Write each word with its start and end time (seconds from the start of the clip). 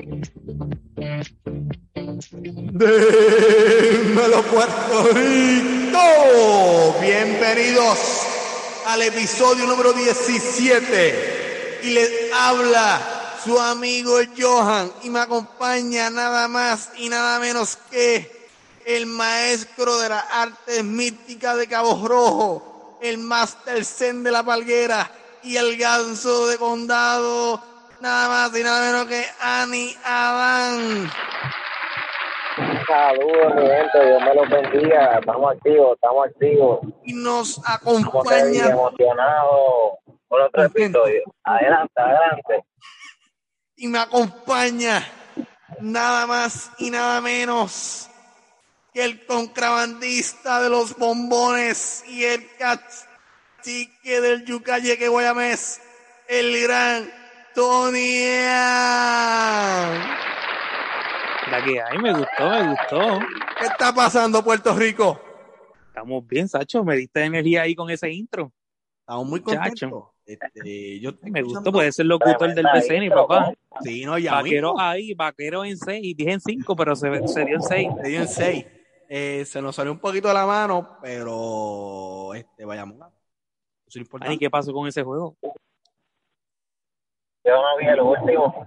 Dímelo 0.00 0.30
Puerto 4.44 5.08
Rico. 5.12 5.98
Bienvenidos 7.00 7.98
al 8.86 9.02
episodio 9.02 9.66
número 9.66 9.92
17. 9.92 11.80
Y 11.82 11.90
les 11.90 12.32
habla 12.32 13.00
su 13.44 13.58
amigo 13.58 14.18
Johan 14.38 14.92
y 15.02 15.10
me 15.10 15.18
acompaña 15.18 16.10
nada 16.10 16.46
más 16.46 16.90
y 16.96 17.08
nada 17.08 17.40
menos 17.40 17.76
que 17.90 18.48
el 18.84 19.06
maestro 19.06 19.98
de 19.98 20.10
las 20.10 20.24
artes 20.30 20.84
místicas 20.84 21.56
de 21.56 21.66
Cabo 21.66 22.06
Rojo, 22.06 22.98
el 23.02 23.18
Master 23.18 23.84
Zen 23.84 24.22
de 24.22 24.30
la 24.30 24.44
Palguera 24.44 25.10
y 25.42 25.56
el 25.56 25.76
ganso 25.76 26.46
de 26.46 26.56
condado, 26.56 27.60
nada 28.00 28.28
más 28.28 28.58
y 28.58 28.62
nada 28.62 28.80
menos 28.86 29.06
que 29.06 29.24
Ani 29.40 29.94
Adán. 30.04 31.10
Saludos, 32.86 33.54
mi 33.54 33.62
gente, 33.62 34.06
Dios 34.06 34.22
me 34.22 34.34
los 34.34 34.48
bendiga. 34.48 35.18
Estamos 35.18 35.52
activos, 35.52 35.94
estamos 35.94 36.26
activos. 36.26 36.80
Y 37.04 37.12
nos 37.12 37.60
acompaña 37.68 38.66
emocionados 38.70 39.92
por 40.28 40.40
otro 40.40 40.64
episodio. 40.64 41.22
Adelante, 41.44 41.92
adelante. 41.96 42.64
y 43.76 43.86
me 43.86 43.98
acompaña 43.98 45.06
nada 45.80 46.26
más 46.26 46.72
y 46.78 46.90
nada 46.90 47.20
menos 47.20 48.10
que 48.92 49.04
el 49.04 49.24
contrabandista 49.26 50.60
de 50.60 50.68
los 50.68 50.96
bombones 50.96 52.02
y 52.08 52.24
el 52.24 52.44
cacique 52.56 54.20
del 54.20 54.44
Yucayeque 54.44 55.08
Guayamés, 55.08 55.80
el 56.26 56.60
gran 56.62 57.17
Ian. 57.58 57.98
La 61.50 61.64
que 61.64 61.80
hay, 61.80 61.98
me 61.98 62.12
gustó, 62.12 62.50
me 62.50 62.68
gustó. 62.70 63.18
¿Qué 63.58 63.66
está 63.66 63.92
pasando, 63.94 64.44
Puerto 64.44 64.74
Rico? 64.74 65.20
Estamos 65.88 66.26
bien, 66.26 66.48
Sacho. 66.48 66.84
Me 66.84 66.96
diste 66.96 67.24
energía 67.24 67.62
ahí 67.62 67.74
con 67.74 67.90
ese 67.90 68.10
intro. 68.10 68.52
Estamos 69.00 69.26
muy 69.26 69.40
Chacho. 69.42 69.90
contentos. 69.90 70.04
Este, 70.26 71.00
yo 71.00 71.12
Me 71.22 71.42
gustó, 71.42 71.72
puede 71.72 71.90
ser 71.90 72.04
locutor 72.06 72.54
del 72.54 72.66
BCN, 72.66 73.08
papá. 73.10 73.50
Sí, 73.82 74.04
no, 74.04 74.18
ya 74.18 74.34
Vaquero 74.34 74.72
mismo. 74.74 74.80
ahí, 74.86 75.14
vaquero 75.14 75.64
en 75.64 75.78
6. 75.78 76.16
Dije 76.16 76.32
en 76.32 76.40
5, 76.40 76.76
pero 76.76 76.94
se, 76.94 77.26
se 77.26 77.44
dio 77.46 77.54
en 77.56 77.62
6. 77.62 77.88
Le 78.02 78.08
dio 78.10 78.20
en 78.20 78.28
seis. 78.28 78.66
Eh, 79.08 79.44
se 79.46 79.62
nos 79.62 79.74
salió 79.74 79.90
un 79.90 79.98
poquito 80.00 80.28
de 80.28 80.34
la 80.34 80.44
mano, 80.44 80.98
pero 81.02 82.34
este, 82.34 82.66
vayamos. 82.66 82.96
Eso 82.98 83.06
es 83.88 83.96
¿Y 83.96 84.00
importante. 84.00 84.38
qué 84.38 84.50
pasó 84.50 84.70
con 84.74 84.86
ese 84.86 85.02
juego? 85.02 85.34
Yo 87.48 87.54
no 87.62 87.76
vi 87.78 87.86
el 87.86 88.00
último. 88.00 88.66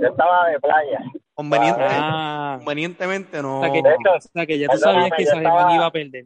Yo 0.00 0.08
estaba 0.08 0.48
de 0.48 0.60
playa. 0.60 1.00
Conveniente- 1.34 1.82
Ah, 1.88 2.56
convenientemente 2.58 3.40
no. 3.40 3.60
o 3.60 3.62
sea 3.62 3.72
que, 3.72 3.82
De 3.82 3.88
hecho, 3.90 4.10
o 4.14 4.20
sea 4.20 4.46
que 4.46 4.58
ya 4.58 4.68
tú 4.68 4.76
sabías 4.78 5.10
que 5.16 5.22
estaba- 5.22 5.72
iba 5.74 5.86
a 5.86 5.90
perder. 5.90 6.24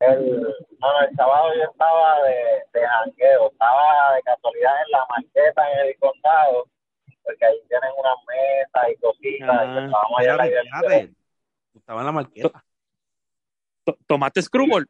El, 0.00 0.40
no, 0.42 0.92
no, 0.92 1.00
el 1.08 1.16
sábado 1.16 1.48
yo 1.56 1.62
estaba 1.70 2.22
de, 2.22 2.34
de 2.78 2.86
jangueo. 2.86 3.50
Estaba 3.50 4.14
de 4.16 4.22
casualidad 4.22 4.72
en 4.84 4.90
la 4.92 5.06
marqueta 5.08 5.72
en 5.72 5.88
el 5.88 5.98
condado. 5.98 6.66
Porque 7.24 7.44
ahí 7.44 7.56
tienen 7.68 7.90
unas 7.98 8.16
mesas 8.26 8.90
y 8.92 9.00
cositas. 9.00 9.48
Ah, 9.50 9.64
y 9.64 9.84
estábamos 9.84 10.18
allá 10.18 10.96
en. 11.00 11.14
Tú 11.72 11.78
estabas 11.78 12.00
en 12.02 12.06
la 12.06 12.12
marqueta. 12.12 12.64
To- 13.84 13.98
¿Tomaste 14.06 14.42
Screwball? 14.42 14.86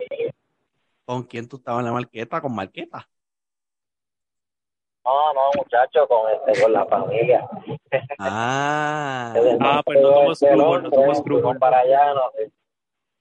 ¿Con 1.04 1.22
quién 1.22 1.48
tú 1.48 1.56
estabas 1.56 1.80
en 1.80 1.86
la 1.86 1.92
marqueta? 1.92 2.40
Con 2.40 2.54
marqueta. 2.54 3.08
No, 5.08 5.32
no, 5.32 5.40
muchachos, 5.56 6.06
con, 6.06 6.30
este, 6.30 6.62
con 6.62 6.72
la 6.72 6.84
familia. 6.86 7.48
Ah. 8.18 9.32
Ah, 9.60 9.82
pues 9.84 10.00
no 10.00 10.08
tomó 10.12 10.26
Del 10.26 10.36
Screwball, 10.36 10.82
no 10.82 10.90
Screwball. 10.90 11.22
fuimos 11.24 11.58
para 11.58 11.78
allá, 11.80 12.14
no. 12.14 12.22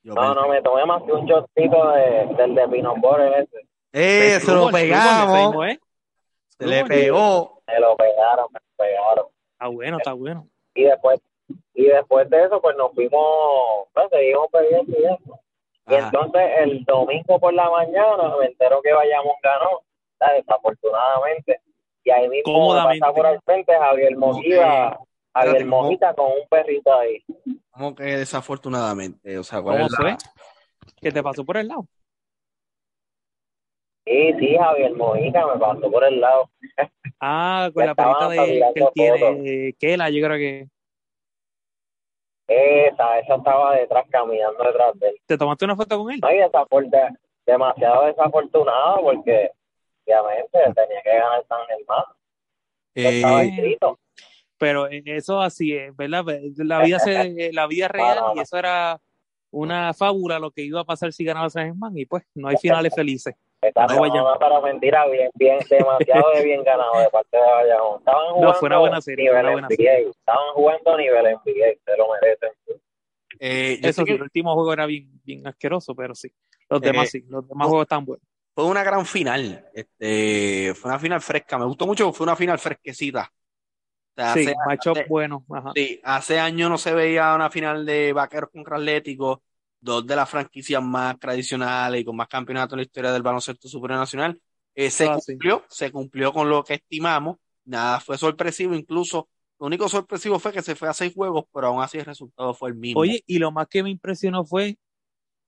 Yo 0.03 0.13
No, 0.13 0.21
pensé- 0.21 0.35
no, 0.41 0.47
me 0.49 0.61
tomé 0.61 0.85
más 0.85 1.03
que 1.03 1.11
un 1.13 1.25
shotcito 1.25 1.91
de, 1.91 2.25
del 2.37 2.55
de 2.55 2.67
Pinot 2.67 2.97
ese. 3.37 3.67
¡Eh, 3.93 4.39
se 4.39 4.51
lo 4.53 4.69
pegamos! 4.69 5.65
¿eh? 5.67 5.79
Se 6.59 6.65
le 6.67 6.83
pegó. 6.85 7.61
Me 7.67 7.79
lo 7.79 7.95
pegaron, 7.95 8.45
me 8.51 8.59
lo 8.59 8.75
pegaron. 8.85 9.25
Está 9.53 9.67
bueno, 9.67 9.97
está 9.97 10.13
bueno. 10.13 10.47
Y 10.75 10.83
después, 10.83 11.19
y 11.73 11.85
después 11.85 12.29
de 12.29 12.43
eso, 12.43 12.61
pues 12.61 12.75
nos 12.77 12.93
fuimos, 12.93 13.87
pues 13.93 14.07
seguimos 14.11 14.47
bebiendo 14.51 14.91
y 14.99 15.05
eso. 15.05 15.39
Y 15.87 15.95
Ajá. 15.95 16.05
entonces 16.07 16.41
el 16.59 16.83
domingo 16.85 17.39
por 17.39 17.53
la 17.53 17.69
mañana 17.69 18.35
me 18.39 18.45
entero 18.47 18.81
que 18.81 18.91
Bayamón 18.93 19.35
ganó, 19.41 19.81
desafortunadamente. 20.35 21.61
Y 22.07 22.09
ahí 22.09 22.29
mismo 22.29 22.73
pasa 22.73 23.11
por 23.13 23.25
el 23.25 23.41
frente 23.41 23.73
Javier 23.77 24.15
Mojita, 24.15 24.97
Javier. 25.35 25.65
Mojita 25.65 26.13
con 26.13 26.27
un 26.27 26.47
perrito 26.49 26.93
ahí. 26.93 27.21
Como 27.69 27.93
que 27.93 28.03
desafortunadamente. 28.03 29.37
O 29.37 29.43
sea, 29.43 29.61
¿cuál 29.61 29.75
¿Cómo 29.75 29.85
es 29.87 29.91
la- 29.91 29.97
fue? 29.97 30.17
¿Qué 31.01 31.11
te 31.11 31.21
pasó 31.21 31.43
por 31.43 31.57
el 31.57 31.67
lado? 31.67 31.85
Sí, 34.05 34.33
sí, 34.39 34.55
Javier 34.55 34.95
Mojita 34.95 35.45
me 35.47 35.59
pasó 35.59 35.91
por 35.91 36.05
el 36.05 36.21
lado. 36.21 36.49
Ah, 37.19 37.69
con 37.73 37.81
Ya 37.81 37.85
la 37.87 37.91
estaban 37.91 38.29
de 38.29 38.71
que 38.73 38.79
él 38.79 38.87
tiene, 38.93 39.73
Kela, 39.77 40.09
yo 40.09 40.25
creo 40.25 40.37
que. 40.37 40.67
Esa, 42.47 43.19
esa 43.19 43.35
estaba 43.35 43.75
detrás, 43.75 44.05
caminando 44.09 44.63
detrás 44.63 44.97
de 44.97 45.09
él. 45.09 45.15
¿Te 45.25 45.37
tomaste 45.37 45.65
una 45.65 45.75
foto 45.75 45.97
con 46.01 46.09
él? 46.13 46.21
No, 46.21 46.31
y 46.31 46.37
desafor- 46.37 47.17
demasiado 47.45 48.05
desafortunado 48.05 49.01
porque 49.01 49.51
obviamente 50.13 50.59
tenía 50.75 51.01
que 51.03 51.09
ganar 51.09 51.45
San 51.47 51.59
Germán. 51.67 52.03
Estaba 52.95 53.43
Eh, 53.43 53.47
escrito. 53.49 53.99
Pero 54.57 54.87
eso 54.87 55.39
así 55.39 55.73
es, 55.75 55.95
¿verdad? 55.95 56.25
La 56.57 56.81
vida 56.81 56.99
se, 56.99 57.51
la 57.53 57.67
vida 57.67 57.87
real 57.87 58.17
no, 58.19 58.35
y 58.35 58.39
eso 58.39 58.57
era 58.57 58.99
una 59.51 59.93
fábula 59.93 60.39
lo 60.39 60.49
que 60.51 60.63
iba 60.63 60.81
a 60.81 60.83
pasar 60.85 61.13
si 61.13 61.23
ganaba 61.23 61.49
San 61.49 61.65
Germán 61.67 61.95
y 61.97 62.05
pues 62.05 62.23
no 62.33 62.47
hay 62.47 62.57
finales 62.57 62.93
felices. 62.95 63.35
Esta 63.61 63.85
no, 63.87 63.99
vaya. 64.01 64.21
no, 64.21 64.37
para 64.39 64.59
mentira, 64.61 65.07
bien, 65.07 65.29
bien, 65.35 65.59
demasiado 65.69 66.31
de 66.31 66.43
bien 66.43 66.63
ganado 66.63 66.99
de 66.99 67.09
parte 67.09 67.37
de 67.37 67.43
Bayamón. 67.43 67.99
Estaban 67.99 68.27
jugando 68.33 68.47
No, 68.47 68.53
fue 68.59 68.67
una 68.67 68.77
buena 68.79 69.01
serie, 69.01 69.25
nivel 69.25 69.41
una 69.41 69.51
buena 69.51 69.67
NBA. 69.67 70.09
Estaban 70.09 70.53
jugando 70.53 70.97
nivel 70.97 71.25
NBA, 71.25 71.67
se 71.85 71.97
lo 71.97 72.07
merecen. 72.13 72.49
eh, 73.39 73.79
yo 73.81 73.89
Eso 73.89 74.01
sí, 74.01 74.05
que 74.05 74.13
el 74.13 74.21
último 74.23 74.53
juego 74.53 74.73
era 74.73 74.85
bien, 74.85 75.09
bien 75.23 75.45
asqueroso, 75.47 75.95
pero 75.95 76.13
sí. 76.15 76.31
Los 76.69 76.81
Eh, 76.81 76.85
demás 76.85 77.09
sí, 77.09 77.23
los 77.29 77.47
demás 77.47 77.67
juegos 77.67 77.85
están 77.85 78.05
buenos. 78.05 78.26
Fue 78.57 78.65
una 78.65 78.83
gran 78.83 79.05
final. 79.05 79.67
Este, 79.71 80.73
fue 80.73 80.89
una 80.89 80.97
final 80.99 81.21
fresca. 81.21 81.59
Me 81.59 81.65
gustó 81.65 81.85
mucho, 81.85 82.11
fue 82.11 82.23
una 82.23 82.35
final 82.35 82.57
fresquecita. 82.57 83.31
O 83.31 84.15
sea, 84.15 84.33
Sí, 84.33 84.39
hace- 84.39 84.55
matchup 84.65 84.97
hace- 84.97 85.05
bueno. 85.07 85.45
Ajá. 85.53 85.73
Sí, 85.75 86.01
hace 86.03 86.39
años 86.39 86.67
no 86.71 86.79
se 86.79 86.91
veía 86.91 87.35
una 87.35 87.51
final 87.51 87.85
de 87.85 88.13
Vaqueros 88.13 88.49
contra 88.49 88.77
Atlético, 88.77 89.43
dos 89.79 90.07
de 90.07 90.15
las 90.15 90.27
franquicias 90.27 90.81
más 90.81 91.19
tradicionales 91.19 92.01
y 92.01 92.03
con 92.03 92.15
más 92.15 92.27
campeonatos 92.27 92.73
en 92.73 92.77
la 92.77 92.83
historia 92.83 93.11
del 93.11 93.21
baloncesto 93.21 93.67
superior 93.67 93.99
nacional. 93.99 94.41
Eh, 94.73 94.89
se 94.89 95.05
Ah, 95.05 95.19
sí. 95.19 95.33
cumplió, 95.33 95.63
se 95.69 95.91
cumplió 95.91 96.33
con 96.33 96.49
lo 96.49 96.63
que 96.63 96.73
estimamos, 96.73 97.37
nada 97.65 97.99
fue 97.99 98.17
sorpresivo, 98.17 98.73
incluso 98.73 99.29
lo 99.59 99.67
único 99.67 99.87
sorpresivo 99.87 100.39
fue 100.39 100.51
que 100.51 100.63
se 100.63 100.73
fue 100.73 100.89
a 100.89 100.93
seis 100.93 101.13
juegos, 101.13 101.45
pero 101.53 101.67
aún 101.67 101.83
así 101.83 101.99
el 101.99 102.05
resultado 102.05 102.55
fue 102.55 102.69
el 102.69 102.75
mismo. 102.75 103.01
Oye, 103.01 103.23
y 103.27 103.37
lo 103.37 103.51
más 103.51 103.67
que 103.67 103.83
me 103.83 103.91
impresionó 103.91 104.43
fue 104.45 104.79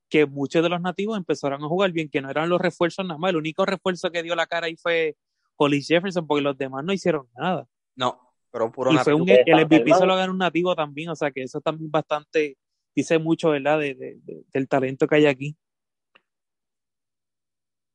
que 0.09 0.25
muchos 0.25 0.63
de 0.63 0.69
los 0.69 0.81
nativos 0.81 1.17
empezaron 1.17 1.63
a 1.63 1.67
jugar 1.67 1.91
bien, 1.91 2.09
que 2.09 2.21
no 2.21 2.29
eran 2.29 2.49
los 2.49 2.59
refuerzos 2.59 3.05
nada 3.05 3.17
más. 3.17 3.29
El 3.29 3.37
único 3.37 3.65
refuerzo 3.65 4.11
que 4.11 4.23
dio 4.23 4.35
la 4.35 4.47
cara 4.47 4.67
ahí 4.67 4.75
fue 4.75 5.15
Holly 5.55 5.81
Jefferson, 5.81 6.25
porque 6.27 6.41
los 6.41 6.57
demás 6.57 6.83
no 6.83 6.93
hicieron 6.93 7.27
nada. 7.37 7.67
No, 7.95 8.19
pero 8.51 8.71
puro 8.71 8.91
Y 8.91 8.97
fue 8.97 9.13
un, 9.13 9.25
de 9.25 9.43
el 9.45 9.59
MVP 9.65 9.93
se 9.93 10.05
lo 10.05 10.15
ganó 10.15 10.31
un 10.31 10.37
nativo 10.39 10.75
también, 10.75 11.09
o 11.09 11.15
sea 11.15 11.31
que 11.31 11.43
eso 11.43 11.61
también 11.61 11.91
bastante 11.91 12.57
dice 12.95 13.19
mucho, 13.19 13.49
¿verdad? 13.51 13.79
De, 13.79 13.93
de- 13.95 14.19
de- 14.23 14.43
del 14.51 14.67
talento 14.67 15.07
que 15.07 15.15
hay 15.15 15.25
aquí. 15.25 15.55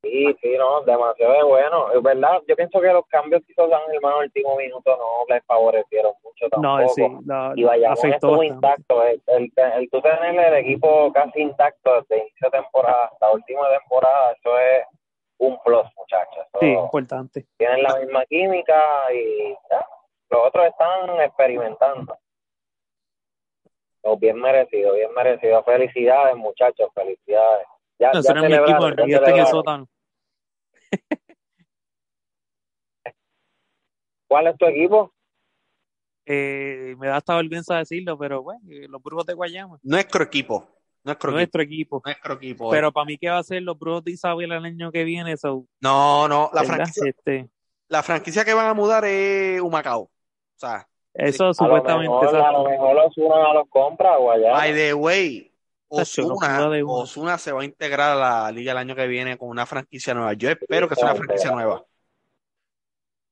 Sí, 0.05 0.37
sí, 0.43 0.57
no, 0.59 0.83
demasiado 0.83 1.33
de 1.33 1.43
bueno. 1.43 1.91
Es 1.93 2.03
verdad, 2.03 2.43
yo 2.47 2.55
pienso 2.55 2.81
que 2.81 2.93
los 2.93 3.07
cambios 3.07 3.43
que 3.45 3.53
hizo 3.53 3.69
San 3.69 3.81
Germán 3.91 4.13
en 4.13 4.19
el 4.21 4.25
último 4.27 4.57
minuto 4.57 4.97
no 4.97 5.35
les 5.35 5.45
favorecieron 5.45 6.13
mucho 6.23 6.49
tampoco. 6.51 6.81
No, 6.81 6.89
sí, 6.91 7.03
la, 7.27 7.53
y 7.57 7.65
Bayamón 7.65 7.99
afectó 7.99 8.15
estuvo 8.29 8.43
intacto. 8.43 9.03
El, 9.05 9.23
el, 9.27 9.53
el 9.57 9.91
tú 9.91 10.01
tener 10.03 10.39
el 10.39 10.55
equipo 10.55 11.13
casi 11.13 11.41
intacto 11.41 12.01
desde 12.03 12.19
inicio 12.23 12.51
de 12.51 12.59
temporada 12.61 13.07
hasta 13.07 13.33
última 13.33 13.63
temporada, 13.71 14.33
eso 14.33 14.59
es 14.59 14.87
un 15.39 15.59
plus, 15.65 15.83
muchachos. 15.97 16.45
Eso- 16.53 16.59
Sí, 16.61 16.73
importante. 16.73 17.47
Tienen 17.57 17.83
la 17.83 17.97
misma 17.99 18.25
química 18.27 18.81
y 19.13 19.55
ya, 19.71 19.87
los 20.31 20.47
otros 20.47 20.67
están 20.67 21.21
experimentando. 21.21 22.17
Bien 24.19 24.39
merecido, 24.39 24.93
bien 24.95 25.13
merecido. 25.15 25.63
Felicidades, 25.65 26.37
muchachos, 26.37 26.89
felicidades. 26.95 27.67
Ya, 27.99 28.13
No, 28.13 28.21
ya 28.21 28.35
no 28.35 28.43
mi 28.43 28.55
equipo, 28.55 28.89
ya 29.07 29.17
en 29.31 29.37
el 29.39 29.47
sótano. 29.47 29.87
¿Cuál 34.29 34.47
es 34.49 34.57
tu 34.59 34.67
equipo? 34.67 35.13
Eh, 36.27 36.95
me 36.99 37.09
da 37.09 37.17
hasta 37.17 37.37
vergüenza 37.37 37.77
decirlo, 37.77 38.19
pero 38.19 38.43
bueno, 38.43 38.61
eh, 38.71 38.87
los 38.89 39.03
brujos 39.03 39.27
de 39.27 39.35
Guayama, 39.35 39.79
Nuestro 39.83 40.25
equipo, 40.25 40.67
nuestro 41.05 41.31
equipo, 41.31 41.37
nuestro 41.37 41.63
equipo. 41.63 42.03
nuestro 42.05 42.35
equipo. 42.35 42.71
Pero 42.71 42.93
para 42.93 43.05
mí, 43.05 43.19
¿qué 43.19 43.29
va 43.29 43.39
a 43.39 43.43
ser 43.45 43.63
los 43.63 43.79
brujos 43.79 44.05
de 44.05 44.13
Isabel 44.13 44.51
el 44.53 44.65
año 44.65 44.91
que 44.91 45.05
viene? 45.05 45.37
So, 45.37 45.67
no, 45.83 46.27
no, 46.29 46.51
la 46.55 46.63
¿verdad? 46.63 46.77
franquicia, 46.77 47.11
Este, 47.11 47.49
la 47.89 48.03
franquicia 48.03 48.45
que 48.45 48.55
van 48.55 48.67
a 48.69 48.75
mudar 48.75 49.05
es 49.05 49.61
Humacao. 49.61 50.01
O 50.03 50.11
sea, 50.57 50.89
Eso 51.13 51.45
A 51.45 51.47
lo 51.49 51.55
supuestamente. 51.55 52.11
mejor, 52.11 52.37
a 52.37 52.53
lo 52.53 52.65
mejor 52.71 52.97
Ozuna 52.99 53.53
los 53.53 53.69
compra 53.69 54.17
o 54.19 54.31
allá. 54.31 54.53
By 54.53 54.73
the 54.73 54.95
way, 54.95 55.53
Osuna, 55.89 56.35
joda 56.57 56.71
de 56.71 56.83
uno. 56.83 56.93
Osuna 56.95 57.39
se 57.39 57.53
va 57.53 57.63
a 57.63 57.65
integrar 57.65 58.13
a 58.13 58.15
la 58.45 58.51
liga 58.53 58.73
el 58.73 58.79
año 58.79 58.95
que 58.97 59.07
viene 59.07 59.37
con 59.39 59.49
una 59.49 59.67
franquicia 59.67 60.15
nueva. 60.15 60.33
Yo 60.35 60.51
espero 60.51 60.89
que 60.89 60.95
sea 60.97 61.07
una 61.13 61.15
franquicia 61.17 61.51
nueva. 61.51 61.85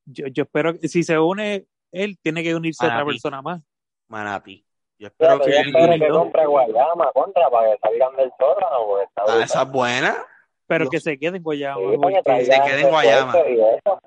Yo, 0.05 0.27
yo 0.29 0.43
espero 0.45 0.79
que 0.79 0.89
si 0.89 1.03
se 1.03 1.19
une 1.19 1.67
él, 1.93 2.19
tiene 2.23 2.43
que 2.43 2.55
unirse 2.55 2.85
Para 2.87 2.97
otra 3.01 3.05
ti. 3.07 3.11
persona 3.13 3.43
más. 3.43 3.61
Manati. 4.09 4.65
Yo 4.99 5.09
espero 5.09 5.41
que 5.41 5.51
yo 5.51 5.57
espero 5.59 5.93
que 5.99 6.09
compre 6.09 6.47
Guayama 6.47 7.11
contra 7.13 7.51
para 7.51 7.73
que 7.73 7.79
salgan 7.81 8.17
del 8.17 8.31
sótano 8.39 8.97
Ah, 9.17 9.43
esa 9.43 9.63
es 9.63 9.69
buena. 9.71 10.27
Pero 10.67 10.85
Dios. 10.85 10.91
que 10.91 11.01
se 11.01 11.19
quede 11.19 11.37
en 11.39 11.43
Guayama. 11.43 11.81
Sí, 11.81 11.99
que 12.01 12.15
se 12.15 12.23
traigan 12.23 12.63
quede 12.69 12.81
en 12.83 12.89
Guayama. 12.89 13.33
refuerzos 13.33 13.51
y 13.51 13.77
eso. 13.79 14.01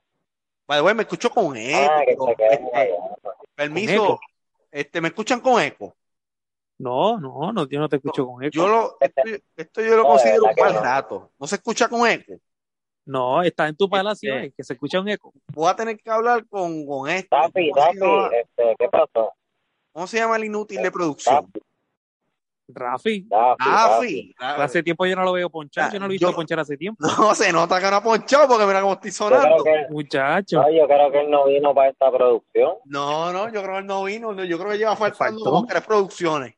By 0.68 0.78
the 0.80 0.82
way, 0.84 0.96
me 0.96 1.02
escucho 1.04 1.30
con 1.30 1.56
eco. 1.58 1.92
Ah, 1.92 2.02
que 2.06 2.16
se 2.16 2.36
quede 2.36 2.48
en 2.48 2.54
este, 2.54 2.70
Guayama. 2.72 3.16
permiso, 3.56 3.94
eco. 3.94 4.20
este, 4.72 5.02
¿me 5.02 5.08
escuchan 5.10 5.40
con 5.42 5.62
eco? 5.62 5.96
No, 6.78 7.18
no, 7.20 7.54
no, 7.54 7.68
yo 7.70 7.80
no 7.80 7.88
te 7.88 7.96
escucho 7.98 8.26
con 8.28 8.44
eco. 8.44 8.52
Yo 8.54 8.68
lo, 8.68 8.98
esto, 9.00 9.22
esto 9.56 9.82
yo 9.82 9.96
lo 9.96 10.04
No, 10.04 10.04
de 10.04 10.10
considero 10.10 10.44
un 10.44 10.52
mal 10.60 10.74
no. 10.74 10.82
rato. 10.82 11.32
¿No 11.40 11.48
se 11.48 11.56
escucha 11.56 11.88
con 11.88 12.08
eco? 12.08 12.34
No, 13.06 13.42
está 13.44 13.68
en 13.68 13.78
tu 13.78 13.88
palacio, 13.90 14.34
Este- 14.36 14.48
eh, 14.48 14.54
que 14.58 14.64
se 14.64 14.74
escucha 14.74 15.00
un 15.00 15.08
eco. 15.08 15.32
Voy 15.54 15.70
a 15.70 15.76
tener 15.76 15.98
que 15.98 16.10
hablar 16.10 16.46
con, 16.48 16.86
con 16.86 17.10
este. 17.10 17.30
Tapi, 17.30 17.70
¿Cómo 17.72 17.86
se 17.86 18.00
Tapi, 18.00 18.36
este, 18.36 18.76
¿qué 18.80 18.90
pasó? 18.90 19.32
¿Cómo 19.94 20.08
se 20.08 20.18
llama 20.18 20.36
el 20.38 20.46
inútil 20.46 20.82
de 20.82 20.92
producción? 20.92 21.36
Tapi, 21.36 21.62
Rafi. 22.68 23.28
Rafi. 23.60 24.36
hace 24.40 24.82
tiempo 24.82 25.06
yo 25.06 25.16
no 25.16 25.24
lo 25.24 25.34
veo 25.34 25.52
ponchar, 25.52 25.86
Ah, 25.90 25.94
yo 25.94 26.00
no 26.00 26.08
lo 26.08 26.12
he 26.12 26.16
visto 26.16 26.30
yo- 26.32 26.36
ponchar 26.36 26.60
hace 26.60 26.76
tiempo. 26.76 27.06
No, 27.06 27.36
se 27.36 27.54
nota 27.54 27.80
que 27.80 27.90
no 27.92 27.96
ha 27.98 28.04
ponchado 28.04 28.48
porque 28.48 28.66
mira 28.66 28.82
cómo 28.82 28.94
estoy 28.94 29.12
sonando. 29.12 29.64
que, 29.64 29.86
Muchacho, 29.92 30.62
no, 30.64 30.72
yo 30.72 30.88
creo 30.88 31.12
que 31.12 31.22
él 31.22 31.30
no 31.30 31.46
vino 31.46 31.76
para 31.76 31.90
esta 31.92 32.12
producción. 32.12 32.74
No, 32.86 33.32
no, 33.32 33.46
yo 33.54 33.62
creo 33.62 33.74
que 33.74 33.80
él 33.82 33.86
no 33.86 34.04
vino. 34.04 34.34
no, 34.34 34.44
Yo 34.44 34.58
creo 34.58 34.72
que 34.72 34.78
lleva 34.80 34.96
faltando 34.96 35.44
dos, 35.44 35.68
tres 35.68 35.84
producciones. 35.86 36.56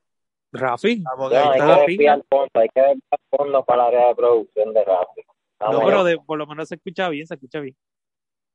Rafi, 0.51 1.03
No, 1.17 1.27
hay 1.27 1.59
que 1.59 1.65
desviar 1.91 2.23
fondos, 2.29 2.49
hay 2.53 2.69
que 2.69 2.81
desviar 2.81 3.19
fondos 3.29 3.65
para 3.65 3.89
el 3.89 3.95
área 3.95 4.07
de 4.09 4.15
producción 4.15 4.73
de 4.73 4.85
Rafi. 4.85 5.21
no, 5.59 5.85
pero 5.85 6.03
de, 6.03 6.17
por 6.17 6.37
lo 6.37 6.47
menos 6.47 6.67
se 6.69 6.75
escucha 6.75 7.09
bien, 7.09 7.27
se 7.27 7.33
escucha 7.35 7.59
bien. 7.59 7.75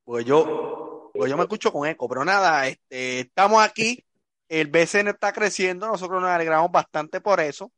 Pues 0.04 0.24
yo, 0.24 1.10
pues 1.14 1.30
yo 1.30 1.36
me 1.36 1.42
escucho 1.44 1.72
con 1.72 1.86
eco, 1.88 2.08
pero 2.08 2.24
nada, 2.24 2.66
este, 2.66 3.20
estamos 3.20 3.62
aquí, 3.62 4.04
el 4.48 4.68
BCN 4.68 5.08
está 5.08 5.32
creciendo, 5.32 5.86
nosotros 5.86 6.20
nos 6.20 6.30
alegramos 6.30 6.70
bastante 6.72 7.20
por 7.20 7.40
eso. 7.40 7.70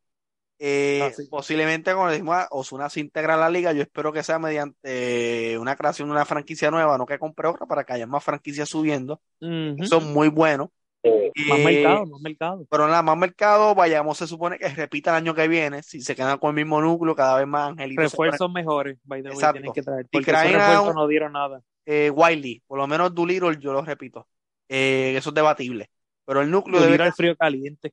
Eh, 0.59 1.01
Ah, 1.03 1.11
sí. 1.11 1.27
posiblemente, 1.29 1.93
como 1.93 2.09
decimos, 2.09 2.47
Osuna 2.51 2.89
se 2.89 3.01
integra 3.01 3.35
a 3.35 3.37
la 3.37 3.51
liga, 3.51 3.73
yo 3.73 3.83
espero 3.83 4.13
que 4.13 4.23
sea 4.23 4.39
mediante 4.39 5.59
una 5.59 5.75
creación 5.77 6.09
de 6.09 6.13
una 6.15 6.25
franquicia 6.25 6.71
nueva, 6.71 6.97
no 6.97 7.07
que 7.07 7.19
compre 7.19 7.49
otra 7.49 7.67
para 7.67 7.85
que 7.85 7.93
haya 7.93 8.07
más 8.07 8.23
franquicias 8.23 8.69
subiendo. 8.69 9.21
Es 9.41 9.93
muy 10.03 10.29
bueno. 10.29 10.71
Sí. 11.05 11.33
Más 11.49 11.59
Eh, 11.61 11.65
mercado, 11.65 12.07
más 12.07 12.21
mercado. 12.21 12.67
Pero 12.71 12.87
nada 12.89 13.03
más 13.03 13.17
mercado, 13.19 13.75
vayamos, 13.75 14.17
se 14.19 14.27
supone 14.27 14.59
que 14.59 14.69
repita 14.69 15.11
el 15.11 15.17
año 15.17 15.35
que 15.35 15.47
viene, 15.47 15.83
si 15.83 16.01
se 16.01 16.17
quedan 16.17 16.39
con 16.39 16.49
el 16.51 16.55
mismo 16.65 16.81
núcleo, 16.81 17.15
cada 17.15 17.37
vez 17.39 17.47
más 17.47 17.71
angelitos. 17.71 18.05
Refuerzos 18.05 18.51
mejores, 18.51 18.99
by 19.05 19.23
the 19.23 19.29
way, 19.29 19.35
Exacto. 19.37 19.53
tienen 19.55 19.73
que 19.73 19.83
traer. 19.83 20.07
Porque 20.11 20.31
esos 20.31 20.43
refuerzos 20.53 20.95
no 20.95 21.07
dieron 21.07 21.33
nada. 21.33 21.61
eh, 21.87 22.11
Wiley, 22.11 22.63
por 22.67 22.79
lo 22.79 22.87
menos 22.87 23.15
Doolittle, 23.15 23.59
yo 23.61 23.73
lo 23.75 23.83
repito, 23.83 24.27
eh, 24.69 25.15
eso 25.17 25.29
es 25.31 25.35
debatible. 25.35 25.91
Pero 26.25 26.41
el 26.41 26.51
núcleo 26.51 26.81
Doolittle 26.81 27.05
debe- 27.05 27.15
frío 27.15 27.37
caliente. 27.37 27.93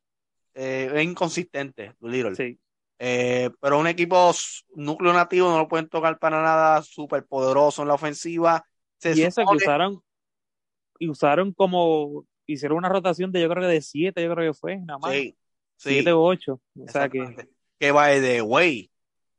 eh, 0.53 0.89
es 0.95 1.03
inconsistente, 1.03 1.93
Doolittle. 1.99 2.35
Sí. 2.35 2.57
Eh, 2.99 3.49
pero 3.59 3.79
un 3.79 3.87
equipo 3.87 4.31
núcleo 4.75 5.11
nativo 5.11 5.49
no 5.49 5.57
lo 5.57 5.67
pueden 5.67 5.89
tocar 5.89 6.19
para 6.19 6.41
nada, 6.41 6.81
súper 6.83 7.25
poderoso 7.25 7.81
en 7.81 7.87
la 7.89 7.95
ofensiva. 7.95 8.63
Se 8.97 9.17
Y 9.17 9.23
eso 9.23 9.41
que 9.49 9.55
usaron, 9.57 10.01
y 10.99 11.09
usaron 11.09 11.51
como, 11.51 12.25
hicieron 12.53 12.77
una 12.77 12.89
rotación 12.89 13.31
de 13.31 13.41
yo 13.41 13.49
creo 13.49 13.61
que 13.63 13.67
de 13.73 13.81
siete, 13.81 14.23
yo 14.23 14.33
creo 14.33 14.51
que 14.51 14.57
fue, 14.57 14.77
nada 14.77 14.99
más. 14.99 15.11
Sí, 15.11 15.37
sí, 15.77 15.89
Siete 15.89 16.13
u 16.13 16.19
ocho. 16.21 16.53
O 16.79 16.87
sea 16.87 17.09
que, 17.09 17.19
exactamente. 17.19 17.53
Que 17.79 17.91
by 17.91 18.21
the 18.21 18.41
way, 18.41 18.91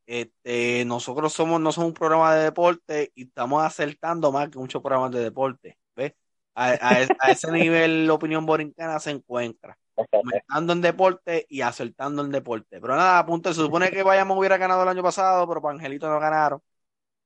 este, 0.07 0.85
nosotros 0.85 1.33
somos, 1.33 1.61
no 1.61 1.73
somos 1.73 1.89
un 1.89 1.95
programa 1.95 2.35
de 2.35 2.45
deporte 2.45 3.13
y 3.15 3.25
estamos 3.29 3.63
acertando 3.63 4.33
más 4.33 4.49
que 4.51 4.59
muchos 4.59 4.83
programas 4.83 5.13
de 5.13 5.21
deporte. 5.21 5.79
¿Ves? 5.97 6.13
A, 6.55 6.67
a 6.81 7.01
es- 7.01 7.09
a 7.21 7.31
ese 7.31 7.51
nivel 7.53 8.07
la 8.07 8.13
opinión 8.15 8.45
borincana 8.45 8.99
se 8.99 9.11
encuentra. 9.11 9.77
comentando 10.11 10.73
en 10.73 10.81
deporte 10.81 11.47
y 11.49 11.61
acertando 11.61 12.23
en 12.25 12.31
deporte. 12.31 12.81
Pero 12.81 12.97
nada, 12.97 13.19
a 13.19 13.27
punto, 13.27 13.53
se 13.53 13.61
supone 13.61 13.91
que 13.91 14.03
Bayamón 14.03 14.39
hubiera 14.39 14.57
ganado 14.57 14.83
el 14.83 14.89
año 14.89 15.03
pasado, 15.03 15.47
pero 15.47 15.61
para 15.63 15.75
Angelito 15.75 16.09
no 16.09 16.19
ganaron. 16.19 16.61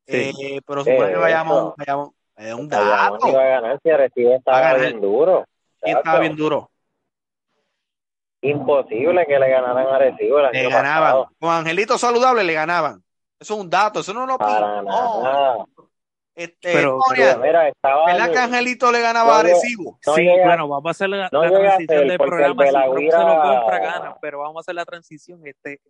Sí. 0.06 0.32
Eh, 0.40 0.60
pero 0.66 0.84
se 0.84 0.90
supone 0.92 1.10
que 1.12 1.16
Eh, 1.16 1.20
Bayamón, 1.20 1.72
es 1.78 1.88
un 2.54 2.68
Bayamón 2.68 2.68
dato. 2.68 3.28
iba 3.28 3.40
a 3.42 3.46
ganar 3.46 3.80
si 3.82 3.90
Va 4.24 4.34
estaba 4.34 4.60
ganar. 4.60 4.80
bien 4.80 5.00
duro. 5.00 5.46
¿Quién 5.80 5.96
estaba 5.98 6.18
bien 6.20 6.36
duro? 6.36 6.70
Imposible 8.42 9.24
que 9.26 9.38
le 9.38 9.48
ganaran 9.48 9.86
a 9.86 9.96
Arecibo 9.96 10.38
el 10.38 10.52
Le 10.52 10.60
año 10.60 10.70
ganaban. 10.70 11.02
pasado. 11.02 11.28
Con 11.40 11.50
Angelito 11.50 11.98
saludable 11.98 12.44
le 12.44 12.52
ganaban. 12.52 13.02
Eso 13.40 13.54
es 13.54 13.60
un 13.60 13.68
dato, 13.70 14.00
eso 14.00 14.14
no 14.14 14.24
una 14.24 14.38
Para. 14.38 14.82
No. 14.82 15.22
nada. 15.22 15.64
Este, 16.34 16.70
Pero- 16.70 16.98
mira, 17.16 17.66
estaba 17.68 18.04
¿verdad 18.06 18.30
que 18.30 18.38
Angelito 18.38 18.92
le 18.92 19.00
ganaba 19.00 19.36
a 19.36 19.40
Arecibo? 19.40 19.98
no 20.06 20.14
sí, 20.14 20.20
llega- 20.22 20.44
bueno, 20.44 20.68
vamos 20.68 20.86
a 20.86 20.90
hacer 20.90 21.08
la, 21.08 21.30
no 21.32 21.40
transición 21.40 22.08
del 22.08 22.18
programa. 22.18 22.62
Si 22.66 22.68
Trump 22.68 23.10
se 23.10 23.18
lo 23.18 23.42
compra, 23.42 23.78
gana, 23.78 24.16
pero 24.20 24.38
vamos 24.40 24.56
a 24.56 24.60
hacer 24.60 24.74
la 24.74 24.84
transición. 24.84 25.40
Este, 25.46 25.80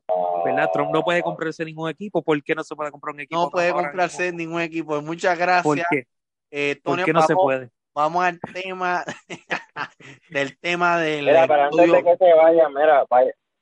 ¿verdad? 0.45 0.71
Trump 0.73 0.93
no 0.93 1.03
puede 1.03 1.21
comprarse 1.23 1.65
ningún 1.65 1.91
equipo. 1.91 2.23
¿Por 2.23 2.41
qué 2.45 2.55
no 2.55 2.63
se 2.63 2.77
puede 2.77 2.93
comprar 2.93 3.13
un 3.15 3.21
equipo? 3.21 3.41
No 3.43 3.51
puede 3.51 3.73
comprarse 3.73 4.33
ningún 4.33 4.61
equipo. 4.61 5.03
Muchas 5.03 5.37
¿Por 5.37 5.39
gracias. 5.77 5.87
qué? 5.91 6.07
Eh, 6.53 6.81
¿Por 6.83 6.93
Tony, 6.95 7.05
qué 7.05 7.13
no 7.13 7.23
se 7.23 7.35
puede? 7.35 7.71
Vamos 7.97 8.23
al 8.23 8.39
tema 8.53 9.07
del 10.29 10.59
tema 10.59 10.99
del 10.99 11.25
Mira, 11.25 11.49
pero 11.49 11.63
antes 11.63 11.93
de 11.93 12.05
que 12.05 12.17
se 12.19 12.35
vaya, 12.35 12.69
mira, 12.69 13.07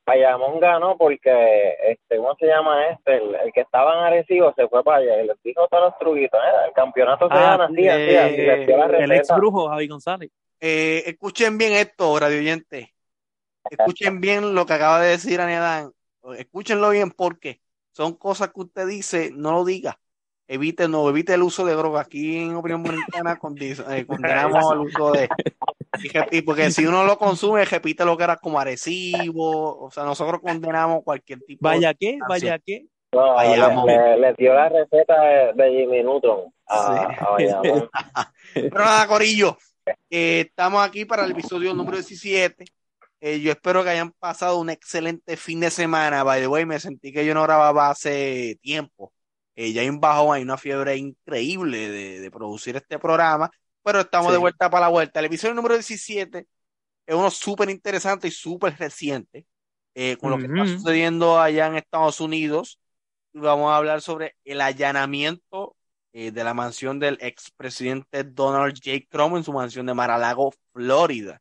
Bayamón 0.04 0.58
ganó 0.58 0.98
porque, 0.98 1.76
este, 1.88 2.16
¿cómo 2.16 2.34
se 2.34 2.46
llama 2.46 2.88
este? 2.88 3.18
El, 3.18 3.36
el 3.36 3.52
que 3.52 3.60
estaba 3.60 3.92
en 3.92 3.98
Arecibo 4.00 4.52
se 4.56 4.66
fue 4.66 4.82
para 4.82 4.98
allá 4.98 5.22
y 5.22 5.28
les 5.28 5.40
dijo 5.44 5.68
todos 5.68 5.84
los 5.84 5.98
truquitos, 6.00 6.40
¿eh? 6.40 6.66
El 6.66 6.72
campeonato 6.72 7.28
se 7.28 7.34
Ah, 7.34 7.56
gana 7.56 7.64
así, 7.66 7.88
así, 7.88 8.16
así, 8.16 8.66
la 8.72 8.86
El 8.86 9.12
ex 9.12 9.28
brujo, 9.36 9.68
Javi 9.68 9.86
González. 9.86 10.30
Eh, 10.60 11.04
escuchen 11.06 11.56
bien 11.56 11.74
esto, 11.74 12.18
radio 12.18 12.38
oyente. 12.38 12.92
Escuchen 13.70 14.20
bien 14.20 14.52
lo 14.52 14.66
que 14.66 14.72
acaba 14.72 15.00
de 15.00 15.10
decir 15.10 15.40
Aniadán. 15.40 15.92
Escúchenlo 16.36 16.90
bien 16.90 17.12
porque 17.12 17.60
son 17.92 18.14
cosas 18.16 18.48
que 18.52 18.62
usted 18.62 18.88
dice, 18.88 19.30
no 19.32 19.52
lo 19.52 19.64
diga. 19.64 19.96
Evite, 20.46 20.88
no, 20.88 21.08
evite 21.08 21.34
el 21.34 21.42
uso 21.42 21.64
de 21.64 21.74
droga. 21.74 22.02
Aquí 22.02 22.36
en 22.38 22.54
Opinión 22.54 22.82
Dominicana 22.82 23.38
eh, 23.90 24.04
condenamos 24.06 24.72
el 24.72 24.78
uso 24.78 25.12
de. 25.12 25.28
y 26.30 26.42
porque 26.42 26.70
si 26.70 26.84
uno 26.86 27.04
lo 27.04 27.18
consume, 27.18 27.64
repite 27.64 28.04
lo 28.04 28.16
que 28.16 28.24
era 28.24 28.36
como 28.36 28.60
agresivo. 28.60 29.78
O 29.84 29.90
sea, 29.90 30.04
nosotros 30.04 30.40
condenamos 30.42 31.02
cualquier 31.02 31.40
tipo 31.40 31.68
de. 31.68 31.74
Vaya 31.76 31.94
qué, 31.94 32.18
vaya 32.28 32.58
qué. 32.58 32.86
No, 33.12 33.34
Bayamón. 33.34 33.86
le- 33.86 34.34
dio 34.36 34.52
la 34.54 34.68
receta 34.68 35.20
de, 35.22 35.52
de 35.54 35.70
Jimmy 35.70 36.02
Neutron 36.02 36.52
a, 36.66 37.08
Sí. 37.08 37.14
a 37.20 37.30
Bayamón. 37.30 37.88
Pero 38.54 38.78
nada, 38.84 39.06
Corillo, 39.06 39.56
eh, 40.10 40.46
estamos 40.48 40.84
aquí 40.84 41.04
para 41.04 41.24
el 41.24 41.30
episodio 41.30 41.72
número 41.74 41.96
17. 41.96 42.64
Eh, 43.20 43.40
yo 43.40 43.52
espero 43.52 43.82
que 43.84 43.90
hayan 43.90 44.10
pasado 44.18 44.58
un 44.58 44.68
excelente 44.68 45.36
fin 45.36 45.60
de 45.60 45.70
semana. 45.70 46.24
By 46.24 46.40
the 46.40 46.48
way, 46.48 46.66
me 46.66 46.78
sentí 46.80 47.12
que 47.12 47.24
yo 47.24 47.32
no 47.34 47.42
grababa 47.44 47.88
hace 47.88 48.58
tiempo. 48.60 49.12
Eh, 49.56 49.72
ya 49.72 49.82
hay 49.82 49.88
un 49.88 50.00
bajón, 50.00 50.34
hay 50.36 50.42
una 50.42 50.56
fiebre 50.58 50.96
increíble 50.96 51.88
de, 51.88 52.20
de 52.20 52.30
producir 52.30 52.76
este 52.76 52.98
programa, 52.98 53.50
pero 53.82 54.00
estamos 54.00 54.28
Sí. 54.28 54.32
de 54.32 54.38
vuelta 54.38 54.68
para 54.70 54.86
la 54.86 54.88
vuelta. 54.88 55.20
El 55.20 55.26
episodio 55.26 55.54
número 55.54 55.74
17 55.74 56.46
es 57.06 57.14
uno 57.14 57.30
súper 57.30 57.70
interesante 57.70 58.28
y 58.28 58.30
súper 58.30 58.76
reciente 58.78 59.46
eh, 59.94 60.16
con 60.16 60.30
lo 60.30 60.38
que 60.38 60.46
está 60.46 60.66
sucediendo 60.66 61.40
allá 61.40 61.66
en 61.68 61.76
Estados 61.76 62.20
Unidos. 62.20 62.80
Vamos 63.32 63.70
a 63.70 63.76
hablar 63.76 64.00
sobre 64.00 64.34
el 64.44 64.60
allanamiento 64.60 65.76
eh, 66.12 66.30
de 66.32 66.44
la 66.44 66.54
mansión 66.54 66.98
del 66.98 67.18
expresidente 67.20 68.24
Donald 68.24 68.74
J. 68.82 69.04
Trump 69.08 69.36
en 69.36 69.44
su 69.44 69.52
mansión 69.52 69.86
de 69.86 69.94
Mar-a-Lago, 69.94 70.52
Florida. 70.72 71.40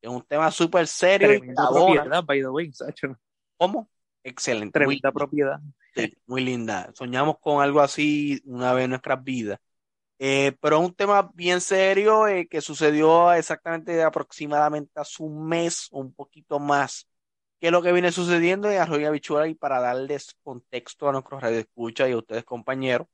Es 0.00 0.10
un 0.10 0.22
tema 0.22 0.50
súper 0.50 0.86
serio 0.86 1.28
Tremenda 1.28 1.68
propiedad, 1.70 2.24
by 2.24 2.40
the 2.40 2.48
way, 2.48 2.72
Sacho. 2.72 3.16
¿Cómo? 3.56 3.88
Excelente. 4.22 4.72
Tremenda 4.78 5.12
propiedad. 5.12 5.60
Muy 6.26 6.42
linda. 6.44 6.90
Soñamos 6.94 7.38
con 7.40 7.62
algo 7.62 7.80
así 7.80 8.40
una 8.44 8.72
vez 8.72 8.84
en 8.84 8.90
nuestras 8.90 9.22
vidas. 9.22 9.58
Eh, 10.18 10.54
pero 10.60 10.80
un 10.80 10.94
tema 10.94 11.30
bien 11.34 11.60
serio 11.60 12.28
eh, 12.28 12.48
que 12.48 12.60
sucedió 12.62 13.32
exactamente 13.34 14.02
aproximadamente 14.02 14.92
hace 15.00 15.22
un 15.22 15.46
mes 15.48 15.88
un 15.92 16.14
poquito 16.14 16.60
más. 16.60 17.08
¿Qué 17.60 17.68
es 17.68 17.72
lo 17.72 17.82
que 17.82 17.92
viene 17.92 18.12
sucediendo 18.12 18.70
en 18.70 18.78
Arroyo 18.80 19.08
Habichuela? 19.08 19.48
Y 19.48 19.54
para 19.56 19.80
darles 19.80 20.36
contexto 20.44 21.08
a 21.08 21.12
nuestros 21.12 21.42
radioescuchas 21.42 22.08
y 22.08 22.12
a 22.12 22.18
ustedes, 22.18 22.44
compañeros, 22.44 23.08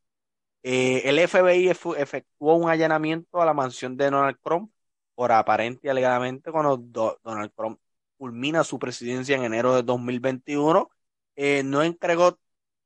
eh, 0.62 1.02
el 1.08 1.18
FBI 1.18 1.68
efectuó 1.68 2.54
un 2.56 2.68
allanamiento 2.70 3.40
a 3.40 3.44
la 3.46 3.54
mansión 3.54 3.96
de 3.96 4.10
Donald 4.10 4.38
Trump 4.42 4.70
por 5.14 5.32
aparente 5.32 5.86
y 5.86 5.90
alegadamente 5.90 6.50
cuando 6.52 6.76
Do- 6.76 7.18
Donald 7.24 7.52
Trump 7.56 7.80
culmina 8.18 8.64
su 8.64 8.78
presidencia 8.78 9.36
en 9.36 9.44
enero 9.44 9.74
de 9.74 9.82
2021. 9.82 10.90
eh, 11.36 11.62
no 11.64 11.82
entregó 11.82 12.38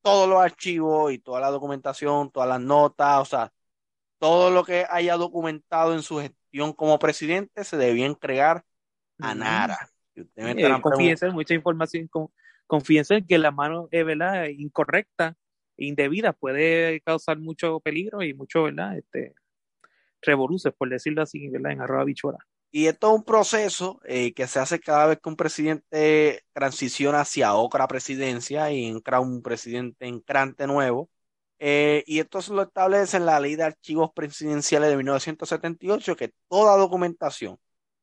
todos 0.04 0.28
los 0.28 0.38
archivos 0.40 1.12
y 1.12 1.18
toda 1.18 1.40
la 1.40 1.50
documentación, 1.50 2.30
todas 2.30 2.48
las 2.48 2.60
notas, 2.60 3.22
o 3.22 3.24
sea, 3.24 3.52
todo 4.18 4.50
lo 4.50 4.64
que 4.64 4.86
haya 4.90 5.16
documentado 5.16 5.94
en 5.94 6.02
su 6.02 6.20
gestión 6.20 6.72
como 6.74 6.98
presidente 6.98 7.64
se 7.64 7.76
debía 7.76 8.06
entregar 8.06 8.64
a. 9.20 9.34
Nara. 9.34 9.78
Y 10.16 10.22
me 10.36 10.52
Eh, 10.52 10.80
confíense 10.82 11.26
en 11.26 11.32
mucha 11.34 11.54
información, 11.54 12.08
con- 12.08 12.28
confíense 12.66 13.16
en 13.16 13.26
que 13.26 13.38
la 13.38 13.50
mano 13.50 13.88
eh, 13.90 14.04
¿verdad? 14.04 14.46
incorrecta, 14.46 15.36
indebida, 15.76 16.32
puede 16.32 17.00
causar 17.00 17.38
mucho 17.38 17.80
peligro 17.80 18.22
y 18.22 18.34
mucho, 18.34 18.64
¿verdad? 18.64 18.96
Este, 18.98 19.34
revoluces, 20.22 20.72
por 20.74 20.90
decirlo 20.90 21.22
así, 21.22 21.48
¿verdad? 21.48 21.72
En 21.72 21.82
arroba 21.82 22.04
bichuela. 22.04 22.38
Y 22.76 22.88
esto 22.88 23.08
es 23.08 23.14
un 23.14 23.24
proceso 23.24 24.00
eh, 24.04 24.34
que 24.34 24.48
se 24.48 24.58
hace 24.58 24.80
cada 24.80 25.06
vez 25.06 25.20
que 25.20 25.28
un 25.28 25.36
presidente 25.36 26.44
transiciona 26.52 27.20
hacia 27.20 27.54
otra 27.54 27.86
presidencia 27.86 28.72
y 28.72 28.86
entra 28.86 29.20
un 29.20 29.42
presidente 29.42 30.08
entrante 30.08 30.66
nuevo. 30.66 31.08
Eh, 31.60 32.02
y 32.06 32.18
esto 32.20 32.42
se 32.42 32.52
lo 32.52 32.62
establece 32.62 33.16
en 33.18 33.26
la 33.26 33.38
Ley 33.40 33.54
de 33.56 33.62
Archivos 33.64 34.10
Presidenciales 34.12 34.90
de 34.90 34.96
1978, 34.96 36.16
que 36.16 36.34
toda 36.48 36.76
documentación, 36.76 37.58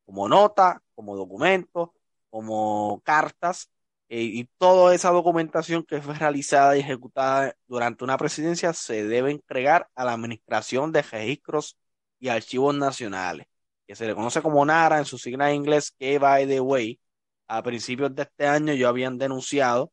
como 0.05 0.29
nota, 0.29 0.81
como 0.95 1.17
documento, 1.17 1.93
como 2.29 3.01
cartas, 3.03 3.69
eh, 4.09 4.21
y 4.23 4.45
toda 4.57 4.95
esa 4.95 5.11
documentación 5.11 5.83
que 5.83 6.01
fue 6.01 6.15
realizada 6.15 6.77
y 6.77 6.81
ejecutada 6.81 7.55
durante 7.67 8.03
una 8.05 8.17
presidencia 8.17 8.73
se 8.73 9.05
debe 9.05 9.31
entregar 9.31 9.89
a 9.95 10.05
la 10.05 10.13
Administración 10.13 10.91
de 10.93 11.01
Registros 11.01 11.77
y 12.19 12.29
Archivos 12.29 12.75
Nacionales 12.75 13.50
que 13.91 13.95
se 13.97 14.07
le 14.07 14.15
conoce 14.15 14.41
como 14.41 14.63
NARA 14.65 14.99
en 14.99 15.05
su 15.05 15.17
sigla 15.17 15.49
en 15.51 15.57
inglés, 15.57 15.91
que 15.99 16.17
by 16.17 16.47
the 16.47 16.61
way, 16.61 16.97
a 17.47 17.61
principios 17.61 18.15
de 18.15 18.23
este 18.23 18.47
año 18.47 18.73
yo 18.73 18.87
habían 18.87 19.17
denunciado 19.17 19.91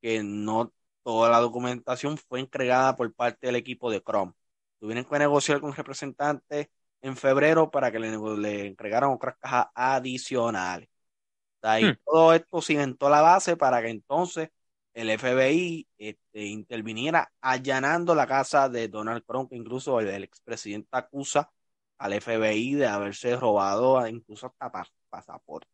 que 0.00 0.22
no 0.22 0.72
toda 1.02 1.28
la 1.30 1.40
documentación 1.40 2.16
fue 2.16 2.40
entregada 2.40 2.96
por 2.96 3.12
parte 3.14 3.46
del 3.48 3.56
equipo 3.56 3.90
de 3.90 4.00
Chrome. 4.02 4.32
Tuvieron 4.80 5.04
que 5.04 5.18
negociar 5.18 5.60
con 5.60 5.74
representantes 5.74 6.68
en 7.02 7.16
febrero 7.18 7.70
para 7.70 7.92
que 7.92 7.98
le, 7.98 8.16
le 8.38 8.66
entregaran 8.68 9.10
otras 9.10 9.36
cajas 9.38 9.66
adicionales. 9.74 10.88
De 11.62 11.68
ahí 11.68 11.92
Hmm. 11.92 11.96
todo 12.04 12.34
esto 12.34 12.62
cimentó 12.62 13.10
la 13.10 13.20
base 13.22 13.56
para 13.56 13.82
que 13.82 13.88
entonces 13.90 14.50
el 14.94 15.10
FBI 15.10 15.88
este, 15.98 16.44
interviniera 16.46 17.32
allanando 17.42 18.14
la 18.14 18.26
casa 18.26 18.68
de 18.70 18.88
Donald 18.88 19.24
Trump, 19.26 19.50
que 19.50 19.56
incluso 19.56 20.00
el, 20.00 20.08
el 20.08 20.24
expresidente 20.24 20.88
acusa 20.92 21.50
al 21.98 22.12
FBI 22.14 22.74
de 22.74 22.86
haberse 22.86 23.36
robado 23.36 24.06
incluso 24.06 24.46
hasta 24.46 24.70
pa- 24.70 24.88
pasaporte. 25.08 25.68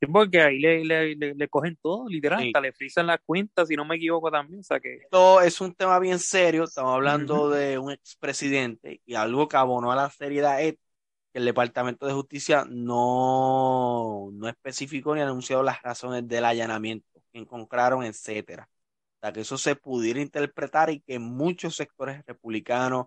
Sí, 0.00 0.06
porque 0.06 0.40
ahí 0.40 0.58
le, 0.60 0.82
le, 0.84 1.14
le, 1.14 1.34
le 1.34 1.48
cogen 1.48 1.76
todo, 1.82 2.08
literal, 2.08 2.40
Sí. 2.40 2.46
hasta 2.46 2.60
le 2.62 2.72
frisan 2.72 3.06
las 3.06 3.18
cuentas, 3.24 3.68
si 3.68 3.76
no 3.76 3.84
me 3.84 3.96
equivoco 3.96 4.30
también, 4.30 4.60
o 4.60 4.62
sea 4.62 4.80
que... 4.80 4.94
Esto 4.94 5.42
es 5.42 5.60
un 5.60 5.74
tema 5.74 5.98
bien 5.98 6.18
serio, 6.18 6.64
estamos 6.64 6.94
hablando 6.94 7.50
de 7.50 7.78
un 7.78 7.90
expresidente 7.92 9.02
y 9.04 9.14
algo 9.14 9.46
que 9.46 9.58
abonó 9.58 9.92
a 9.92 9.96
la 9.96 10.08
seriedad 10.08 10.62
es 10.62 10.74
que 11.32 11.38
el 11.38 11.44
Departamento 11.44 12.06
de 12.06 12.14
Justicia 12.14 12.64
no, 12.68 14.30
no 14.32 14.48
especificó 14.48 15.14
ni 15.14 15.20
anunció 15.20 15.62
las 15.62 15.82
razones 15.82 16.26
del 16.26 16.46
allanamiento 16.46 17.06
que 17.32 17.38
encontraron, 17.38 18.02
etcétera. 18.04 18.68
O 19.16 19.26
sea, 19.26 19.32
que 19.34 19.40
eso 19.40 19.58
se 19.58 19.76
pudiera 19.76 20.20
interpretar 20.20 20.88
y 20.90 21.00
que 21.02 21.18
muchos 21.18 21.76
sectores 21.76 22.24
republicanos 22.26 23.06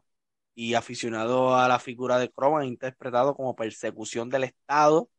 y 0.56 0.74
aficionados 0.74 1.54
a 1.54 1.68
la 1.68 1.80
figura 1.80 2.20
de 2.20 2.30
Trump 2.30 2.58
han 2.58 2.66
interpretado 2.66 3.36
como 3.36 3.56
persecución 3.56 4.30
del 4.30 4.46
Estado, 4.46 5.02
o 5.02 5.10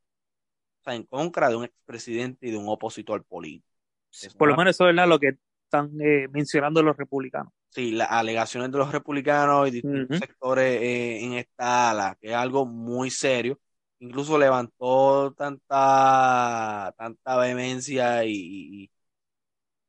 sea, 0.85 0.95
en 0.95 1.05
contra 1.05 1.49
de 1.49 1.57
un 1.57 1.65
expresidente 1.65 2.47
y 2.47 2.51
de 2.51 2.57
un 2.57 2.69
opositor 2.69 3.25
político. 3.25 3.69
Es 4.13 4.35
Por 4.35 4.49
lo 4.49 4.57
menos 4.57 4.77
eso 4.77 4.89
es 4.89 4.95
lo 4.95 5.19
que 5.19 5.39
están 5.65 5.91
eh, 6.01 6.29
mencionando 6.31 6.83
los 6.83 6.97
republicanos. 6.97 7.53
Sí, 7.71 7.91
las 7.91 8.11
alegaciones 8.11 8.71
de 8.71 8.79
los 8.79 8.93
republicanos 8.93 9.67
y 9.69 9.73
distintos 9.73 10.19
sectores 10.19 10.81
eh, 10.81 11.25
en 11.25 11.33
esta 11.33 11.91
ala, 11.91 12.17
que 12.21 12.29
es 12.29 12.35
algo 12.35 12.65
muy 12.67 13.11
serio. 13.11 13.59
Incluso 13.99 14.39
levantó 14.39 15.33
tanta, 15.33 16.95
tanta 16.97 17.37
vehemencia 17.37 18.25
y, 18.25 18.89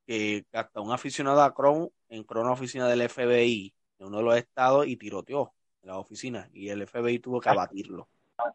que 0.08 0.46
hasta 0.54 0.82
un 0.82 0.92
aficionado 0.92 1.42
a 1.42 1.54
entró 2.10 2.40
a 2.40 2.44
una 2.44 2.54
oficina 2.54 2.88
del 2.88 3.08
FBI 3.10 3.75
uno 4.00 4.18
de 4.18 4.24
los 4.24 4.38
estados 4.38 4.88
y 4.88 4.98
tiroteó 4.98 5.54
en 5.82 5.90
la 5.90 5.98
oficina 5.98 6.50
y 6.54 6.70
el 6.70 6.82
FBI 6.88 7.20
tuvo 7.20 7.40
que 7.40 7.50
abatirlo. 7.50 8.08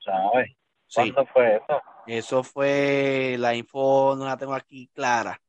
Sabes. 0.04 0.50
Sí, 0.86 1.12
¿Cuándo 1.12 1.26
fue 1.32 1.56
eso? 1.56 1.82
eso 2.06 2.42
fue, 2.42 3.36
la 3.38 3.54
info 3.54 4.16
no 4.16 4.24
la 4.24 4.36
tengo 4.36 4.54
aquí 4.54 4.88
clara, 4.92 5.40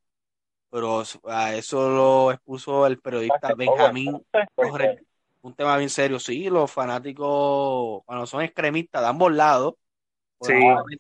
pero 0.70 1.02
a 1.26 1.56
eso 1.56 1.90
lo 1.90 2.32
expuso 2.32 2.86
el 2.86 3.00
periodista 3.00 3.54
Benjamín. 3.56 4.24
Un 5.44 5.56
tema 5.56 5.76
bien 5.78 5.90
serio, 5.90 6.20
sí, 6.20 6.50
los 6.52 6.72
fanáticos, 6.72 8.04
cuando 8.06 8.28
son 8.28 8.44
extremistas 8.44 9.02
de 9.02 9.08
ambos 9.08 9.32
lados, 9.34 9.74
Sí. 10.40 10.54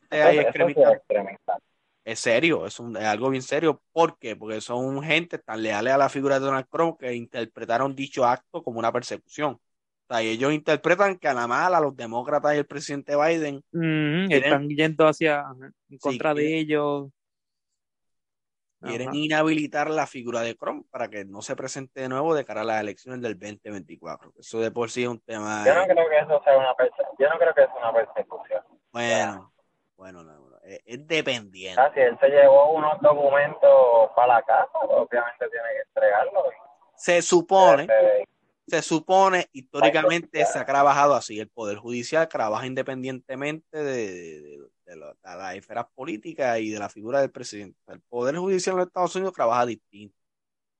hay 0.09 0.39
extremistas, 0.39 0.93
extremista. 0.93 1.57
Es 2.03 2.19
serio, 2.19 2.65
es, 2.65 2.79
un- 2.79 2.97
es 2.97 3.03
algo 3.03 3.29
bien 3.29 3.41
serio. 3.43 3.81
¿Por 3.91 4.17
qué? 4.17 4.35
Porque 4.35 4.59
son 4.61 5.01
gente 5.03 5.37
tan 5.37 5.61
leales 5.61 5.93
a 5.93 5.97
la 5.97 6.09
figura 6.09 6.39
de 6.39 6.45
Donald 6.45 6.67
Trump 6.71 6.97
que 6.99 7.13
interpretaron 7.13 7.95
dicho 7.95 8.25
acto 8.25 8.63
como 8.63 8.79
una 8.79 8.91
persecución. 8.91 9.53
O 9.53 10.13
sea, 10.13 10.23
y 10.23 10.27
ellos 10.29 10.51
interpretan 10.51 11.17
que 11.17 11.27
a 11.27 11.33
la 11.33 11.47
mala 11.47 11.79
los 11.79 11.95
demócratas 11.95 12.55
y 12.55 12.57
el 12.57 12.65
presidente 12.65 13.15
Biden 13.15 13.63
Quieren- 13.71 14.31
Están 14.31 14.67
yendo 14.69 15.07
hacia, 15.07 15.45
en 15.89 15.97
contra 15.99 16.33
de 16.33 16.41
quieren- 16.43 16.59
ellos. 16.59 17.09
quieren 18.81 19.09
Ajá. 19.09 19.17
inhabilitar 19.17 19.89
la 19.91 20.07
figura 20.07 20.41
de 20.41 20.55
Trump 20.55 20.87
para 20.89 21.07
que 21.07 21.23
no 21.23 21.41
se 21.43 21.55
presente 21.55 22.01
de 22.01 22.09
nuevo 22.09 22.33
de 22.33 22.43
cara 22.43 22.61
a 22.61 22.63
las 22.63 22.81
elecciones 22.81 23.21
del 23.21 23.37
2024. 23.37 24.33
Eso 24.39 24.59
de 24.59 24.71
por 24.71 24.89
sí 24.89 25.03
es 25.03 25.07
un 25.09 25.19
tema... 25.19 25.63
Yo 25.65 25.75
no 25.75 25.83
creo 25.85 26.09
que 26.09 26.17
eso 26.17 26.41
sea 26.43 26.57
una 26.57 26.73
persecución. 26.75 27.15
Yo 27.19 27.29
no 27.29 27.37
creo 27.37 27.53
que 27.53 27.61
es 27.61 27.69
una 27.77 27.93
persecución. 27.93 28.63
Bueno, 28.91 29.53
bueno, 29.95 30.23
no, 30.23 30.33
no, 30.49 30.50
es, 30.63 30.79
es 30.85 31.07
dependiente. 31.07 31.79
Ah, 31.81 31.91
si 31.93 31.99
él 31.99 32.17
se 32.19 32.29
llevó 32.29 32.71
unos 32.73 32.99
documentos 33.01 34.09
para 34.15 34.35
la 34.35 34.41
casa, 34.43 34.69
pues 34.73 34.91
obviamente 34.91 35.49
tiene 35.49 35.67
que 35.73 35.81
entregarlos. 35.87 36.43
Se 36.95 37.21
supone, 37.21 37.83
Eh, 37.83 38.25
se 38.67 38.81
supone, 38.81 39.47
históricamente 39.53 40.45
se 40.45 40.59
ha 40.59 40.65
trabajado 40.65 41.15
así. 41.15 41.39
El 41.39 41.49
Poder 41.49 41.77
Judicial 41.77 42.27
trabaja 42.27 42.65
independientemente 42.67 43.77
de, 43.77 44.41
de- 44.41 44.67
de 44.85 44.95
lo- 44.97 45.07
de 45.13 45.19
las 45.23 45.55
esferas 45.55 45.85
políticas 45.95 46.59
y 46.59 46.69
de 46.69 46.79
la 46.79 46.89
figura 46.89 47.21
del 47.21 47.31
presidente. 47.31 47.77
El 47.87 48.01
Poder 48.01 48.35
Judicial 48.37 48.73
en 48.73 48.77
los 48.79 48.87
Estados 48.87 49.15
Unidos 49.15 49.33
trabaja 49.33 49.65
distinto. 49.65 50.15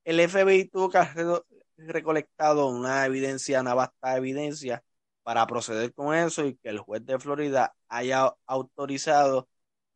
El 0.04 0.20
FBI 0.20 0.66
tuvo 0.66 0.90
que 0.90 0.98
haber 1.00 1.16
re- 1.28 1.42
recolectado 1.78 2.68
una 2.68 3.06
evidencia, 3.06 3.62
una 3.62 3.74
vasta 3.74 4.18
evidencia 4.18 4.84
para 5.24 5.46
proceder 5.48 5.94
con 5.94 6.16
eso 6.16 6.46
y 6.46 6.56
que 6.58 6.70
el 6.70 6.80
juez 6.80 7.06
de 7.06 7.20
Florida 7.20 7.74
haya 7.88 8.34
autorizado 8.48 9.48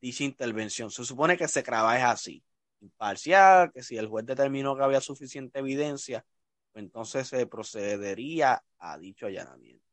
dicha 0.06 0.24
intervención. 0.24 0.90
Se 0.90 1.04
supone 1.04 1.36
que 1.36 1.48
se 1.48 1.62
trabaja 1.62 2.10
así, 2.10 2.42
imparcial, 2.80 3.72
que 3.72 3.82
si 3.82 3.96
el 3.96 4.08
juez 4.08 4.24
determinó 4.26 4.76
que 4.76 4.82
había 4.84 5.00
suficiente 5.00 5.58
evidencia, 5.58 6.24
pues 6.72 6.84
entonces 6.84 7.28
se 7.28 7.46
procedería 7.46 8.62
a 8.78 8.98
dicho 8.98 9.26
allanamiento. 9.26 9.84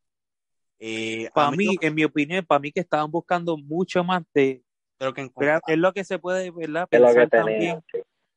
Eh, 0.80 1.30
Para 1.34 1.52
mí 1.52 1.58
mí, 1.58 1.66
lo- 1.76 1.82
en 1.88 1.96
mi 1.96 2.04
opinión, 2.04 2.46
para 2.46 2.60
mí 2.60 2.72
que 2.72 2.82
estaban 2.82 3.10
buscando 3.10 3.58
mucho 3.58 4.04
más 4.04 4.24
de, 4.34 4.64
creo 4.98 5.14
que 5.14 5.32
es 5.68 5.78
lo 5.78 5.94
que 5.94 6.04
se 6.04 6.20
puede 6.20 6.52
¿verdad? 6.52 6.88
es 6.92 7.00
lo 7.00 7.08
que 7.08 7.14
pensar 7.14 7.30
también, 7.30 7.84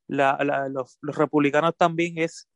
la, 0.06 0.38
la- 0.44 0.68
los, 0.68 0.98
los 1.00 1.16
republicanos 1.16 1.74
también 1.76 2.18
es 2.18 2.48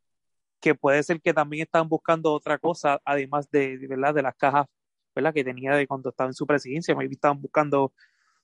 que 0.61 0.75
puede 0.75 1.03
ser 1.03 1.21
que 1.21 1.33
también 1.35 1.62
están 1.65 1.89
buscando 1.89 2.33
otra 2.33 2.59
cosa, 2.59 3.00
además 3.05 3.50
de, 3.50 3.79
de, 3.79 3.87
¿verdad? 3.89 4.15
de 4.15 4.23
las 4.23 4.37
cajas 4.37 4.67
¿verdad? 5.15 5.35
que 5.35 5.43
tenía 5.43 5.75
de 5.75 5.87
cuando 5.87 6.11
estaba 6.11 6.29
en 6.29 6.35
su 6.35 6.47
presidencia, 6.47 6.95
maybe 6.95 7.15
estaban 7.15 7.41
buscando, 7.41 7.93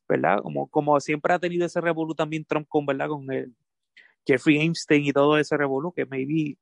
¿verdad? 0.08 0.40
Como, 0.42 0.68
como 0.68 0.98
siempre 1.00 1.32
ha 1.34 1.38
tenido 1.38 1.66
ese 1.66 1.80
revolú 1.80 2.14
también 2.14 2.44
Trump 2.44 2.66
con, 2.68 2.86
¿verdad? 2.86 3.08
Con 3.08 3.30
el 3.32 3.54
Jeffrey 4.26 4.64
Epstein 4.66 5.04
y 5.06 5.12
todo 5.12 5.38
ese 5.38 5.56
revolú, 5.56 5.92
que 5.92 6.04
maybe, 6.06 6.56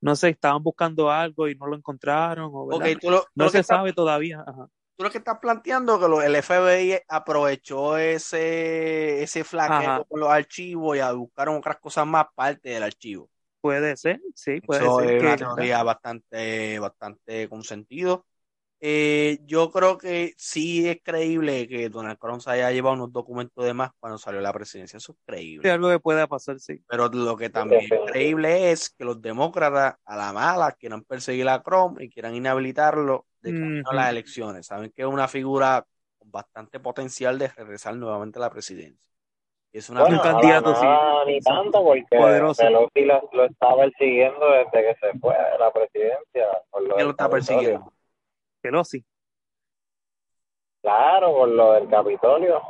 no 0.00 0.16
sé, 0.16 0.30
estaban 0.30 0.62
buscando 0.62 1.10
algo 1.10 1.48
y 1.48 1.54
no 1.54 1.66
lo 1.66 1.76
encontraron, 1.76 2.50
o, 2.52 2.66
¿verdad? 2.66 2.92
Ok, 2.94 3.00
tú 3.00 3.10
lo, 3.10 3.20
tú 3.20 3.26
no 3.36 3.44
lo 3.44 3.50
se 3.50 3.58
estás- 3.60 3.76
sabe 3.78 3.92
todavía. 3.92 4.44
Ajá. 4.46 4.68
tú 4.96 5.04
lo 5.04 5.10
que 5.10 5.18
estás 5.18 5.38
planteando 5.40 6.00
que 6.00 6.08
lo- 6.08 6.22
el 6.22 6.34
FBI 6.36 6.98
aprovechó 7.08 7.98
ese, 7.98 9.22
ese 9.22 9.44
flaqueo 9.44 10.04
con 10.06 10.20
los 10.20 10.28
archivos 10.30 10.96
y 10.96 11.00
buscaron 11.16 11.56
otras 11.56 11.76
cosas 11.78 12.06
más 12.06 12.26
parte 12.34 12.70
del 12.70 12.82
archivo. 12.82 13.28
Puede 13.60 13.96
ser, 13.96 14.20
sí, 14.34 14.60
puede 14.62 14.80
Eso 14.80 14.98
ser 15.00 15.10
es 15.10 15.20
que 15.20 15.26
una 15.26 15.36
teoría 15.36 15.82
bastante, 15.82 16.78
bastante 16.78 17.48
con 17.48 17.62
sentido. 17.62 18.24
Eh, 18.78 19.38
yo 19.46 19.70
creo 19.70 19.96
que 19.96 20.34
sí 20.36 20.86
es 20.86 20.98
creíble 21.02 21.66
que 21.66 21.88
Donald 21.88 22.18
Trump 22.18 22.40
se 22.40 22.50
haya 22.50 22.70
llevado 22.70 22.94
unos 22.94 23.12
documentos 23.12 23.64
de 23.64 23.72
más 23.72 23.90
cuando 23.98 24.18
salió 24.18 24.40
a 24.40 24.42
la 24.42 24.52
presidencia. 24.52 24.98
Eso 24.98 25.12
es 25.12 25.16
sí, 25.18 25.22
creíble. 25.26 25.70
algo 25.70 25.88
que 25.88 25.98
pueda 25.98 26.26
pasar, 26.26 26.60
sí. 26.60 26.82
Pero 26.86 27.08
lo 27.08 27.36
que 27.36 27.48
también 27.48 27.82
es 27.82 28.00
creíble 28.10 28.70
es 28.72 28.90
que 28.90 29.04
los 29.04 29.20
demócratas 29.22 29.96
a 30.04 30.16
la 30.16 30.32
mala 30.32 30.72
quieran 30.72 31.02
perseguir 31.04 31.48
a 31.48 31.62
Trump 31.62 32.00
y 32.00 32.10
quieran 32.10 32.34
inhabilitarlo 32.34 33.26
de 33.40 33.52
camino 33.52 33.90
a 33.90 33.94
las 33.94 34.10
elecciones. 34.10 34.66
Saben 34.66 34.90
que 34.94 35.02
es 35.02 35.08
una 35.08 35.26
figura 35.28 35.86
con 36.18 36.30
bastante 36.30 36.78
potencial 36.78 37.38
de 37.38 37.48
regresar 37.48 37.96
nuevamente 37.96 38.38
a 38.38 38.42
la 38.42 38.50
presidencia. 38.50 39.00
Es 39.72 39.90
una 39.90 40.02
Bueno, 40.02 40.16
Un 40.16 40.22
candidato, 40.22 40.70
no, 40.70 40.76
sí. 40.76 40.86
no, 40.86 41.24
ni 41.26 41.40
tanto, 41.40 41.84
porque 41.84 42.16
Poderoso. 42.16 42.62
Pelosi 42.62 43.04
lo, 43.04 43.28
lo 43.32 43.44
está 43.44 43.76
persiguiendo 43.76 44.46
desde 44.50 44.70
que 44.88 44.96
se 45.00 45.18
fue 45.18 45.34
de 45.34 45.58
la 45.58 45.70
presidencia. 45.70 46.46
por 46.70 46.82
lo 46.82 46.94
¿Quién 46.94 47.06
lo 47.06 47.10
está 47.10 47.28
persiguiendo? 47.28 47.92
Pelosi. 48.60 49.04
Claro, 50.82 51.32
por 51.34 51.48
lo 51.48 51.72
del 51.72 51.88
Capitolio. 51.88 52.60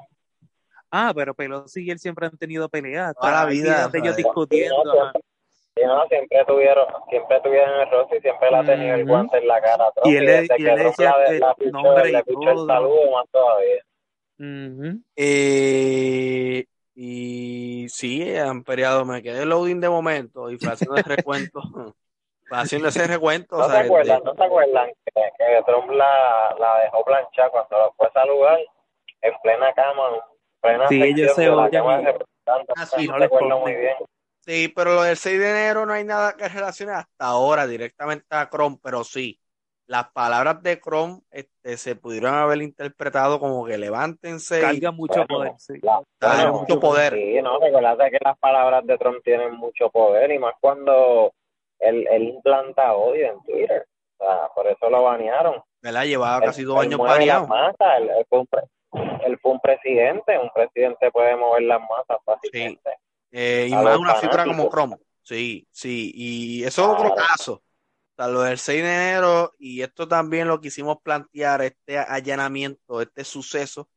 Ah, 0.91 1.13
pero 1.15 1.35
Pelosi 1.35 1.85
y 1.85 1.91
él 1.91 1.99
siempre 1.99 2.27
han 2.27 2.37
tenido 2.39 2.69
peleas. 2.69 3.15
Toda 3.15 3.33
la 3.33 3.45
vida, 3.47 3.89
de 3.89 3.99
ellos 3.99 4.17
discutiendo. 4.17 4.83
Sí, 4.83 4.89
no. 4.89 5.13
Sí, 5.77 5.83
no, 5.85 6.07
siempre 6.09 6.43
tuvieron, 6.47 6.87
siempre 7.11 7.41
tuvieron 7.43 7.81
el 7.81 7.91
rostro 7.91 8.17
y 8.17 8.21
siempre 8.23 8.51
le 8.51 8.57
ha 8.57 8.65
tenido 8.65 8.95
el 8.95 9.03
Ujú. 9.03 9.11
guante 9.11 9.37
en 9.37 9.47
la 9.47 9.61
cara 9.61 9.87
a 9.89 9.93
Trump. 9.93 10.07
Y 10.07 10.17
él 10.17 10.25
le- 10.25 10.41
decía, 10.43 10.75
la, 10.75 11.33
la 11.39 11.55
pichó, 11.55 11.71
nombre 11.71 12.11
y 12.11 12.23
pichó 12.23 12.41
el 12.41 12.55
todo. 12.57 12.67
saludo 12.67 13.11
más 13.13 13.27
todavía. 13.31 13.83
Eh, 15.17 16.65
y 16.95 17.87
sí, 17.91 18.37
han 18.37 18.65
peleado, 18.65 19.05
me 19.05 19.23
quedé 19.23 19.45
loading 19.45 19.81
de 19.81 19.91
momento 19.91 20.51
y 20.51 20.57
fue 20.57 20.73
haciendo 20.73 20.97
el 20.97 21.05
recuento, 21.05 21.61
haciendo 22.51 22.89
ese 22.89 23.07
recuento, 23.07 23.57
¿No 23.57 23.65
o 23.65 23.67
se 23.67 23.73
sea, 23.73 23.81
acuerdan? 23.83 24.19
de- 24.19 24.25
¿No 24.25 24.35
se 24.35 24.45
acuerdan 24.45 24.89
que, 25.05 25.23
que 25.39 25.63
Trump 25.67 25.91
la, 25.91 26.55
la 26.59 26.79
dejó 26.81 27.05
planchar 27.05 27.51
cuando 27.51 27.79
lo 27.79 27.93
fue 27.97 28.07
a 28.07 28.13
saludar 28.13 28.59
en 29.23 29.33
plena 29.43 29.73
cama, 29.75 30.03
en 30.15 30.21
plena 30.61 30.89
Sí, 30.89 31.03
ellos 31.03 31.19
sección 31.19 31.35
se 31.35 31.43
de 31.43 31.49
la 31.49 31.57
odian 31.57 31.83
Cámara 31.83 32.03
y- 32.03 32.05
de 32.05 32.13
Representantes? 32.13 32.75
Ah, 32.77 32.87
sí, 32.87 33.07
no 33.09 33.19
no 33.19 33.29
ponen. 33.29 33.59
muy 33.61 33.75
bien. 33.75 33.95
sí, 34.41 34.73
pero 34.75 34.95
lo 34.95 35.03
del 35.03 35.17
6 35.17 35.39
de 35.39 35.51
enero 35.51 35.87
no 35.87 35.93
hay 35.93 36.05
nada 36.05 36.35
que 36.37 36.49
relacione 36.49 36.93
hasta 36.93 37.25
ahora 37.27 37.67
directamente 37.67 38.27
a 38.31 38.49
Chrome, 38.49 38.79
pero 38.83 39.03
sí, 39.05 39.39
las 39.87 40.11
palabras 40.13 40.63
de 40.63 40.81
Chrome 40.81 41.21
este, 41.31 41.77
se 41.77 41.97
pudieron 41.97 42.35
haber 42.35 42.61
interpretado 42.63 43.39
como 43.41 43.65
que 43.67 43.79
levántense 43.79 44.59
y 44.59 44.61
Carga 44.81 44.91
mucho 44.93 45.15
Bueno, 45.15 45.27
poder, 45.29 45.53
sí. 45.59 45.75
la- 45.83 46.03
Carga 46.19 46.37
bueno, 46.51 46.59
mucho 46.61 46.81
poder. 46.81 47.15
Sí, 47.15 47.41
no, 47.43 47.59
recuerda 47.59 48.11
que 48.11 48.19
las 48.25 48.39
palabras 48.39 48.87
de 48.87 48.99
Trump 48.99 49.23
tienen 49.25 49.55
mucho 49.57 49.91
poder 49.91 50.31
y 50.33 50.39
más 50.39 50.55
cuando 50.61 51.33
él, 51.81 52.07
él 52.11 52.23
implanta 52.25 52.95
odio 52.95 53.27
en 53.33 53.43
Twitter. 53.43 53.87
O 54.19 54.25
sea, 54.25 54.49
por 54.55 54.67
eso 54.67 54.89
lo 54.91 55.03
banearon. 55.05 55.63
¿verdad? 55.83 56.05
Llevaba 56.05 56.39
Él- 56.39 56.45
casi 56.45 56.63
dos 56.65 56.79
él 56.81 56.87
años 56.89 56.99
baneado. 57.01 57.47
masas, 57.47 57.99
él, 57.99 58.11
él 58.19 58.27
fue 58.29 58.39
un 58.41 58.47
pre- 58.47 58.63
él 59.27 59.39
fue 59.41 59.53
un 59.53 59.61
presidente, 59.61 60.39
un 60.39 60.51
presidente 60.55 61.11
puede 61.11 61.37
mover 61.37 61.63
las 61.63 61.81
masas 61.81 62.19
fácilmente. 62.25 62.91
Eh, 63.31 63.67
y 63.69 63.75
más 63.75 63.97
una 63.99 64.15
figura 64.15 64.45
como 64.45 64.55
fanáticos. 64.71 64.71
Chrome. 64.73 64.97
Sí, 65.23 65.67
sí. 65.71 66.13
Y 66.15 66.65
eso 66.65 66.83
es 66.83 66.89
otro 67.01 67.15
caso. 67.15 67.53
O 67.55 67.63
sea, 68.17 68.29
lo 68.29 68.43
del 68.43 68.59
6 68.59 68.83
de 68.83 68.89
enero, 68.89 69.53
y 69.59 69.83
esto 69.83 70.09
también 70.09 70.49
lo 70.49 70.61
quisimos 70.61 70.97
plantear, 71.03 71.61
este 71.63 71.99
allanamiento, 71.99 73.03
este 73.03 73.25
suceso, 73.25 73.89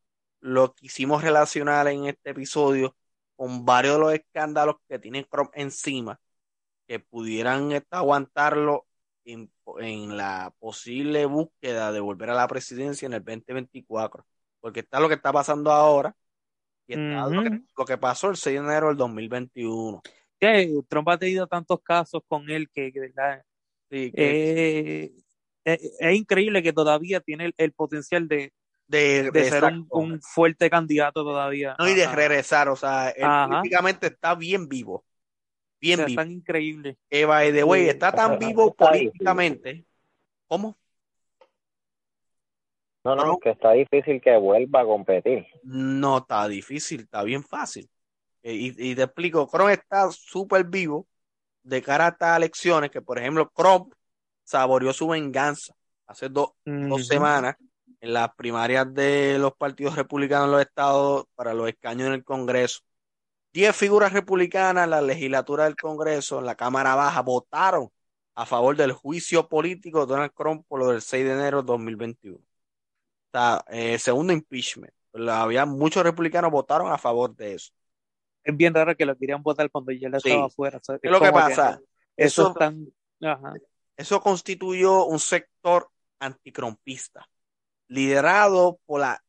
lo 0.41 0.73
quisimos 0.73 1.23
relacionar 1.23 1.87
en 1.87 2.07
este 2.07 2.31
episodio 2.31 2.95
con 3.37 3.63
varios 3.65 3.93
de 3.95 3.99
los 4.01 4.13
escándalos 4.13 4.75
que 4.89 4.99
tiene 4.99 5.23
Chrome 5.23 5.49
encima, 5.53 6.19
que 6.89 6.99
pudieran 6.99 7.69
aguantarlo 7.91 8.87
en, 9.23 9.51
en 9.77 10.17
la 10.17 10.51
posible 10.57 11.25
búsqueda 11.25 11.91
de 11.91 11.99
volver 11.99 12.31
a 12.31 12.33
la 12.33 12.47
presidencia 12.47 13.05
en 13.05 13.13
el 13.13 13.23
2024. 13.23 14.25
Porque 14.59 14.79
está 14.79 14.99
lo 14.99 15.07
que 15.07 15.13
está 15.13 15.31
pasando 15.31 15.71
ahora 15.71 16.15
y 16.87 16.93
está 16.93 17.27
lo, 17.29 17.43
que, 17.43 17.49
Ujú. 17.49 17.65
lo 17.77 17.85
que 17.85 17.97
pasó 17.99 18.31
el 18.31 18.37
6 18.37 18.59
de 18.59 18.65
enero 18.65 18.87
del 18.87 18.97
2021. 18.97 20.01
Que 20.39 20.81
Trump 20.87 21.09
ha 21.09 21.19
tenido 21.19 21.45
tantos 21.45 21.79
casos 21.83 22.23
con 22.27 22.49
él 22.49 22.67
que, 22.73 22.91
que, 22.91 22.99
¿verdad? 23.01 23.43
Sí, 23.91 24.11
que- 24.11 25.03
Eh, 25.03 25.11
es, 25.65 25.95
es 25.99 26.15
increíble 26.15 26.63
que 26.63 26.73
todavía 26.73 27.19
tiene 27.19 27.45
el, 27.45 27.53
el 27.57 27.71
potencial 27.71 28.27
de, 28.27 28.51
de, 28.87 29.29
de 29.29 29.43
ser 29.43 29.63
un, 29.91 30.19
fuerte 30.23 30.71
candidato 30.71 31.23
todavía. 31.23 31.75
No, 31.77 31.87
y 31.87 31.93
de 31.93 32.07
regresar, 32.07 32.67
o 32.67 32.75
sea, 32.75 33.09
él 33.09 33.29
políticamente 33.47 34.07
está 34.07 34.33
bien 34.33 34.67
vivo. 34.67 35.05
O 35.81 35.81
Bien 35.81 35.97
sea, 35.97 36.05
vivo. 36.07 36.21
tan 36.21 36.31
increíble. 36.31 36.97
Que 37.09 37.25
by 37.25 37.51
the 37.53 37.63
way, 37.63 37.87
está 37.89 38.11
tan 38.11 38.33
Está 38.33 38.47
vivo 38.47 38.63
difícil. 38.65 38.75
políticamente. 38.87 39.85
¿Cómo? 40.47 40.77
No, 43.03 43.15
no, 43.15 43.39
que 43.39 43.51
está 43.51 43.71
difícil 43.71 44.21
que 44.21 44.35
vuelva 44.37 44.81
a 44.81 44.85
competir. 44.85 45.47
No 45.63 46.17
está 46.19 46.47
difícil, 46.47 47.01
está 47.01 47.23
bien 47.23 47.43
fácil. 47.43 47.89
Eh, 48.43 48.53
Y, 48.53 48.91
y 48.91 48.95
te 48.95 49.03
explico, 49.03 49.47
Chrome 49.51 49.73
está 49.73 50.11
súper 50.11 50.65
vivo 50.65 51.07
de 51.63 51.81
cara 51.81 52.07
a 52.07 52.09
estas 52.09 52.37
elecciones, 52.37 52.91
que 52.91 53.01
por 53.01 53.17
ejemplo, 53.17 53.49
Chrome 53.55 53.91
saboreó 54.43 54.91
su 54.93 55.07
venganza 55.07 55.73
hace 56.07 56.27
dos, 56.29 56.51
semanas 57.07 57.55
en 58.01 58.13
las 58.13 58.33
primarias 58.35 58.91
de 58.93 59.37
los 59.39 59.53
partidos 59.55 59.95
republicanos 59.95 60.45
en 60.45 60.51
los 60.51 60.61
estados 60.61 61.25
para 61.35 61.53
los 61.53 61.69
escaños 61.69 62.07
en 62.07 62.13
el 62.15 62.23
Congreso. 62.23 62.81
Diez 63.51 63.75
figuras 63.75 64.13
republicanas 64.13 64.83
en 64.83 64.89
la 64.91 65.01
legislatura 65.01 65.63
del 65.65 65.75
Congreso, 65.75 66.39
en 66.39 66.45
la 66.45 66.55
Cámara 66.55 66.95
Baja, 66.95 67.21
votaron 67.21 67.89
a 68.35 68.45
favor 68.45 68.75
del 68.75 68.91
juicio 68.93 69.47
político 69.49 70.01
de 70.05 70.13
Donald 70.13 70.31
Trump 70.37 70.65
por 70.67 70.79
lo 70.79 70.89
del 70.89 71.01
6 71.01 71.25
de 71.25 71.31
enero 71.33 71.61
de 71.61 71.67
2021. 71.67 72.37
O 72.37 72.41
sea, 73.33 73.63
eh, 73.69 73.97
segundo 73.97 74.33
impeachment. 74.33 74.93
Había 75.29 75.65
muchos 75.65 76.03
republicanos 76.03 76.51
votaron 76.51 76.91
a 76.91 76.97
favor 76.97 77.35
de 77.35 77.55
eso. 77.55 77.73
Es 78.43 78.55
bien 78.55 78.73
raro 78.73 78.95
que 78.95 79.05
lo 79.05 79.17
querían 79.17 79.41
votar 79.41 79.69
cuando 79.71 79.91
ya 79.91 80.09
Sí. 80.11 80.29
estaba 80.29 80.45
afuera. 80.45 80.77
o 80.77 80.83
sea, 80.83 80.99
¿Qué 80.99 81.07
es 81.07 81.11
lo 81.11 81.19
que 81.19 81.31
pasa? 81.31 81.79
eso 82.15 82.43
Eso- 82.43 82.49
es 82.49 82.55
tan. 82.55 82.87
Ajá. 83.21 83.53
Eso 83.97 84.21
constituyó 84.21 85.05
un 85.05 85.19
sector 85.19 85.89
anticrompista, 86.19 87.27
liderado 87.87 88.79
por 88.85 89.01
la 89.01 89.21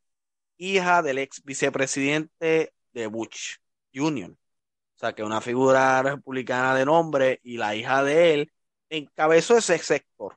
hija 0.58 1.02
del 1.02 1.18
ex 1.18 1.42
vicepresidente 1.42 2.72
de 2.92 3.06
Bush 3.08 3.56
Jr. 3.94 4.30
O 4.32 4.98
sea, 4.98 5.14
que 5.14 5.22
una 5.22 5.40
figura 5.40 6.02
republicana 6.02 6.74
de 6.74 6.84
nombre 6.84 7.40
y 7.42 7.56
la 7.56 7.74
hija 7.74 8.02
de 8.04 8.34
él 8.34 8.52
encabezó 8.90 9.56
ese 9.56 9.78
sector. 9.78 10.36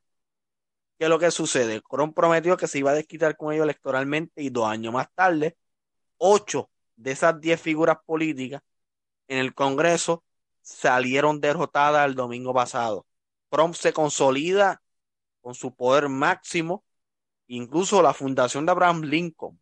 ¿Qué 0.97 1.05
es 1.05 1.09
lo 1.09 1.19
que 1.19 1.31
sucede? 1.31 1.81
Cron 1.81 2.13
prometió 2.13 2.55
que 2.57 2.67
se 2.67 2.79
iba 2.79 2.91
a 2.91 2.95
desquitar 2.95 3.35
con 3.35 3.53
ellos 3.53 3.65
electoralmente 3.65 4.41
y 4.41 4.49
dos 4.49 4.67
años 4.67 4.93
más 4.93 5.07
tarde, 5.13 5.57
ocho 6.17 6.69
de 6.95 7.11
esas 7.11 7.39
diez 7.41 7.59
figuras 7.61 7.97
políticas 8.05 8.61
en 9.27 9.39
el 9.39 9.53
Congreso 9.53 10.23
salieron 10.61 11.41
derrotadas 11.41 12.07
el 12.07 12.15
domingo 12.15 12.53
pasado. 12.53 13.05
Trump 13.49 13.75
se 13.75 13.93
consolida 13.93 14.81
con 15.41 15.53
su 15.55 15.75
poder 15.75 16.09
máximo. 16.09 16.83
Incluso 17.47 18.01
la 18.01 18.13
fundación 18.13 18.65
de 18.65 18.71
Abraham 18.71 19.01
Lincoln 19.03 19.59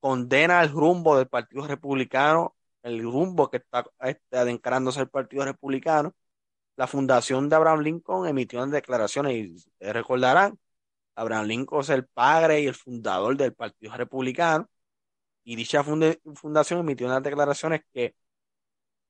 condena 0.00 0.62
el 0.62 0.70
rumbo 0.70 1.16
del 1.16 1.28
Partido 1.28 1.66
Republicano, 1.66 2.56
el 2.84 3.02
rumbo 3.02 3.50
que 3.50 3.56
está 3.56 3.84
este, 4.00 4.36
adencarándose 4.36 5.00
el 5.00 5.08
Partido 5.08 5.44
Republicano. 5.44 6.14
La 6.76 6.86
fundación 6.86 7.48
de 7.48 7.56
Abraham 7.56 7.80
Lincoln 7.80 8.28
emitió 8.28 8.60
unas 8.60 8.70
declaraciones 8.72 9.34
y 9.34 9.54
ustedes 9.54 9.92
recordarán, 9.92 10.58
Abraham 11.16 11.46
Lincoln 11.46 11.80
es 11.80 11.88
el 11.90 12.06
padre 12.06 12.60
y 12.60 12.66
el 12.66 12.74
fundador 12.74 13.36
del 13.36 13.52
Partido 13.54 13.96
Republicano 13.96 14.68
y 15.44 15.56
dicha 15.56 15.84
fundación 15.84 16.80
emitió 16.80 17.06
unas 17.06 17.22
declaraciones 17.22 17.82
que 17.92 18.14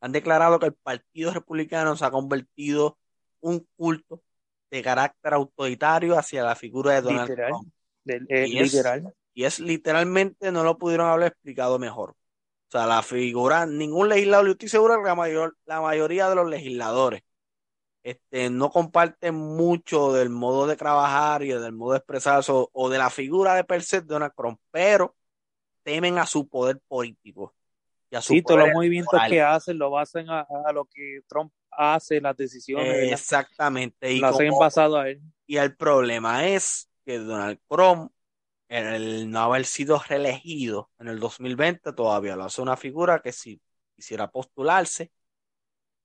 han 0.01 0.13
declarado 0.13 0.59
que 0.59 0.67
el 0.67 0.75
Partido 0.75 1.33
Republicano 1.33 1.97
se 1.97 2.05
ha 2.05 2.11
convertido 2.11 2.99
un 3.41 3.67
culto 3.77 4.23
de 4.71 4.83
carácter 4.83 5.35
autoritario 5.35 6.19
hacia 6.19 6.43
la 6.45 6.55
figura 6.57 6.93
de 6.93 7.03
Donald 7.03 7.29
Literal. 7.31 7.51
Trump. 7.51 7.69
Del- 8.05 8.27
eh, 8.29 8.47
Y 8.49 8.59
es- 8.59 8.73
literal. 8.75 9.15
Y 9.33 9.45
es 9.45 9.59
literalmente, 9.59 10.53
no 10.53 10.63
lo 10.63 10.79
pudieron 10.79 11.09
haber 11.09 11.29
explicado 11.29 11.79
mejor. 11.79 12.15
O 12.75 12.77
sea, 12.77 12.89
la 12.89 13.03
figura, 13.03 13.67
ningún 13.67 14.09
legislador, 14.09 14.47
yo 14.47 14.53
estoy 14.53 14.69
seguro 14.69 14.97
que 15.01 15.09
la, 15.09 15.15
mayor, 15.15 15.57
la 15.65 15.81
mayoría 15.81 16.29
de 16.29 16.35
los 16.35 16.51
legisladores 16.51 17.23
este, 18.03 18.51
no 18.51 18.69
comparten 18.69 19.33
mucho 19.33 20.13
del 20.13 20.29
modo 20.29 20.67
de 20.67 20.75
trabajar 20.75 21.45
y 21.45 21.51
del 21.51 21.71
modo 21.71 21.93
de 21.93 21.99
expresarse 21.99 22.51
o, 22.51 22.69
o 22.73 22.91
de 22.91 22.99
la 22.99 23.11
figura 23.11 23.55
de 23.55 23.63
per 23.63 23.85
se 23.85 24.01
de 24.01 24.09
Donald 24.09 24.33
Trump, 24.37 24.59
pero 24.73 25.15
temen 25.85 26.19
a 26.19 26.27
su 26.27 26.49
poder 26.49 26.81
político 26.89 27.55
y 28.11 28.17
a 28.17 28.21
su 28.21 28.33
Sí, 28.33 28.43
todos 28.43 28.59
los 28.59 28.65
poder 28.65 28.75
movimientos 28.75 29.21
que 29.29 29.41
hacen 29.41 29.79
lo 29.79 29.91
basan 29.91 30.29
a, 30.29 30.41
a 30.41 30.73
lo 30.73 30.87
que 30.87 31.21
Trump 31.29 31.53
hace, 31.71 32.21
las 32.21 32.37
decisiones. 32.37 33.13
Exactamente. 33.13 34.13
Y, 34.13 34.19
lo 34.19 34.27
hacen 34.27 34.97
a 34.97 35.09
él. 35.09 35.21
y 35.47 35.59
el 35.59 35.77
problema 35.77 36.49
es 36.49 36.91
que 37.07 37.19
Donald 37.19 37.61
Trump, 37.69 38.11
el 38.77 39.31
no 39.31 39.41
haber 39.41 39.65
sido 39.67 40.01
reelegido 40.09 40.91
en 40.99 41.09
el 41.09 41.21
2020, 41.21 41.93
todavía 41.93 42.37
lo 42.37 42.45
hace 42.45 42.63
una 42.63 42.77
figura 42.77 43.21
que 43.23 43.33
si 43.33 43.61
quisiera 43.97 44.31
postularse, 44.31 45.13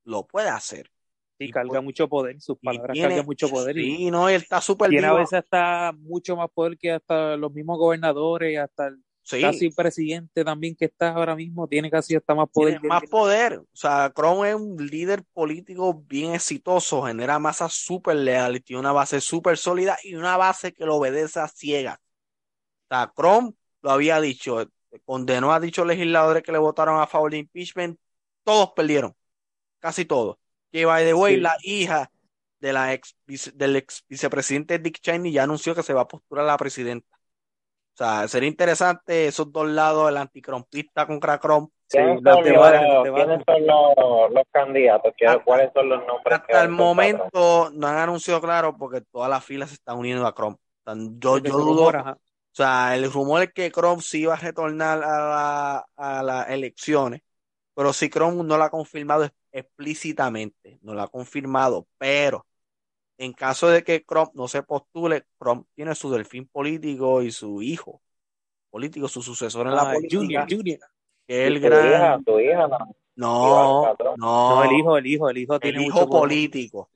lo 0.04 0.26
puede 0.28 0.50
hacer. 0.50 0.92
Sí, 1.38 1.48
Y 1.48 1.52
carga 1.52 1.70
por- 1.70 1.84
mucho 1.84 2.10
poder, 2.10 2.42
sus 2.42 2.58
Y 2.62 2.66
palabras 2.68 2.94
tiene- 2.94 3.10
cargan 3.10 3.26
mucho 3.26 3.50
poder 3.50 3.78
y 3.78 3.84
Sí, 3.84 4.12
no, 4.12 4.28
él 4.30 4.36
está 4.36 4.60
súper 4.62 4.90
tiene 4.90 5.08
a 5.08 5.14
veces 5.14 5.40
hasta 5.40 5.94
mucho 5.94 6.36
más 6.36 6.50
poder 6.52 6.78
que 6.78 6.92
hasta 6.92 7.38
los 7.38 7.52
mismos 7.54 7.78
gobernadores, 7.78 8.60
hasta 8.60 8.88
el 8.88 9.04
Sí, 9.24 9.42
casi 9.42 9.70
presidente 9.70 10.44
también 10.44 10.76
que 10.76 10.86
está 10.86 11.10
ahora 11.12 11.36
mismo, 11.36 11.68
tiene 11.68 11.90
casi 11.90 12.16
hasta 12.16 12.36
más 12.36 12.50
poder. 12.50 12.76
tiene 12.76 12.88
más 12.90 13.04
poder. 13.10 13.60
O 13.60 13.68
sea, 13.74 14.12
Chrome 14.16 14.50
es 14.50 14.56
un 14.56 14.76
líder 14.88 15.24
político 15.34 15.94
bien 16.08 16.34
exitoso, 16.34 17.04
genera 17.04 17.40
masa 17.40 17.70
súper 17.70 18.18
leal 18.18 18.56
y 18.58 18.60
tiene 18.62 18.80
una 18.82 18.92
base 18.92 19.22
súper 19.22 19.58
sólida 19.58 19.98
y 20.04 20.16
una 20.16 20.38
base 20.38 20.74
que 20.74 20.86
lo 20.86 20.96
obedece 20.98 21.40
a 21.40 21.48
ciegas. 21.48 22.00
O 22.90 22.96
sea, 22.96 23.12
Chrome 23.16 23.54
lo 23.82 23.92
había 23.92 24.20
dicho, 24.20 24.66
condenó 25.06 25.54
a 25.54 25.60
dichos 25.60 25.86
legisladores 25.86 26.42
que 26.44 26.52
le 26.52 26.58
votaron 26.58 27.00
a 27.00 27.08
favor 27.08 27.32
de 27.32 27.38
impeachment, 27.38 28.00
todos 28.44 28.72
perdieron, 28.76 29.14
casi 29.80 30.06
todos. 30.06 30.38
Que 30.72 30.86
by 30.86 31.06
the 31.06 31.14
way, 31.14 31.36
Sí. 31.36 31.42
la 31.42 31.56
hija 31.64 32.12
de 32.60 32.74
la 32.74 32.94
ex, 32.94 33.16
del 33.54 33.76
ex 33.78 34.04
vicepresidente 34.08 34.80
Dick 34.80 35.00
Cheney 35.00 35.32
ya 35.32 35.44
anunció 35.44 35.74
que 35.76 35.84
se 35.84 35.94
va 35.94 36.02
a 36.02 36.08
postular 36.08 36.44
a 36.44 36.48
la 36.48 36.58
presidenta. 36.58 37.08
O 37.94 37.98
sea, 38.00 38.28
sería 38.28 38.50
interesante 38.50 39.28
esos 39.28 39.52
dos 39.52 39.68
lados, 39.68 40.10
el 40.10 40.18
anticrompista 40.18 41.06
contra 41.06 41.38
Crom. 41.38 41.70
¿Quiénes 41.90 42.22
los 42.22 42.34
son, 42.36 42.44
los- 42.44 42.94
los 42.96 43.04
debates. 43.04 43.26
¿quiénes 43.26 43.44
son 43.46 43.68
los, 43.68 44.32
los 44.32 44.44
candidatos? 44.52 45.14
¿Qué- 45.18 45.28
Ah, 45.28 45.42
¿Cuáles 45.44 45.72
son 45.74 45.90
los 45.90 46.00
nombres? 46.00 46.24
que 46.26 46.34
Hasta 46.54 46.64
el 46.64 46.70
momento 46.70 47.70
no 47.74 47.88
han 47.88 47.98
anunciado 47.98 48.42
claro 48.42 48.76
porque 48.78 49.02
todas 49.02 49.30
las 49.30 49.44
filas 49.44 49.70
se 49.70 49.76
están 49.76 49.98
uniendo 49.98 50.26
a 50.26 50.34
sea, 50.96 51.18
yo, 51.20 51.38
yo 51.40 51.58
dudo. 51.58 51.92
O 52.60 52.64
sea, 52.64 52.96
el 52.96 53.12
rumor 53.12 53.44
es 53.44 53.54
que 53.54 53.72
Chrome 53.72 54.02
sí 54.02 54.22
iba 54.22 54.34
a 54.34 54.38
retornar 54.38 55.04
a, 55.04 55.20
la- 55.98 56.20
a 56.20 56.24
las 56.24 56.50
elecciones, 56.50 57.22
pero 57.76 57.94
si 57.94 58.10
Chrome 58.10 58.44
no 58.44 58.58
lo 58.58 58.64
ha 58.66 58.70
confirmado 58.72 59.30
explícitamente, 59.52 60.80
no 60.84 60.94
lo 60.94 61.02
ha 61.04 61.08
confirmado, 61.10 61.88
pero 61.98 62.46
en 63.18 63.34
caso 63.34 63.70
de 63.70 63.84
que 63.84 64.04
Chrome 64.06 64.32
no 64.36 64.48
se 64.50 64.64
postule, 64.64 65.26
Chrome 65.40 65.66
tiene 65.76 65.96
su 65.96 66.12
delfín 66.12 66.48
político 66.48 67.22
y 67.24 67.32
su 67.32 67.62
hijo 67.62 68.02
político, 68.72 69.08
su 69.10 69.22
sucesor 69.24 69.68
en 69.68 69.76
la 69.76 69.86
Ah, 69.86 69.90
política, 69.90 70.06
Junior, 70.10 70.46
Junior. 70.50 70.80
que 71.28 71.44
es 71.44 71.48
el 71.54 71.60
Tu 71.62 71.80
hija, 71.82 72.10
gran... 72.10 72.26
tu 72.26 72.40
hija, 72.40 72.68
no. 73.16 73.90
No, 74.16 74.64
el 74.64 74.72
hijo, 74.74 74.98
el 74.98 75.08
hijo, 75.08 75.30
el 75.30 75.38
hijo 75.38 75.60
el 75.62 75.62
tiene 75.62 75.80
hijo 75.80 76.08
mucho 76.08 76.10
poder. 76.10 76.40
político. 76.50 76.92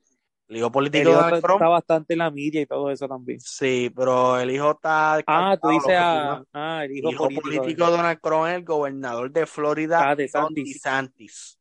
El 0.54 0.58
hijo 0.58 0.66
El 0.68 0.72
político 0.72 1.02
hijo 1.10 1.10
de 1.10 1.14
Donald 1.16 1.34
está, 1.34 1.46
Trump 1.48 1.62
está 1.62 1.68
bastante 1.68 2.12
en 2.12 2.18
la 2.20 2.30
media 2.30 2.60
y 2.60 2.66
todo 2.66 2.88
eso 2.90 3.08
también. 3.08 3.40
Sí, 3.40 3.90
pero 3.94 4.38
el 4.38 4.50
hijo 4.52 4.70
está 4.70 5.20
Ah, 5.26 5.58
tú 5.60 5.68
dices 5.68 5.96
a, 5.98 6.44
ah, 6.52 6.84
el 6.84 6.92
El 6.92 6.98
hijo, 6.98 7.10
hijo 7.10 7.24
político. 7.24 7.42
político 7.62 7.84
de 7.86 7.90
Donald 7.96 8.20
Trump 8.22 8.46
es 8.46 8.54
el 8.54 8.64
gobernador 8.64 9.30
de 9.32 9.46
Florida, 9.46 10.10
Ah, 10.10 10.14
de 10.14 10.30
Ron 10.32 10.44
Santis. 10.44 10.72
DeSantis. 10.74 11.58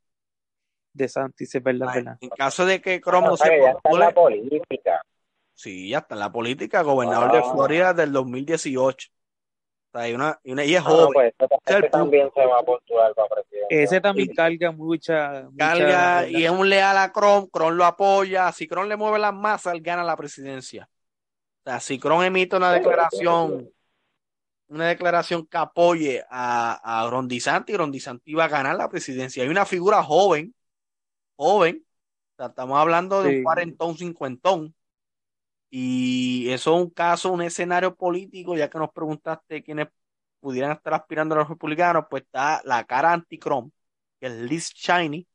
De 0.94 1.10
Santis, 1.10 1.56
es 1.56 1.64
verdad, 1.64 1.88
verdad. 1.92 2.18
En 2.22 2.30
caso 2.30 2.66
de 2.68 2.80
que 2.82 3.00
Trump 3.00 3.26
Ah, 3.26 3.30
no 3.32 3.38
se 3.38 3.48
ya 3.50 3.72
está 3.72 3.90
en 3.90 4.00
la 4.00 4.12
postule, 4.14 4.40
política. 4.50 5.02
sí, 5.56 5.90
ya 5.90 5.98
está 5.98 6.14
en 6.14 6.20
la 6.20 6.32
política, 6.32 6.84
gobernador 6.84 7.32
de. 7.32 7.42
Florida 7.52 7.94
del 7.96 8.12
2018. 8.12 9.10
Sea, 9.94 10.10
y 10.10 10.14
una, 10.16 10.40
y 10.44 10.52
una- 10.54 10.66
y 10.66 10.74
es 10.76 10.82
Ah, 10.82 10.90
no, 10.90 10.96
joven. 10.96 11.34
pues 11.38 11.50
Ese 11.68 11.90
también 11.90 12.32
se 12.34 12.46
va 12.46 12.60
a 12.60 12.64
postular 12.64 13.14
para 13.14 13.28
presidente. 13.30 13.84
Ese 13.84 14.02
también 14.02 14.30
Sí. 14.30 14.36
carga 14.36 14.72
mucha, 14.72 15.44
mucha, 15.52 15.56
Carga 15.58 16.28
y 16.28 16.44
es 16.46 16.50
un 16.52 16.68
leal 16.68 16.98
a 16.98 17.12
Crom, 17.12 17.48
Crom 17.48 17.74
lo 17.76 17.86
apoya. 17.86 18.52
Si 18.52 18.68
Crom 18.68 18.88
le 18.88 18.98
mueve 18.98 19.20
las 19.20 19.34
masas, 19.36 19.74
él 19.76 19.82
gana 19.82 20.04
la 20.04 20.18
presidencia. 20.18 20.90
O 21.66 21.70
sea, 21.70 21.80
si 21.80 22.00
Crom 22.00 22.24
emite 22.24 22.56
una 22.56 22.74
declaración, 22.74 23.70
una 24.68 24.88
declaración 24.88 25.46
que 25.46 25.58
apoye 25.58 26.26
a, 26.28 27.04
a 27.04 27.08
Ron 27.10 27.28
DeSantis, 27.28 27.78
Ron 27.78 27.92
DeSantis 27.92 28.36
va 28.36 28.46
a 28.46 28.50
ganar 28.50 28.76
la 28.76 28.90
presidencia. 28.90 29.44
Hay 29.44 29.50
una 29.50 29.66
figura 29.66 30.02
joven, 30.02 30.56
joven, 31.36 31.86
o 31.86 32.36
sea, 32.38 32.48
estamos 32.48 32.80
hablando 32.80 33.22
de 33.22 33.30
Sí. 33.30 33.38
un 33.38 33.44
cuarentón, 33.44 33.96
cincuentón. 33.96 34.74
Y 35.76 36.52
eso 36.52 36.76
es 36.76 36.84
un 36.84 36.90
caso, 36.92 37.32
un 37.32 37.42
escenario 37.42 37.96
político, 37.96 38.56
ya 38.56 38.70
que 38.70 38.78
nos 38.78 38.92
preguntaste 38.92 39.64
quiénes 39.64 39.88
pudieran 40.40 40.72
estar 40.74 40.94
aspirando 40.94 41.34
a 41.34 41.40
los 41.40 41.50
republicanos, 41.50 42.06
pues 42.08 42.22
está 42.24 42.62
la 42.64 42.84
cara 42.84 43.12
anti-Crom, 43.12 43.72
que 44.20 44.28
es 44.28 44.34
Liz 44.34 44.72
Cheney, 44.72 45.26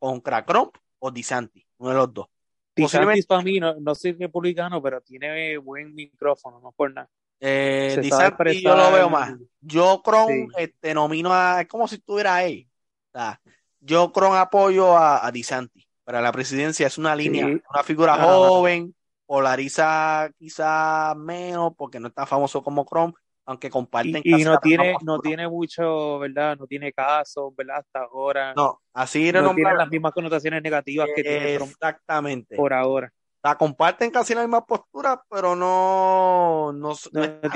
contra 0.00 0.44
Trump 0.44 0.74
o 0.98 1.12
DeSantis, 1.12 1.64
uno 1.78 1.90
de 1.90 1.96
los 1.98 2.12
dos. 2.12 2.26
Posiblemente 2.74 3.18
DeSantis 3.18 3.26
para 3.26 3.42
mí, 3.42 3.60
no, 3.60 3.74
no 3.78 3.94
soy 3.94 4.14
republicano, 4.14 4.82
pero 4.82 5.00
tiene 5.02 5.56
buen 5.58 5.94
micrófono, 5.94 6.58
no 6.58 6.72
por 6.72 6.92
nada. 6.92 7.08
eh, 7.38 7.96
DeSantis 8.02 8.62
yo 8.62 8.74
lo 8.74 8.90
veo 8.90 9.08
más. 9.08 9.34
Yo 9.60 10.02
Crom 10.02 10.26
Sí. 10.28 10.48
este, 10.58 10.94
nomino 10.94 11.32
a, 11.32 11.60
es 11.60 11.68
como 11.68 11.86
si 11.86 11.94
estuviera 11.94 12.34
ahí. 12.34 12.68
O 13.12 13.18
sea, 13.18 13.40
yo 13.78 14.10
Crom 14.10 14.32
apoyo 14.32 14.96
a, 14.96 15.24
a 15.24 15.30
DeSantis 15.30 15.86
para 16.02 16.20
la 16.20 16.32
presidencia, 16.32 16.88
es 16.88 16.98
una 16.98 17.14
línea, 17.14 17.46
Sí. 17.46 17.62
una 17.72 17.84
figura 17.84 18.16
joven, 18.16 18.92
polariza 19.26 20.30
quizá 20.38 21.14
menos 21.16 21.72
porque 21.76 22.00
no 22.00 22.08
es 22.08 22.14
tan 22.14 22.26
famoso 22.26 22.62
como 22.62 22.84
Crom, 22.84 23.12
aunque 23.44 23.70
comparten 23.70 24.22
Y, 24.24 24.42
y 24.42 24.44
no 24.44 24.52
la 24.52 24.60
tiene, 24.60 24.94
no 25.02 25.18
tiene 25.18 25.48
mucho, 25.48 26.18
¿verdad? 26.18 26.56
No 26.56 26.66
tiene 26.66 26.92
casos, 26.92 27.54
¿verdad? 27.56 27.78
Hasta 27.78 28.00
ahora. 28.00 28.54
No, 28.54 28.80
así 28.94 29.30
No 29.32 29.54
tiene 29.54 29.74
las 29.74 29.88
mismas 29.88 30.12
connotaciones 30.12 30.62
negativas 30.62 31.08
que 31.14 31.22
tiene 31.22 31.54
Exactamente. 31.54 32.56
por 32.56 32.72
ahora. 32.72 33.12
O 33.42 33.48
sea, 33.48 33.56
comparten 33.56 34.10
casi 34.10 34.34
la 34.34 34.40
misma 34.40 34.64
postura, 34.64 35.22
pero 35.30 35.54
no, 35.54 36.72
no, 36.72 36.92
no 37.12 37.20
No, 37.22 37.48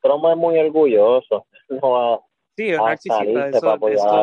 Trump 0.00 0.24
es 0.30 0.36
muy 0.36 0.58
orgulloso. 0.58 1.46
No 1.68 1.90
va 1.90 2.20
Sí, 2.56 2.70
es 2.70 2.78
narcisista, 2.78 3.48
eso, 3.48 3.70
apoyar 3.70 3.98
eso 3.98 4.08
a 4.08 4.16
lo 4.16 4.22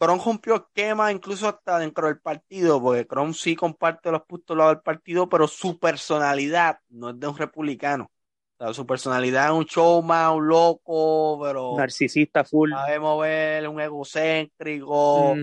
Cron 0.00 0.18
rompió 0.24 0.54
esquema 0.56 1.12
incluso 1.12 1.46
hasta 1.46 1.78
dentro 1.78 2.06
del 2.06 2.18
partido, 2.18 2.80
porque 2.80 3.06
Cron 3.06 3.34
sí 3.34 3.54
comparte 3.54 4.10
los 4.10 4.22
postulados 4.22 4.76
del 4.76 4.82
partido, 4.82 5.28
pero 5.28 5.46
su 5.46 5.78
personalidad 5.78 6.78
no 6.88 7.10
es 7.10 7.20
de 7.20 7.26
un 7.26 7.36
republicano. 7.36 8.10
O 8.56 8.64
sea, 8.64 8.72
su 8.72 8.86
personalidad 8.86 9.46
es 9.46 9.52
un 9.52 9.64
showman, 9.64 10.32
un 10.36 10.48
loco, 10.48 11.38
pero 11.42 11.74
Narcisista 11.76 12.44
full. 12.44 12.70
sabe 12.70 12.98
mover, 12.98 13.68
un 13.68 13.78
egocéntrico, 13.78 15.34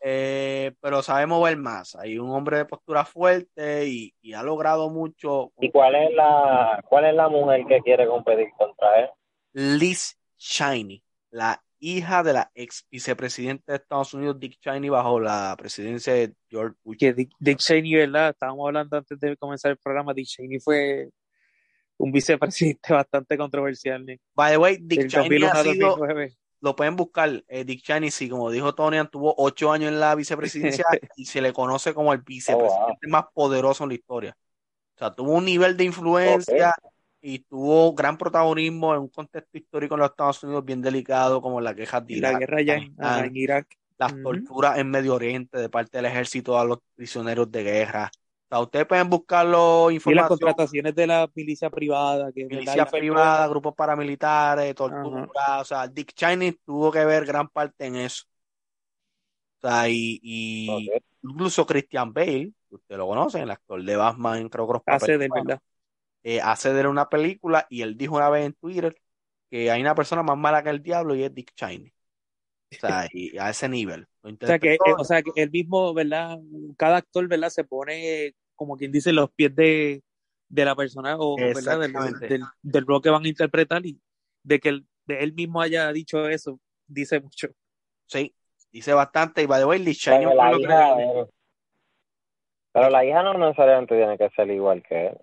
eh, 0.00 0.72
pero 0.80 1.02
sabe 1.02 1.26
mover 1.26 1.56
más. 1.56 1.96
Hay 1.96 2.20
un 2.20 2.30
hombre 2.30 2.58
de 2.58 2.64
postura 2.66 3.04
fuerte 3.04 3.88
y, 3.88 4.14
y 4.22 4.32
ha 4.32 4.44
logrado 4.44 4.90
mucho. 4.90 5.50
¿Y 5.58 5.72
cuál 5.72 5.96
es 5.96 6.12
la 6.14 6.84
cuál 6.88 7.06
es 7.06 7.14
la 7.14 7.28
mujer 7.28 7.64
que 7.66 7.80
quiere 7.80 8.06
competir 8.06 8.46
contra 8.56 9.00
él? 9.00 9.08
Liz 9.54 10.16
Cheney, 10.36 11.02
la 11.30 11.60
hija 11.80 12.22
de 12.22 12.32
la 12.32 12.50
ex 12.54 12.86
vicepresidente 12.90 13.72
de 13.72 13.76
Estados 13.76 14.14
Unidos, 14.14 14.38
Dick 14.38 14.58
Cheney, 14.60 14.88
bajo 14.88 15.20
la 15.20 15.54
presidencia 15.58 16.12
de 16.12 16.34
George 16.48 16.76
Bush. 16.82 16.98
Que 16.98 17.12
Dick, 17.12 17.30
Dick 17.38 17.58
Cheney, 17.58 17.94
¿verdad? 17.94 18.30
Estábamos 18.30 18.66
hablando 18.66 18.96
antes 18.96 19.18
de 19.18 19.36
comenzar 19.36 19.70
el 19.70 19.78
programa. 19.78 20.14
Dick 20.14 20.26
Cheney 20.26 20.58
fue 20.60 21.08
un 21.98 22.12
vicepresidente 22.12 22.92
bastante 22.94 23.36
controversial 23.36 24.08
¿eh? 24.08 24.20
By 24.34 24.52
the 24.52 24.58
way, 24.58 24.78
Dick 24.80 25.08
Cheney 25.08 25.40
2001 25.40 25.52
ha 25.52 25.62
sido, 25.62 25.88
2009. 25.88 26.36
lo 26.60 26.76
pueden 26.76 26.96
buscar, 26.96 27.44
eh, 27.48 27.64
Dick 27.64 27.82
Cheney, 27.82 28.10
sí, 28.10 28.28
como 28.28 28.50
dijo 28.50 28.74
Tony, 28.74 28.98
tuvo 29.10 29.34
ocho 29.36 29.72
años 29.72 29.92
en 29.92 30.00
la 30.00 30.14
vicepresidencia 30.14 30.84
y 31.16 31.26
se 31.26 31.40
le 31.40 31.52
conoce 31.52 31.94
como 31.94 32.12
el 32.12 32.20
vicepresidente 32.20 33.06
más 33.08 33.24
poderoso 33.34 33.84
en 33.84 33.88
la 33.90 33.94
historia. 33.94 34.36
O 34.94 34.98
sea, 34.98 35.14
tuvo 35.14 35.32
un 35.32 35.44
nivel 35.44 35.76
de 35.76 35.84
influencia 35.84 36.74
y 37.28 37.40
tuvo 37.40 37.92
gran 37.92 38.16
protagonismo 38.16 38.94
en 38.94 39.00
un 39.00 39.08
contexto 39.08 39.58
histórico 39.58 39.94
en 39.94 40.00
los 40.00 40.10
Estados 40.10 40.42
Unidos 40.44 40.64
bien 40.64 40.80
delicado, 40.80 41.42
como 41.42 41.60
las 41.60 41.74
quejas 41.74 42.06
de 42.06 42.14
Y 42.14 42.20
la 42.20 42.30
Irak, 42.30 42.40
guerra 42.40 42.62
ya 42.62 42.74
en, 42.76 42.94
ajá, 42.98 43.28
Irak. 43.30 43.66
las 43.98 44.14
torturas 44.22 44.78
en 44.78 44.90
Medio 44.90 45.14
Oriente 45.14 45.58
de 45.58 45.68
parte 45.68 45.98
del 45.98 46.06
ejército 46.06 46.58
a 46.58 46.64
los 46.64 46.78
prisioneros 46.94 47.50
de 47.52 47.62
guerra. 47.62 48.10
O 48.14 48.48
sea, 48.48 48.60
ustedes 48.60 48.86
pueden 48.86 49.10
buscarlo 49.10 49.90
Y 49.90 49.96
las 49.96 50.06
información, 50.06 50.28
contrataciones 50.28 50.94
de 50.94 51.06
la 51.06 51.30
milicia 51.34 51.68
privada. 51.68 52.32
Que, 52.32 52.46
milicia 52.46 52.86
privada, 52.86 53.46
grupos 53.46 53.74
paramilitares, 53.74 54.74
tortura, 54.74 55.60
o 55.60 55.64
sea, 55.66 55.86
Dick 55.86 56.14
Cheney 56.14 56.52
tuvo 56.64 56.90
que 56.90 57.04
ver 57.04 57.26
gran 57.26 57.48
parte 57.48 57.84
en 57.84 57.96
eso. 57.96 58.24
O 59.60 59.68
sea, 59.68 59.86
y, 59.86 60.70
incluso 61.22 61.66
Christian 61.66 62.10
Bale, 62.10 62.52
usted 62.70 62.96
lo 62.96 63.06
conoce, 63.06 63.42
el 63.42 63.50
actor 63.50 63.84
de 63.84 63.96
Batman, 63.96 64.48
creo 64.48 64.66
que 64.66 64.72
los 64.72 64.82
hace 64.86 65.12
papeles, 65.12 65.18
de 65.18 65.28
verdad. 65.30 65.60
Eh, 66.22 66.40
hace 66.40 66.72
de 66.72 66.80
él 66.80 66.86
una 66.86 67.08
película 67.08 67.66
y 67.70 67.82
él 67.82 67.96
dijo 67.96 68.16
una 68.16 68.28
vez 68.28 68.46
en 68.46 68.52
Twitter 68.54 68.96
que 69.50 69.70
hay 69.70 69.80
una 69.80 69.94
persona 69.94 70.22
más 70.22 70.36
mala 70.36 70.62
que 70.62 70.70
el 70.70 70.82
diablo 70.82 71.14
y 71.14 71.22
es 71.22 71.34
Dick 71.34 71.54
Cheney. 71.54 71.92
O 72.70 72.76
sea, 72.80 73.08
y 73.12 73.38
a 73.38 73.50
ese 73.50 73.68
nivel. 73.68 74.06
O 74.22 74.46
sea, 74.46 74.58
que, 74.58 74.74
eh, 74.74 74.78
o 74.98 75.04
sea, 75.04 75.22
que 75.22 75.30
él 75.36 75.50
mismo, 75.50 75.94
¿verdad? 75.94 76.38
Cada 76.76 76.98
actor, 76.98 77.26
¿verdad? 77.28 77.48
Se 77.48 77.64
pone, 77.64 78.34
como 78.54 78.76
quien 78.76 78.92
dice, 78.92 79.12
los 79.12 79.30
pies 79.30 79.54
de, 79.54 80.02
de 80.48 80.64
la 80.64 80.76
persona 80.76 81.16
o, 81.18 81.36
¿verdad? 81.36 81.80
Del, 81.80 81.92
del, 82.28 82.42
del 82.62 82.86
rol 82.86 83.00
que 83.00 83.10
van 83.10 83.24
a 83.24 83.28
interpretar 83.28 83.86
y 83.86 83.98
de 84.42 84.60
que 84.60 84.68
él, 84.68 84.86
de 85.06 85.20
él 85.20 85.32
mismo 85.32 85.62
haya 85.62 85.90
dicho 85.92 86.28
eso, 86.28 86.60
dice 86.86 87.20
mucho. 87.20 87.48
Sí, 88.06 88.34
dice 88.70 88.92
bastante. 88.92 89.42
Y 89.42 89.46
by 89.46 89.60
the 89.60 89.66
way, 89.66 89.94
Cheney 89.94 90.26
Pero 90.26 90.34
la 90.34 90.58
hija, 90.58 91.28
pero 92.72 92.90
la 92.90 93.04
hija 93.04 93.22
no 93.22 93.34
necesariamente 93.34 93.96
tiene 93.96 94.18
que 94.18 94.28
ser 94.30 94.50
igual 94.50 94.82
que 94.82 95.08
él. 95.08 95.18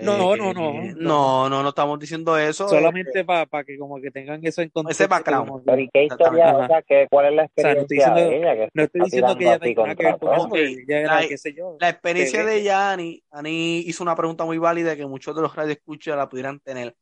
No, 0.00 0.34
Eh, 0.34 0.38
no, 0.38 0.52
no, 0.54 0.72
no, 0.94 1.48
no, 1.48 1.62
no 1.62 1.68
estamos 1.68 1.98
diciendo 1.98 2.36
eso. 2.38 2.68
Solamente 2.68 3.24
para 3.24 3.46
que 3.64 3.76
como 3.78 4.00
que 4.00 4.10
tengan 4.10 4.44
eso 4.46 4.62
en 4.62 4.68
contexto. 4.70 5.08
background. 5.08 5.48
como 5.48 5.58
que- 5.60 5.64
Pero 5.66 5.80
¿y 5.82 5.88
qué 5.92 6.04
historia, 6.04 6.48
Ajá. 6.50 6.58
o 6.58 6.66
sea, 6.68 6.82
que, 6.82 7.06
cuál 7.10 7.26
es 7.26 7.32
la 7.34 7.42
O 7.44 7.50
sea, 7.56 7.74
no 7.74 7.80
estoy 7.80 7.96
experiencia 7.98 8.14
de 8.14 8.22
diciendo- 8.24 8.48
ella? 8.50 8.54
Que 8.66 8.70
no 8.74 8.82
estoy 8.84 9.00
diciendo 9.02 9.36
que 9.38 9.44
ella 9.44 9.58
tenga 9.58 9.82
nada 9.82 9.94
que 9.96 10.04
ver 10.04 10.18
con 10.18 10.34
eso, 10.34 10.48
que 10.50 10.64
ella 10.66 10.98
era, 11.00 11.20
La- 11.22 11.28
qué 11.28 11.38
sé 11.38 11.54
yo. 11.54 11.76
La 11.80 11.88
experiencia 11.88 12.44
de 12.44 12.56
ella, 12.56 12.90
Ani, 12.92 13.22
Ani 13.30 13.78
hizo 13.78 14.02
una 14.02 14.14
pregunta 14.16 14.44
muy 14.44 14.58
válida 14.58 14.94
que 14.96 15.06
muchos 15.06 15.34
de 15.34 15.42
los 15.42 15.54
radioescuchas 15.56 16.16
la 16.16 16.28
pudieran 16.28 16.60
tener. 16.60 16.94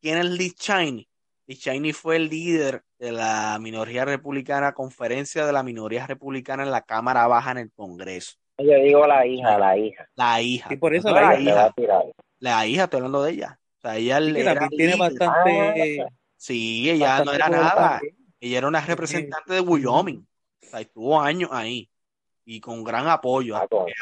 ¿Quién 0.00 0.18
es 0.18 0.26
Liz 0.26 0.54
Cheney? 0.54 1.08
Liz 1.46 1.60
Cheney 1.60 1.92
fue 1.92 2.16
el 2.16 2.28
líder 2.28 2.82
de 2.98 3.12
la 3.12 3.58
minoría 3.60 4.04
republicana, 4.04 4.72
conferencia 4.72 5.44
de 5.44 5.52
la 5.52 5.62
minoría 5.62 6.06
republicana 6.06 6.62
en 6.62 6.70
la 6.70 6.82
Cámara 6.82 7.26
Baja 7.26 7.50
en 7.50 7.58
el 7.58 7.72
Congreso. 7.72 8.36
Yo 8.58 8.72
digo 8.76 9.04
la 9.06 9.26
hija, 9.26 9.58
la 9.58 9.76
hija. 9.76 10.08
La 10.14 10.40
hija. 10.40 10.72
Y 10.72 10.76
por 10.76 10.94
eso 10.94 11.08
No, 11.08 11.14
la 11.16 11.32
la 11.32 11.40
hija. 11.40 11.74
La 12.44 12.66
hija, 12.66 12.84
estoy 12.84 12.98
hablando 12.98 13.22
de 13.22 13.32
ella. 13.32 13.58
O 13.78 13.80
sea, 13.80 13.96
ella 13.96 14.20
Sí, 14.20 14.38
era 14.38 14.68
tiene 14.68 14.96
bastante, 14.96 16.06
Sí, 16.36 16.90
ella 16.90 17.24
no 17.24 17.32
era 17.32 17.48
nada. 17.48 18.00
Ella 18.38 18.58
era 18.58 18.68
una 18.68 18.82
representante 18.82 19.54
de 19.54 19.60
Wyoming. 19.60 20.18
O 20.62 20.66
sea, 20.66 20.80
estuvo 20.80 21.18
años 21.18 21.48
ahí. 21.50 21.88
Y 22.44 22.60
con 22.60 22.84
gran 22.84 23.08
apoyo. 23.08 23.56
Ah, 23.56 23.62
Hasta 23.62 23.84
que, 23.86 23.94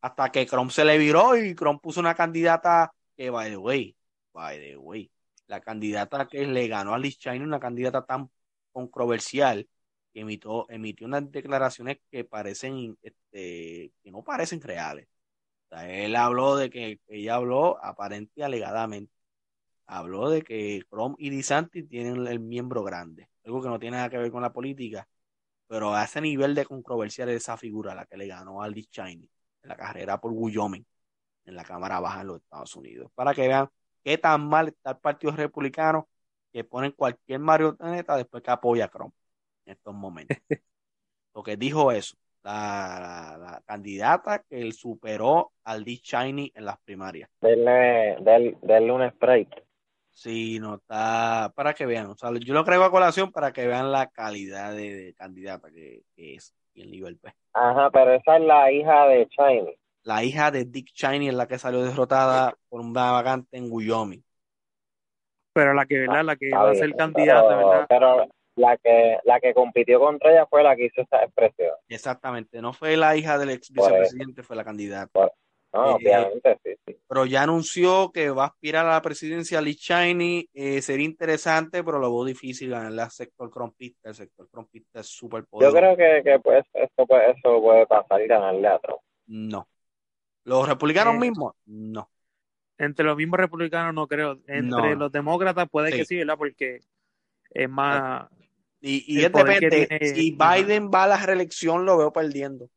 hasta 0.00 0.30
que 0.30 0.46
Crom 0.46 0.70
se 0.70 0.84
le 0.84 0.96
viró 0.96 1.36
y 1.36 1.56
Crom 1.56 1.80
puso 1.80 1.98
una 1.98 2.14
candidata 2.14 2.92
que, 3.16 3.30
by 3.30 3.50
the 3.50 3.56
way, 3.56 3.96
by 4.32 4.60
the 4.60 4.76
way, 4.76 5.10
la 5.48 5.60
candidata 5.60 6.28
que 6.28 6.46
le 6.46 6.68
ganó 6.68 6.94
a 6.94 6.98
Liz 7.00 7.18
Cheney, 7.18 7.40
una 7.40 7.58
candidata 7.58 8.06
tan 8.06 8.30
controversial, 8.70 9.68
que 10.14 10.20
emitió, 10.20 10.70
emitió 10.70 11.08
unas 11.08 11.28
declaraciones 11.32 11.98
que 12.08 12.22
parecen, 12.22 12.96
este, 13.02 13.90
que 14.04 14.10
no 14.12 14.22
parecen 14.22 14.60
reales. 14.60 15.08
Sea, 15.72 15.88
él 15.90 16.16
habló 16.16 16.56
de 16.56 16.70
que, 16.70 17.00
ella 17.08 17.36
habló 17.36 17.82
aparente 17.82 18.32
y 18.36 18.42
alegadamente. 18.42 19.12
Habló 19.86 20.30
de 20.30 20.42
que 20.42 20.82
Chrome 20.90 21.16
y 21.18 21.30
DeSantis 21.30 21.88
tienen 21.88 22.26
el 22.26 22.40
miembro 22.40 22.82
grande, 22.84 23.28
algo 23.44 23.62
que 23.62 23.68
no 23.68 23.78
tiene 23.78 23.96
nada 23.98 24.10
que 24.10 24.18
ver 24.18 24.30
con 24.32 24.42
la 24.42 24.52
política, 24.52 25.08
pero 25.66 25.94
a 25.94 26.04
ese 26.04 26.20
nivel 26.20 26.54
de 26.54 26.66
controversial 26.66 27.28
es 27.30 27.36
esa 27.42 27.56
figura 27.56 27.94
la 27.94 28.06
que 28.06 28.16
le 28.16 28.26
ganó 28.28 28.62
a 28.62 28.68
Liz 28.68 28.88
Cheney 28.90 29.30
en 29.62 29.68
la 29.68 29.76
carrera 29.76 30.20
por 30.20 30.32
Wyoming, 30.32 30.86
en 31.46 31.56
la 31.56 31.64
Cámara 31.64 32.00
Baja 32.00 32.22
en 32.22 32.28
los 32.28 32.42
Estados 32.42 32.74
Unidos. 32.76 33.10
Para 33.14 33.34
que 33.34 33.48
vean 33.48 33.68
qué 34.04 34.18
tan 34.18 34.48
mal 34.48 34.68
está 34.68 34.92
el 34.92 34.98
Partido 34.98 35.32
Republicano 35.34 36.08
que 36.52 36.64
ponen 36.64 36.92
cualquier 36.92 37.40
marioneta 37.40 38.16
después 38.16 38.42
que 38.42 38.50
apoya 38.50 38.86
a 38.86 38.88
Trump 38.88 39.14
en 39.66 39.74
estos 39.74 39.94
momentos. 39.94 40.36
Lo 41.34 41.42
que 41.42 41.56
dijo 41.56 41.92
eso, 41.92 42.16
la, 42.42 43.62
candidata 43.66 44.42
que 44.42 44.60
él 44.60 44.72
superó 44.72 45.52
al 45.64 45.84
Dick 45.84 46.02
Cheney 46.02 46.52
en 46.54 46.64
las 46.64 46.78
primarias. 46.80 47.30
Denle, 47.40 48.16
denle, 48.62 48.92
un 48.92 49.08
spray. 49.10 49.48
Sí, 50.10 50.58
no 50.60 50.74
está, 50.74 51.52
para 51.54 51.72
que 51.72 51.86
vean, 51.86 52.06
o 52.06 52.16
sea, 52.16 52.30
yo 52.38 52.52
lo 52.52 52.64
creo 52.64 52.84
a 52.84 52.90
colación 52.90 53.32
para 53.32 53.52
que 53.52 53.66
vean 53.66 53.90
la 53.90 54.08
calidad 54.08 54.74
de, 54.74 55.14
candidata 55.16 55.70
que, 55.70 56.02
es 56.16 56.54
y 56.74 56.82
el 56.82 56.90
nivel 56.90 57.18
P. 57.18 57.32
Ajá, 57.54 57.90
pero 57.90 58.14
esa 58.14 58.36
es 58.36 58.42
la 58.42 58.70
hija 58.70 59.06
de 59.06 59.28
Cheney. 59.28 59.78
La 60.04 60.24
hija 60.24 60.50
de 60.50 60.64
Dick 60.64 60.92
Cheney 60.92 61.28
es 61.28 61.34
la 61.34 61.46
que 61.46 61.58
salió 61.58 61.82
derrotada 61.82 62.54
por 62.68 62.80
un 62.80 62.92
vagante 62.92 63.56
en 63.56 63.68
Wyoming. 63.70 64.22
Pero 65.54 65.74
la 65.74 65.86
que, 65.86 65.98
¿verdad? 65.98 66.24
La 66.24 66.36
que 66.36 66.50
va 66.50 66.70
a 66.70 66.74
ser 66.74 66.94
candidata, 66.96 67.56
¿verdad? 67.56 67.86
Pero 67.88 68.26
la 68.56 68.76
que, 68.76 69.18
la 69.24 69.40
que 69.40 69.54
compitió 69.54 70.00
contra 70.00 70.30
ella 70.32 70.46
fue 70.46 70.62
la 70.62 70.76
que 70.76 70.86
hizo 70.86 71.02
esa 71.02 71.22
expresión. 71.22 71.74
Exactamente, 71.88 72.60
no 72.60 72.72
fue 72.72 72.96
la 72.96 73.16
hija 73.16 73.38
del 73.38 73.50
ex 73.50 73.70
vicepresidente, 73.70 74.42
fue 74.42 74.56
la 74.56 74.64
candidata. 74.64 75.10
no, 75.14 75.26
eh, 75.26 75.30
obviamente, 75.94 76.58
sí, 76.64 76.74
sí. 76.86 76.98
Pero 77.12 77.26
ya 77.26 77.42
anunció 77.42 78.10
que 78.10 78.30
va 78.30 78.44
a 78.44 78.46
aspirar 78.46 78.86
a 78.86 78.92
la 78.92 79.02
presidencia 79.02 79.60
Lee 79.60 79.74
Cheney. 79.74 80.48
Eh, 80.54 80.80
sería 80.80 81.04
interesante, 81.04 81.84
pero 81.84 81.98
lo 81.98 82.10
veo 82.10 82.24
difícil 82.24 82.70
ganarle 82.70 83.02
al 83.02 83.10
sector 83.10 83.50
crompista. 83.50 84.08
El 84.08 84.14
sector 84.14 84.48
crompista 84.50 85.00
es 85.00 85.08
súper 85.08 85.44
poderoso. 85.44 85.76
Yo 85.76 85.80
creo 85.80 85.96
que, 85.96 86.22
que 86.22 86.40
pues, 86.40 86.64
eso, 86.72 87.06
puede, 87.06 87.32
eso 87.32 87.60
puede 87.60 87.86
pasar 87.86 88.22
y 88.22 88.26
ganarle 88.26 88.66
a 88.66 88.78
Trump. 88.78 89.00
No. 89.26 89.68
¿Los 90.44 90.66
republicanos 90.66 91.16
eh, 91.16 91.18
mismos? 91.18 91.54
No. 91.66 92.08
Entre 92.78 93.04
los 93.04 93.16
mismos 93.16 93.38
republicanos 93.38 93.94
no 93.94 94.06
creo. 94.08 94.38
Entre 94.46 94.96
los 94.96 95.12
demócratas 95.12 95.68
puede 95.68 95.92
que 95.92 96.06
sí, 96.06 96.16
¿verdad? 96.16 96.38
Porque 96.38 96.80
es 97.50 97.68
más... 97.68 98.26
Y, 98.84 99.04
y 99.06 99.22
depende, 99.22 100.12
si 100.14 100.36
Biden 100.36 100.90
va 100.90 101.04
a 101.04 101.06
la 101.06 101.16
reelección 101.16 101.86
lo 101.86 101.96
veo 101.96 102.12
perdiendo. 102.12 102.68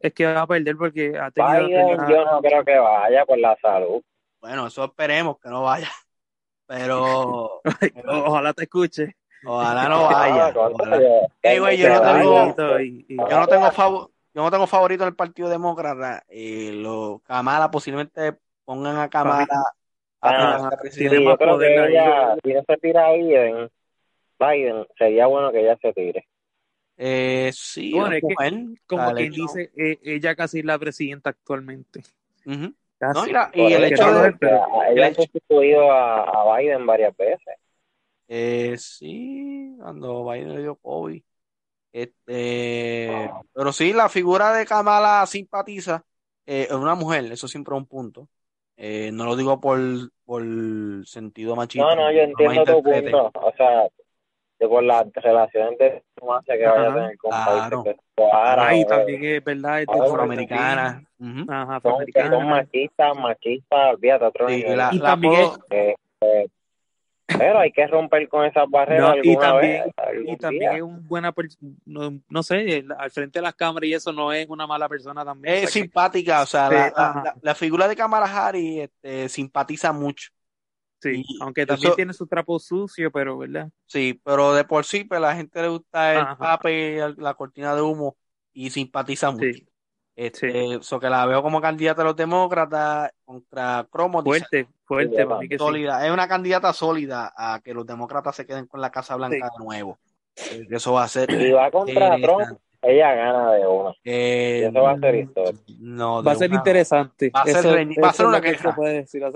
Es 0.00 0.12
que 0.14 0.24
va 0.24 0.42
a 0.42 0.46
perder 0.46 0.76
porque 0.76 1.18
ha 1.18 1.30
tenido... 1.30 1.66
Biden 1.66 1.98
yo 2.08 2.24
no 2.24 2.40
creo 2.40 2.64
que 2.64 2.78
vaya 2.78 3.24
por 3.26 3.38
la 3.38 3.56
salud. 3.60 4.02
Bueno, 4.40 4.66
eso 4.66 4.84
esperemos 4.84 5.38
que 5.38 5.50
no 5.50 5.62
vaya. 5.62 5.90
Pero... 6.66 7.60
Ojalá 8.06 8.54
te 8.54 8.64
escuche. 8.64 9.14
Ojalá 9.44 9.88
no 9.88 10.04
vaya. 10.04 10.50
yo, 10.52 10.68
no 10.70 10.76
tengo, 12.54 12.54
yo 12.80 13.40
no 13.40 13.46
tengo 13.46 13.70
favor 13.70 14.10
yo 14.36 14.42
no 14.42 14.50
tengo 14.50 14.66
favorito 14.66 15.02
en 15.02 15.08
el 15.08 15.16
Partido 15.16 15.48
Demócrata. 15.48 16.22
Eh, 16.28 16.70
lo, 16.74 17.22
Kamala 17.24 17.70
posiblemente 17.70 18.34
pongan 18.66 18.98
a 18.98 19.08
Kamala 19.08 19.46
a, 20.20 20.58
la 20.58 20.70
presidencia. 20.78 21.20
yo 21.20 21.38
creo 21.38 21.58
que 21.58 21.86
ella, 21.88 22.36
si 22.44 22.52
no 22.52 22.62
se 22.66 22.76
tira 22.76 23.12
Biden, 23.12 23.70
Biden, 24.38 24.86
sería 24.98 25.26
bueno 25.26 25.52
que 25.52 25.60
ella 25.60 25.78
se 25.80 25.92
tire. 25.92 26.26
Eh, 26.98 27.50
sí, 27.52 27.92
como 28.86 29.12
quien 29.14 29.30
dice, 29.32 29.70
eh, 29.76 29.98
ella 30.02 30.34
casi 30.34 30.60
es 30.60 30.64
la 30.64 30.78
presidenta 30.78 31.30
actualmente. 31.30 32.02
no, 32.44 32.72
y, 33.52 33.72
el 33.72 33.84
hecho 33.84 34.12
de. 34.12 34.34
Ella 34.90 35.08
ha 35.08 35.14
sustituido 35.14 35.92
a, 35.92 36.22
a, 36.22 36.58
Biden 36.58 36.86
varias 36.86 37.14
veces. 37.16 37.56
Eh, 38.28 38.76
sí, 38.78 39.76
cuando 39.78 40.28
Biden 40.28 40.54
le 40.54 40.62
dio 40.62 40.76
COVID. 40.76 41.22
Este, 41.92 43.30
pero 43.54 43.72
sí, 43.72 43.92
la 43.92 44.08
figura 44.08 44.52
de 44.52 44.66
Kamala 44.66 45.24
simpatiza 45.26 46.04
eh, 46.44 46.68
en 46.70 46.76
una 46.76 46.94
mujer, 46.94 47.24
eso 47.32 47.48
siempre 47.48 47.74
es 47.74 47.78
un 47.78 47.86
punto. 47.86 48.28
Eh, 48.76 49.10
no 49.12 49.24
lo 49.24 49.34
digo 49.34 49.58
por, 49.60 49.78
por 50.24 50.42
sentido 51.06 51.56
machista. 51.56 51.86
No, 51.86 51.96
no, 51.96 52.12
yo 52.12 52.20
entiendo 52.20 52.64
tu 52.64 52.82
punto. 52.82 53.30
O 53.34 53.52
sea, 53.56 53.88
por 54.58 54.82
las 54.82 55.06
relaciones 55.14 55.78
de 55.78 56.02
que 56.16 56.26
vaya 56.26 56.72
a 56.72 56.94
tener 56.94 57.18
con 57.18 57.30
claro. 57.30 57.84
Ahí 58.58 58.84
también 58.86 59.24
es 59.24 59.44
verdad, 59.44 59.82
es 59.82 59.88
afroamericana. 59.88 61.04
Ajá, 61.48 61.76
afroamericana. 61.76 62.30
Son, 62.30 62.48
machistas, 62.48 63.16
machistas, 63.16 63.94
olvídate, 63.94 64.24
otro 64.24 64.48
sí, 64.48 64.62
la, 64.62 64.90
y 64.92 65.00
también, 65.00 65.50
eh, 65.70 65.94
eh, 66.20 66.48
pero 67.26 67.58
hay 67.58 67.72
que 67.72 67.86
romper 67.86 68.28
con 68.28 68.44
esas 68.44 68.68
barreras. 68.70 69.16
y 69.22 69.36
también, 69.36 69.84
y 70.26 70.36
también 70.36 70.76
es 70.76 70.82
un 70.82 71.06
buena 71.06 71.34
no, 71.84 72.18
no, 72.28 72.42
sé, 72.42 72.84
al 72.96 73.10
frente 73.10 73.38
de 73.38 73.42
las 73.42 73.54
cámaras 73.54 73.88
y 73.88 73.94
eso 73.94 74.12
no 74.12 74.32
es 74.32 74.48
una 74.48 74.66
mala 74.66 74.88
persona 74.88 75.24
también. 75.24 75.64
Es 75.64 75.70
simpática, 75.70 76.42
o 76.42 76.46
sea, 76.46 76.70
la, 76.70 77.34
la, 77.42 77.54
figura 77.54 77.88
de 77.88 77.96
Kamala 77.96 78.26
Harris 78.26 78.82
este, 78.82 79.28
simpatiza 79.28 79.92
mucho. 79.92 80.30
Sí, 80.98 81.22
aunque 81.40 81.66
también 81.66 81.94
tiene 81.94 82.12
su 82.12 82.26
trapo 82.26 82.58
sucio, 82.58 83.10
pero 83.12 83.36
¿verdad? 83.38 83.68
Sí, 83.86 84.20
pero 84.24 84.54
de 84.54 84.64
por 84.64 84.84
sí, 84.84 85.04
pues 85.04 85.20
la 85.20 85.36
gente 85.36 85.60
le 85.60 85.68
gusta 85.68 86.14
el 86.14 86.36
pape, 86.38 87.14
la 87.18 87.34
cortina 87.34 87.74
de 87.74 87.82
humo 87.82 88.16
y 88.52 88.70
simpatiza 88.70 89.30
mucho. 89.30 89.52
Sí. 89.52 89.68
Este, 90.16 90.76
Eso 90.76 90.98
que 90.98 91.10
la 91.10 91.26
veo 91.26 91.42
como 91.42 91.60
candidata 91.60 92.00
a 92.00 92.06
los 92.06 92.16
demócratas 92.16 93.10
contra 93.22 93.86
Cromo. 93.90 94.22
Fuerte, 94.22 94.66
fuerte, 94.86 95.26
sólida. 95.58 96.06
Es 96.06 96.10
una 96.10 96.26
candidata 96.26 96.72
sólida 96.72 97.34
a 97.36 97.60
que 97.60 97.74
los 97.74 97.86
demócratas 97.86 98.34
se 98.34 98.46
queden 98.46 98.66
con 98.66 98.80
la 98.80 98.90
Casa 98.90 99.14
Blanca 99.16 99.50
de 99.58 99.64
nuevo. 99.64 99.98
Eh, 100.36 100.66
eso 100.70 100.94
va 100.94 101.04
a 101.04 101.08
ser. 101.08 101.30
Si 101.30 101.50
va 101.50 101.70
contra 101.70 102.16
Trump, 102.16 102.58
ella 102.86 103.14
gana 103.14 103.52
de 103.52 103.66
uno. 103.66 103.94
Eh, 104.04 104.66
eso 104.68 104.82
va 104.82 104.92
a 104.92 104.98
ser 104.98 105.14
historia. 105.16 105.60
No, 105.78 106.22
va 106.22 106.32
a 106.32 106.36
ser 106.36 106.52
interesante. 106.52 107.30
Va 107.34 107.42
a 107.42 107.46
ser, 107.46 107.88
va 108.02 108.08
a 108.08 108.12
ser 108.12 108.26
una 108.26 108.40
guerra. 108.40 108.76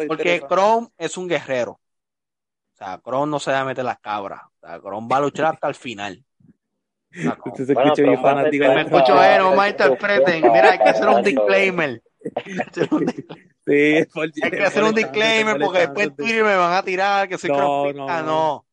porque 0.09 0.43
Chrome 0.49 0.89
es 0.97 1.17
un 1.17 1.29
guerrero. 1.29 1.73
O 1.73 2.77
sea, 2.77 3.01
Chrome 3.05 3.31
no 3.31 3.39
se 3.39 3.51
va 3.51 3.61
a 3.61 3.65
meter 3.65 3.85
las 3.85 3.99
cabras. 3.99 4.43
O 4.61 4.67
sea, 4.67 4.79
Chrome 4.79 5.09
va 5.11 5.17
a 5.17 5.21
luchar 5.21 5.47
hasta 5.55 5.69
el 5.69 5.75
final. 5.75 6.25
Usted 7.45 7.67
se 7.67 7.73
escucha 7.73 8.03
bien 8.03 8.23
fanático. 8.23 8.65
Me 8.67 8.83
escucho, 8.83 9.23
eh, 9.23 9.39
no 9.39 9.57
me 9.57 9.69
interpreten. 9.69 10.43
Mira, 10.43 10.73
hay 10.73 10.79
que 10.79 10.91
hacer 10.91 11.09
un 11.09 11.23
disclaimer. 11.23 12.03
Sí, 13.67 14.05
hay 14.43 14.51
que 14.51 14.65
hacer 14.65 14.83
un 14.83 14.95
disclaimer 14.95 15.61
porque 15.61 15.81
después 15.81 16.09
en 16.09 16.17
Twitter 16.17 16.43
me 16.43 16.57
van 16.57 16.73
a 16.73 16.83
tirar 16.83 17.29
que 17.29 17.39
soy 17.39 17.51
no, 17.51 17.93
no, 17.93 18.23
no. 18.23 18.67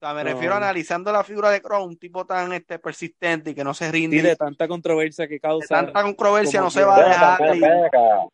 O 0.00 0.06
sea, 0.06 0.14
me 0.14 0.22
refiero 0.22 0.54
a 0.54 0.58
analizando 0.58 1.10
la 1.10 1.24
figura 1.24 1.50
de 1.50 1.60
Chrome, 1.60 1.86
un 1.86 1.96
tipo 1.96 2.24
tan 2.24 2.52
este, 2.52 2.78
persistente 2.78 3.50
y 3.50 3.54
que 3.54 3.64
no 3.64 3.74
se 3.74 3.90
rinde. 3.90 4.16
Y 4.16 4.20
de 4.20 4.36
tanta 4.36 4.68
controversia 4.68 5.26
que 5.26 5.40
causa. 5.40 5.74
De 5.74 5.82
tanta 5.86 6.02
controversia 6.04 6.60
no 6.60 6.70
se 6.70 6.84
va 6.84 6.96
a 6.96 7.08
dejar. 7.08 7.40
Ven 7.58 7.84
acá, 7.84 8.28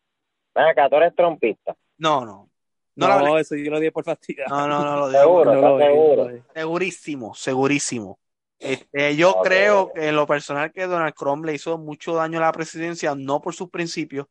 ven 0.53 0.65
acá, 0.65 0.89
tú 0.89 0.95
eres 0.97 1.15
trompista. 1.15 1.75
No, 1.97 2.23
no. 2.23 2.51
No, 2.95 3.19
no 3.19 3.39
eso 3.39 3.55
yo 3.55 3.71
lo 3.71 3.79
di 3.79 3.89
por 3.89 4.03
fastidio. 4.03 4.45
No, 4.47 4.67
no, 4.67 4.83
no, 4.83 4.95
lo 4.97 5.09
digo. 5.09 5.21
Seguro, 5.21 5.79
seguro. 5.79 6.43
Segurísimo, 6.53 7.33
segurísimo. 7.33 8.19
Este, 8.59 9.15
yo 9.15 9.41
creo 9.43 9.91
que 9.91 10.09
en 10.09 10.15
lo 10.15 10.27
personal 10.27 10.71
que 10.71 10.85
Donald 10.85 11.15
Trump 11.15 11.45
le 11.45 11.55
hizo 11.55 11.79
mucho 11.79 12.13
daño 12.13 12.37
a 12.37 12.43
la 12.43 12.51
presidencia, 12.51 13.15
no 13.15 13.41
por 13.41 13.55
sus 13.55 13.71
principios, 13.71 14.27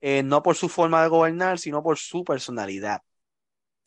eh, 0.00 0.22
no 0.22 0.42
por 0.42 0.56
su 0.56 0.70
forma 0.70 1.02
de 1.02 1.08
gobernar, 1.08 1.58
sino 1.58 1.82
por 1.82 1.98
su 1.98 2.24
personalidad. 2.24 3.02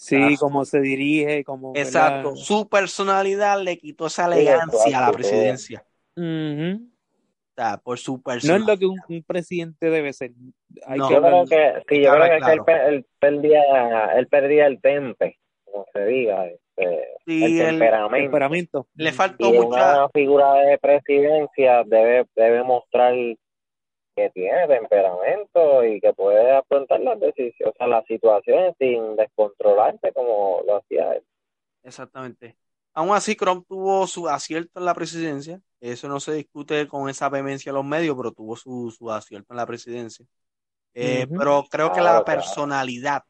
Sí, 0.02 0.36
como 0.38 0.66
se 0.66 0.82
dirige, 0.82 1.44
como... 1.44 1.74
Exacto, 1.76 2.36
su 2.36 2.68
personalidad 2.68 3.62
le 3.62 3.78
quitó 3.78 4.08
esa 4.08 4.26
elegancia 4.26 4.98
a 4.98 5.02
la 5.02 5.12
presidencia. 5.12 5.86
por 7.84 8.00
su 8.00 8.20
personalidad. 8.20 8.66
No 8.66 8.74
es 8.74 8.80
lo 8.80 8.80
que 8.80 9.14
un, 9.14 9.24
presidente 9.24 9.92
debe 9.92 10.12
ser. 10.12 10.32
Hay 10.88 10.98
yo 10.98 11.08
creo 11.08 11.46
que, 11.46 11.84
sí, 11.88 12.02
yo 12.02 12.16
creo 12.16 12.66
que, 12.66 12.74
él, 12.88 13.06
perdía, 13.20 13.62
él 14.16 14.28
perdía 14.28 14.66
el 14.66 14.82
tempe, 14.82 15.38
como 15.66 15.86
se 15.94 16.04
diga. 16.04 16.48
Este, 16.48 17.08
el, 17.28 17.60
temperamento. 17.60 18.88
Le 18.96 19.12
faltó 19.12 19.54
y 19.54 19.60
mucha... 19.60 19.98
Una 19.98 20.10
figura 20.10 20.54
de 20.56 20.80
presidencia 20.80 21.84
debe, 21.86 22.26
debe 22.36 22.64
mostrar 22.64 23.14
que 24.15 24.30
tiene 24.32 24.67
temperamento 24.67 25.84
y 25.86 26.00
que 26.00 26.13
puede 26.13 26.52
afrontar 26.52 27.00
las 27.02 27.19
decisiones, 27.19 27.74
o 27.74 27.78
sea, 27.78 27.88
las 27.88 28.06
situaciones 28.06 28.76
sin 28.80 29.15
descontrolarse 29.15 30.12
como 30.13 30.62
lo 30.65 30.78
hacía 30.78 31.13
él. 31.13 31.24
Exactamente. 31.84 32.58
Aún 32.93 33.15
así, 33.15 33.36
Trump 33.36 33.65
tuvo 33.67 34.06
su 34.08 34.28
acierto 34.28 34.80
en 34.80 34.86
la 34.86 34.93
presidencia. 34.93 35.62
Eso 35.80 36.08
no 36.08 36.19
se 36.19 36.34
discute 36.34 36.88
con 36.88 37.10
esa 37.10 37.30
vehemencia 37.30 37.69
en 37.69 37.76
los 37.76 37.86
medios, 37.86 38.15
pero 38.17 38.32
tuvo 38.34 38.56
su, 38.56 38.91
su 38.91 39.10
acierto 39.10 39.54
en 39.54 39.58
la 39.58 39.65
presidencia. 39.65 40.26
Eh, 40.93 41.26
pero 41.28 41.63
creo 41.69 41.93
que 41.93 42.02
la 42.02 42.24
personalidad 42.26 43.24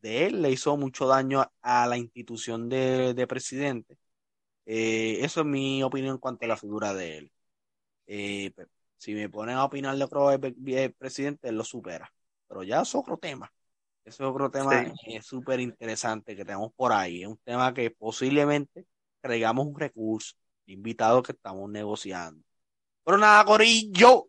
de 0.00 0.26
él 0.26 0.42
le 0.42 0.50
hizo 0.50 0.76
mucho 0.76 1.06
daño 1.06 1.44
a 1.62 1.86
la 1.86 1.96
institución 1.96 2.68
de, 2.68 3.26
presidente. 3.28 3.96
Eh, 4.66 5.18
eso 5.20 5.40
es 5.40 5.46
mi 5.46 5.82
opinión 5.82 6.14
en 6.14 6.20
cuanto 6.20 6.44
a 6.44 6.48
la 6.48 6.56
figura 6.56 6.92
de 6.94 7.18
él. 7.18 7.32
Eh, 8.06 8.52
si 9.04 9.14
me 9.14 9.28
ponen 9.28 9.56
a 9.56 9.64
opinar 9.64 9.94
de 9.98 10.04
otro 10.04 10.30
presidente, 10.96 11.48
él 11.48 11.56
lo 11.56 11.64
supera. 11.64 12.10
Pero 12.48 12.62
ya 12.62 12.80
es 12.80 12.94
otro 12.94 13.18
tema. 13.18 13.52
Eso 14.02 14.24
es 14.24 14.30
otro 14.30 14.50
tema 14.50 14.90
súper 15.20 15.60
interesante 15.60 16.34
que 16.34 16.44
tenemos 16.44 16.72
por 16.74 16.90
ahí. 16.90 17.22
Es 17.22 17.28
un 17.28 17.36
tema 17.44 17.74
que 17.74 17.90
posiblemente 17.90 18.86
traigamos 19.20 19.66
un 19.66 19.78
recurso 19.78 20.34
invitado 20.66 21.22
que 21.22 21.32
estamos 21.32 21.68
negociando. 21.70 22.42
Pero 23.04 23.18
nada, 23.18 23.44
Corillo, 23.44 24.28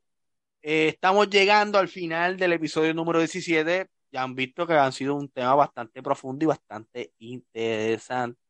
eh, 0.61 0.89
estamos 0.89 1.29
llegando 1.29 1.79
al 1.79 1.88
final 1.88 2.35
del 2.35 2.51
episodio 2.51 2.93
número 2.93 3.19
17. 3.19 3.88
Ya 4.11 4.23
han 4.23 4.35
visto 4.35 4.67
que 4.67 4.73
han 4.73 4.91
sido 4.91 5.15
un 5.15 5.29
tema 5.29 5.55
bastante 5.55 6.03
profundo 6.03 6.43
y 6.43 6.47
bastante 6.47 7.13
interesante. 7.19 8.44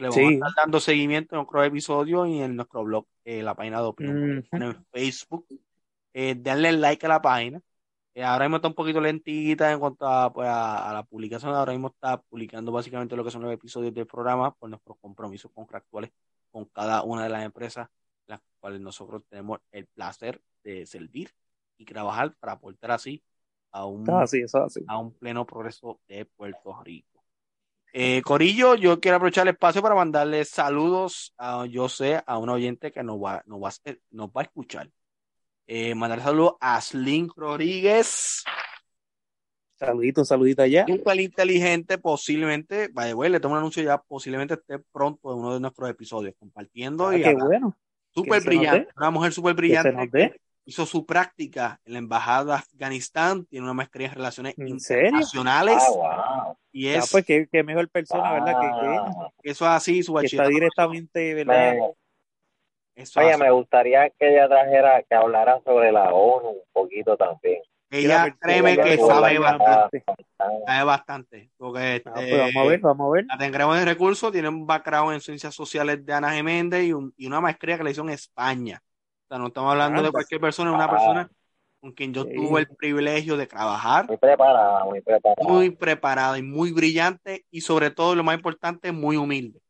Le 0.00 0.08
vamos 0.08 0.24
a 0.24 0.32
estar 0.32 0.50
dando 0.56 0.80
seguimiento 0.80 1.34
en 1.34 1.42
otro 1.42 1.62
episodio 1.62 2.24
y 2.24 2.40
en 2.40 2.56
nuestro 2.56 2.82
blog, 2.84 3.06
en 3.22 3.44
la 3.44 3.54
página 3.54 3.82
de 3.82 3.86
opinión 3.86 4.44
en 4.50 4.84
Facebook. 4.90 5.46
Eh, 6.14 6.34
denle 6.38 6.72
like 6.72 7.04
a 7.04 7.08
la 7.08 7.20
página. 7.20 7.60
Eh, 8.14 8.24
ahora 8.24 8.46
mismo 8.46 8.56
está 8.56 8.68
un 8.68 8.74
poquito 8.74 9.00
lentita 9.00 9.70
en 9.70 9.78
cuanto 9.78 10.06
a, 10.06 10.32
pues, 10.32 10.48
a, 10.50 10.90
la 10.94 11.02
publicación. 11.02 11.54
Ahora 11.54 11.72
mismo 11.72 11.88
está 11.88 12.18
publicando 12.18 12.72
básicamente 12.72 13.14
lo 13.14 13.22
que 13.22 13.30
son 13.30 13.42
los 13.42 13.52
episodios 13.52 13.92
del 13.92 14.06
programa 14.06 14.54
por 14.54 14.70
nuestros 14.70 14.96
compromisos 15.00 15.50
contractuales 15.52 16.10
con 16.50 16.64
cada 16.64 17.02
una 17.02 17.24
de 17.24 17.28
las 17.28 17.44
empresas, 17.44 17.88
las 18.26 18.40
cuales 18.58 18.80
nosotros 18.80 19.22
tenemos 19.28 19.60
el 19.70 19.86
placer 19.86 20.40
de 20.64 20.86
servir 20.86 21.30
y 21.76 21.84
trabajar 21.84 22.34
para 22.40 22.52
aportar 22.52 22.92
así 22.92 23.22
a 23.70 23.84
un, 23.84 24.08
a 24.08 24.98
un 24.98 25.12
pleno 25.12 25.46
progreso 25.46 26.00
de 26.08 26.24
Puerto 26.24 26.82
Rico. 26.82 27.09
Eh, 27.92 28.22
Corillo, 28.22 28.76
yo 28.76 29.00
quiero 29.00 29.16
aprovechar 29.16 29.46
el 29.46 29.54
espacio 29.54 29.82
para 29.82 29.94
mandarle 29.94 30.44
saludos 30.44 31.34
a, 31.36 31.66
yo 31.66 31.88
sé, 31.88 32.22
a 32.24 32.38
un 32.38 32.48
oyente 32.48 32.92
que 32.92 33.02
nos 33.02 33.16
va, 33.16 33.42
nos 33.46 33.60
va, 33.60 33.70
nos 34.10 34.28
va 34.28 34.40
a 34.40 34.44
escuchar. 34.44 34.88
Eh, 35.66 35.94
mandarle 35.94 36.24
saludos 36.24 36.54
a 36.60 36.80
Slim 36.80 37.28
Rodríguez. 37.34 38.44
Saludito, 39.80 40.24
saludito 40.24 40.62
allá. 40.62 40.84
Un 40.86 41.20
inteligente, 41.20 41.96
posiblemente, 41.96 42.90
vaya, 42.92 43.14
le 43.28 43.40
tomo 43.40 43.54
un 43.54 43.60
anuncio 43.60 43.82
ya, 43.82 43.98
posiblemente 43.98 44.54
esté 44.54 44.78
pronto 44.78 45.32
en 45.32 45.38
uno 45.38 45.54
de 45.54 45.60
nuestros 45.60 45.88
episodios, 45.88 46.34
compartiendo. 46.38 47.08
Ah, 47.08 47.16
y 47.16 47.22
qué 47.22 47.34
bueno. 47.34 47.76
Súper 48.10 48.42
brillante, 48.42 48.88
una 48.96 49.10
mujer 49.10 49.32
súper 49.32 49.54
brillante. 49.54 50.40
Hizo 50.66 50.84
su 50.84 51.06
práctica 51.06 51.80
en 51.84 51.94
la 51.94 51.98
embajada 51.98 52.44
de 52.44 52.52
Afganistán, 52.58 53.46
tiene 53.46 53.64
una 53.64 53.72
maestría 53.72 54.08
en 54.08 54.14
relaciones 54.14 54.54
internacionales. 54.58 55.82
Ah, 56.04 56.29
y 56.72 56.88
es. 56.88 57.10
pues 57.10 57.24
qué, 57.24 57.62
mejor 57.64 57.88
persona, 57.88 58.32
¿verdad? 58.32 58.60
Que, 59.42 59.50
eso 59.50 59.64
es 59.64 59.70
así, 59.70 60.02
su 60.02 60.18
Está 60.18 60.46
directamente, 60.48 61.34
¿verdad? 61.34 61.76
Oye, 63.16 63.36
me 63.38 63.50
gustaría 63.50 64.10
que 64.10 64.30
ella 64.32 64.48
trajera, 64.48 65.02
que 65.02 65.14
hablara 65.14 65.60
sobre 65.64 65.90
la 65.90 66.12
ONU 66.12 66.50
un 66.50 66.72
poquito 66.72 67.16
también. 67.16 67.62
Ella, 67.92 68.36
créeme 68.38 68.76
que 68.76 68.98
sabe 68.98 69.38
bastante. 69.38 70.04
Sabe 70.66 70.84
bastante. 70.84 71.50
Porque, 71.56 72.02
ah, 72.04 72.12
pues 72.14 72.30
vamos 72.38 72.56
a 72.56 72.62
ver, 72.62 72.72
este, 72.74 72.86
vamos 72.86 73.08
a 73.08 73.10
ver. 73.14 73.24
La 73.26 73.38
tendremos 73.38 73.78
en 73.78 73.86
recursos, 73.86 74.30
tiene 74.30 74.48
un 74.48 74.66
background 74.66 75.14
en 75.14 75.20
ciencias 75.20 75.54
sociales 75.54 76.04
de 76.04 76.12
Ana 76.12 76.32
Geméndez 76.32 76.84
y, 76.84 76.92
y 77.16 77.26
una 77.26 77.40
maestría 77.40 77.78
que 77.78 77.84
le 77.84 77.90
hizo 77.90 78.02
en 78.02 78.10
España. 78.10 78.80
O 79.24 79.28
sea, 79.28 79.38
no 79.38 79.48
estamos 79.48 79.72
hablando 79.72 80.02
de 80.02 80.10
cualquier 80.10 80.40
persona, 80.40 80.70
es 80.70 80.76
una 80.76 80.90
persona 80.90 81.30
con 81.80 81.92
quien 81.92 82.12
yo 82.12 82.24
tuve 82.26 82.60
el 82.60 82.68
privilegio 82.68 83.36
de 83.36 83.46
trabajar. 83.46 84.06
Muy 84.06 84.18
preparada, 84.18 84.84
muy 84.84 85.00
preparada. 85.00 85.48
Muy 85.48 85.70
preparada 85.70 86.38
y 86.38 86.42
muy 86.42 86.72
brillante 86.72 87.46
y 87.50 87.62
sobre 87.62 87.90
todo, 87.90 88.14
lo 88.14 88.22
más 88.22 88.36
importante, 88.36 88.92
muy 88.92 89.16
humilde. 89.16 89.60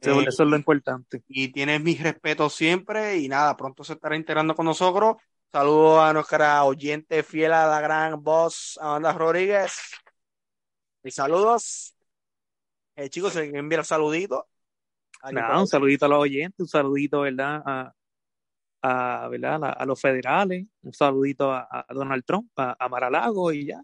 Eh, 0.00 0.24
eso 0.26 0.42
es 0.42 0.48
lo 0.48 0.56
importante. 0.56 1.22
Y 1.28 1.52
tienes 1.52 1.80
mis 1.80 2.02
respetos 2.02 2.54
siempre 2.54 3.18
y 3.18 3.28
nada, 3.28 3.56
pronto 3.56 3.84
se 3.84 3.92
estará 3.92 4.16
integrando 4.16 4.54
con 4.54 4.66
nosotros. 4.66 5.16
Saludos 5.52 6.00
a 6.00 6.12
nuestra 6.12 6.64
oyente 6.64 7.22
fiel 7.22 7.52
a 7.52 7.66
la 7.66 7.80
gran 7.80 8.22
voz, 8.22 8.78
Amanda 8.80 9.12
Rodríguez. 9.12 9.78
Y 11.04 11.10
saludos. 11.10 11.94
Eh, 12.96 13.08
chicos, 13.10 13.32
se 13.32 13.44
enviar 13.44 13.84
saludito. 13.84 14.48
Nada, 15.30 15.60
un 15.60 15.68
saludito 15.68 16.06
a 16.06 16.08
los 16.08 16.18
oyentes, 16.18 16.58
un 16.58 16.68
saludito, 16.68 17.20
¿verdad? 17.20 17.62
A, 17.64 17.94
a, 18.82 19.28
¿verdad? 19.28 19.74
A, 19.76 19.86
los 19.86 20.00
federales, 20.00 20.66
un 20.82 20.92
saludito 20.92 21.52
a, 21.52 21.86
Donald 21.88 22.24
Trump, 22.24 22.50
a, 22.56 22.88
Maralago 22.88 23.52
y 23.52 23.66
ya. 23.66 23.82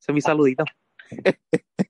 Ese 0.00 0.12
es 0.12 0.14
mi 0.14 0.20
saludito. 0.20 0.64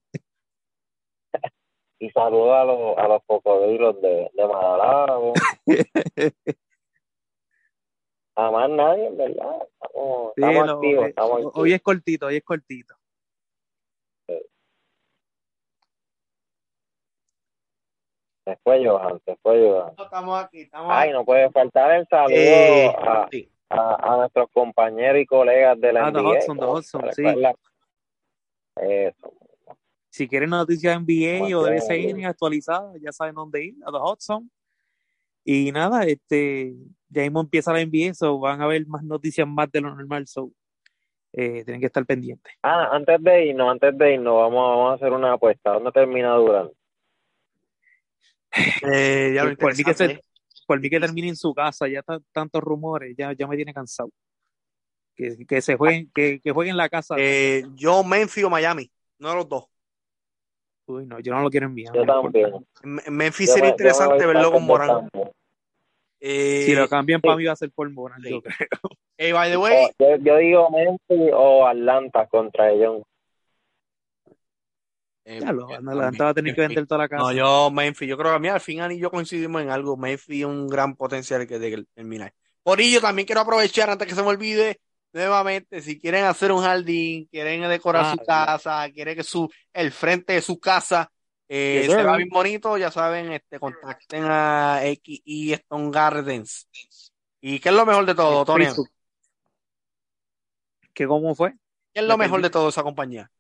y 2.01 2.11
saludo 2.11 2.55
a 2.55 2.65
los, 2.65 2.99
a 2.99 3.09
los 3.09 3.23
cocodrilos 3.27 4.01
de, 4.01 4.31
de 4.35 4.47
Maralago. 4.47 5.33
a 8.37 8.51
más 8.51 8.71
nadie, 8.71 9.11
¿verdad? 9.11 9.69
Estamos, 9.73 10.33
estamos 10.37 10.69
activos, 10.71 11.03
hoy, 11.03 11.09
estamos 11.09 11.33
activos. 11.33 11.53
Hoy 11.57 11.73
es 11.73 11.83
cortito, 11.83 12.27
hoy 12.27 12.37
es 12.37 12.45
cortito. 12.45 12.98
Se 18.49 18.57
fue 18.65 18.83
Johan, 18.83 19.21
se 19.27 19.37
fue 19.37 19.61
Johan. 19.61 19.93
estamos 19.99 20.43
aquí, 20.43 20.61
estamos 20.63 20.91
Ay, 20.91 21.13
no 21.13 21.23
puede 21.23 21.51
faltar 21.51 21.93
el 21.93 22.07
saludo 22.09 22.35
eh, 22.35 22.87
a, 22.87 23.29
sí. 23.31 23.47
a, 23.69 24.15
a, 24.15 24.17
nuestros 24.17 24.49
compañeros 24.55 25.21
y 25.21 25.27
colegas 25.27 25.79
de 25.79 25.93
la 25.93 26.07
ah, 26.07 26.11
NBA. 26.11 26.31
Hudson, 26.31 26.59
Hudson, 26.59 27.13
sí. 27.13 27.25
Eso. 28.77 29.35
Si 30.09 30.27
quieren 30.27 30.49
noticias 30.49 30.95
de 30.95 31.43
NBA 31.43 31.59
o 31.59 31.63
de 31.63 31.75
BCN 31.75 32.25
actualizadas, 32.25 32.99
ya 33.03 33.13
saben 33.13 33.35
dónde 33.35 33.67
ir, 33.67 33.75
a 33.85 33.93
The 33.93 33.99
Hudson. 33.99 34.51
Y 35.45 35.71
nada, 35.71 36.05
este, 36.05 36.73
ya 37.11 37.23
mismo 37.25 37.43
empieza 37.43 37.75
la 37.75 37.85
NBA, 37.85 38.15
so 38.15 38.39
van 38.39 38.63
a 38.63 38.67
ver 38.67 38.87
más 38.87 39.05
noticias 39.05 39.47
más 39.47 39.71
de 39.71 39.83
lo 39.83 39.95
normal, 39.95 40.27
so 40.27 40.51
eh, 41.35 41.65
tienen 41.65 41.81
que 41.81 41.87
estar 41.87 42.07
pendientes. 42.07 42.51
Ah, 42.63 42.89
antes 42.93 43.23
de 43.23 43.45
irnos, 43.45 43.71
antes 43.71 43.99
de 43.99 44.15
irnos, 44.15 44.37
vamos, 44.37 44.55
vamos 44.55 44.93
a 44.93 44.95
hacer 44.95 45.13
una 45.13 45.35
apuesta. 45.35 45.73
¿Dónde 45.73 45.93
termina 45.93 46.35
Durán? 46.35 46.71
Eh, 48.91 49.33
ya 49.35 49.45
por, 49.57 49.77
mí 49.77 49.85
que 49.85 49.95
se, 49.95 50.21
por 50.67 50.81
mí 50.81 50.89
que 50.89 51.01
termine 51.01 51.29
en 51.29 51.37
su 51.37 51.55
casa, 51.55 51.87
ya 51.89 52.03
tantos 52.33 52.63
rumores, 52.63 53.15
ya, 53.17 53.33
ya 53.33 53.47
me 53.47 53.57
tiene 53.57 53.75
cansado. 53.75 54.11
Que, 55.15 55.37
que 55.47 55.61
se 55.61 55.77
jueguen, 55.77 56.11
que, 56.15 56.41
que 56.41 56.53
jueguen 56.53 56.73
en 56.73 56.77
la 56.77 56.89
casa. 56.89 57.17
Eh, 57.19 57.65
yo 57.75 58.05
Memphis 58.05 58.45
o 58.45 58.51
Miami, 58.51 58.91
no 59.19 59.35
los 59.35 59.49
dos. 59.49 59.65
Uy, 60.87 61.05
no, 61.05 61.21
yo 61.21 61.35
no 61.35 61.43
lo 61.43 61.51
quiero 61.51 61.67
enviar. 61.67 61.95
Yo 61.95 62.05
también. 62.05 62.51
Memphis 62.83 63.53
sería 63.53 63.71
interesante 63.71 64.25
verlo 64.25 64.51
con 64.51 64.65
Morán. 64.65 65.09
Eh, 66.21 66.63
si 66.67 66.75
lo 66.75 66.89
cambian 66.89 67.21
para 67.21 67.37
mí 67.37 67.45
va 67.45 67.53
a 67.53 67.57
ser 67.57 67.71
por 67.71 67.89
Morán, 67.91 68.23
sí. 68.23 68.31
yo 68.31 68.43
creo. 68.43 68.57
Hey, 69.17 69.33
by 69.33 69.51
the 69.51 69.57
way. 69.57 69.89
Yo, 69.99 70.17
yo, 70.17 70.37
digo 70.37 70.71
Memphis 70.71 71.33
o 71.35 71.67
Atlanta 71.67 72.27
contra 72.27 72.71
ellos. 72.71 73.03
Eh, 75.31 75.41
ya 75.43 75.53
lo, 75.53 75.71
Atlanta 75.71 76.25
va 76.25 76.31
a 76.31 76.35
tener 76.35 76.55
que 76.55 76.63
vender 76.63 76.87
toda 76.87 77.03
la 77.03 77.09
casa. 77.09 77.23
No, 77.23 77.33
yo 77.33 77.71
Memphis, 77.71 78.09
yo 78.09 78.17
creo 78.17 78.31
que 78.31 78.37
a 78.37 78.39
mí 78.39 78.49
al 78.49 78.63
final 78.63 78.93
y 78.93 78.99
yo 78.99 79.11
coincidimos 79.11 79.61
en 79.61 79.69
algo. 79.69 79.95
Memphis 79.95 80.41
es 80.41 80.47
un 80.47 80.67
gran 80.67 80.97
potencial 80.97 81.47
que 81.47 81.59
de 81.59 81.85
terminar. 81.95 82.33
Por 82.63 82.81
ello 82.81 83.03
también 83.03 83.27
quiero 83.27 83.43
aprovechar 83.43 83.91
antes 83.91 84.09
que 84.09 84.15
se 84.15 84.23
me 84.23 84.29
olvide 84.29 84.81
nuevamente, 85.13 85.83
si 85.83 86.01
quieren 86.01 86.25
hacer 86.25 86.51
un 86.51 86.63
jardín, 86.63 87.29
quieren 87.31 87.61
decorar 87.69 88.07
ah, 88.07 88.13
su 88.13 88.25
casa, 88.25 88.91
quieren 88.91 89.17
que 89.17 89.23
su 89.23 89.51
el 89.75 89.93
frente 89.93 90.33
de 90.33 90.41
su 90.41 90.59
casa 90.59 91.11
eh, 91.47 91.85
se 91.87 91.95
vea 91.95 92.17
bien 92.17 92.31
bonito, 92.31 92.79
ya 92.79 92.91
saben, 92.91 93.31
este, 93.33 93.61
contacten 93.61 94.25
a 94.25 94.81
X 94.83 95.21
y 95.27 95.53
Stone 95.53 95.91
Gardens. 95.91 96.69
¿Y 97.43 97.61
qué 97.61 97.69
es 97.69 97.75
lo 97.75 97.85
mejor 97.85 98.07
de 98.07 98.15
todo, 98.15 98.47
Tony? 98.47 98.67
¿Qué 100.95 101.07
cómo 101.07 101.35
fue? 101.35 101.53
¿Qué 101.93 102.01
es 102.01 102.07
lo 102.07 102.17
mejor 102.17 102.41
de 102.41 102.49
todo 102.49 102.71
esa 102.71 102.83
compañía? 102.83 103.31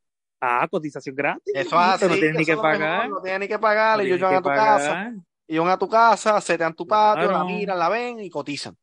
Ah, 0.40 0.66
cotización 0.70 1.14
gratis. 1.14 1.52
Eso 1.54 1.78
hace, 1.78 2.08
no 2.08 2.14
tienes 2.14 2.36
ni 2.36 2.44
que 2.44 2.56
pagar. 2.56 3.08
no 3.08 3.20
tienes 3.20 3.40
ni 3.40 3.48
que 3.48 3.58
pagar, 3.58 4.00
ellos 4.00 4.20
van 4.20 4.34
a 4.34 4.42
tu 4.42 4.48
casa. 4.48 5.12
Ellos 5.46 5.64
van 5.64 5.72
a 5.72 5.78
tu 5.78 5.88
casa, 5.88 6.40
se 6.40 6.58
te 6.58 6.62
dan 6.62 6.74
tu 6.74 6.86
patio, 6.86 7.30
la 7.30 7.42
miran, 7.44 7.78
la 7.78 7.88
ven 7.88 8.20
y 8.20 8.28
cotizan. 8.28 8.76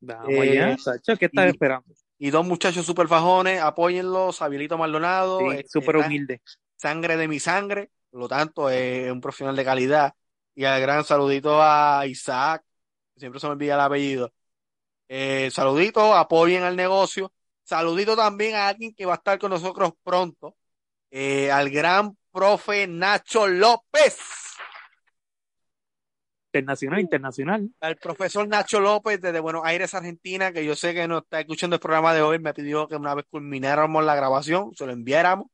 Vamos 0.00 0.28
eh, 0.28 0.76
¿qué 1.18 1.24
estás 1.24 1.46
esperando? 1.46 1.94
Y 2.18 2.30
dos 2.30 2.46
muchachos 2.46 2.84
super 2.84 3.08
fajones, 3.08 3.60
apóyenlos, 3.60 4.36
Sabielito 4.36 4.78
Maldonado. 4.78 5.50
Este, 5.52 5.68
súper 5.68 5.96
humilde. 5.96 6.42
Sangre 6.76 7.16
de 7.16 7.26
mi 7.26 7.40
sangre, 7.40 7.90
por 8.10 8.20
lo 8.20 8.28
tanto, 8.28 8.68
es 8.68 9.10
un 9.10 9.20
profesional 9.20 9.56
de 9.56 9.64
calidad. 9.64 10.14
Y 10.54 10.64
al 10.64 10.80
gran 10.80 11.04
saludito 11.04 11.60
a 11.60 12.06
Isaac, 12.06 12.62
siempre 13.16 13.40
se 13.40 13.46
me 13.46 13.54
olvida 13.54 13.74
el 13.74 13.80
apellido. 13.80 14.32
Eh, 15.08 15.50
saludito, 15.50 16.14
apoyen 16.14 16.62
al 16.62 16.76
negocio. 16.76 17.32
Saludito 17.62 18.14
también 18.14 18.54
a 18.54 18.68
alguien 18.68 18.94
que 18.94 19.06
va 19.06 19.14
a 19.14 19.16
estar 19.16 19.38
con 19.38 19.50
nosotros 19.50 19.92
pronto, 20.02 20.54
eh, 21.16 21.48
al 21.52 21.70
gran 21.70 22.18
profe 22.32 22.88
Nacho 22.88 23.46
López. 23.46 24.18
Internacional, 26.52 26.98
internacional. 26.98 27.70
Al 27.80 27.96
profesor 27.96 28.48
Nacho 28.48 28.80
López 28.80 29.20
desde 29.20 29.38
Buenos 29.38 29.62
Aires, 29.64 29.94
Argentina, 29.94 30.52
que 30.52 30.64
yo 30.64 30.74
sé 30.74 30.92
que 30.92 31.06
no 31.06 31.18
está 31.18 31.38
escuchando 31.38 31.76
el 31.76 31.80
programa 31.80 32.12
de 32.14 32.22
hoy, 32.22 32.40
me 32.40 32.52
pidió 32.52 32.88
que 32.88 32.96
una 32.96 33.14
vez 33.14 33.26
culmináramos 33.30 34.04
la 34.04 34.16
grabación, 34.16 34.74
se 34.74 34.86
lo 34.86 34.92
enviáramos. 34.92 35.46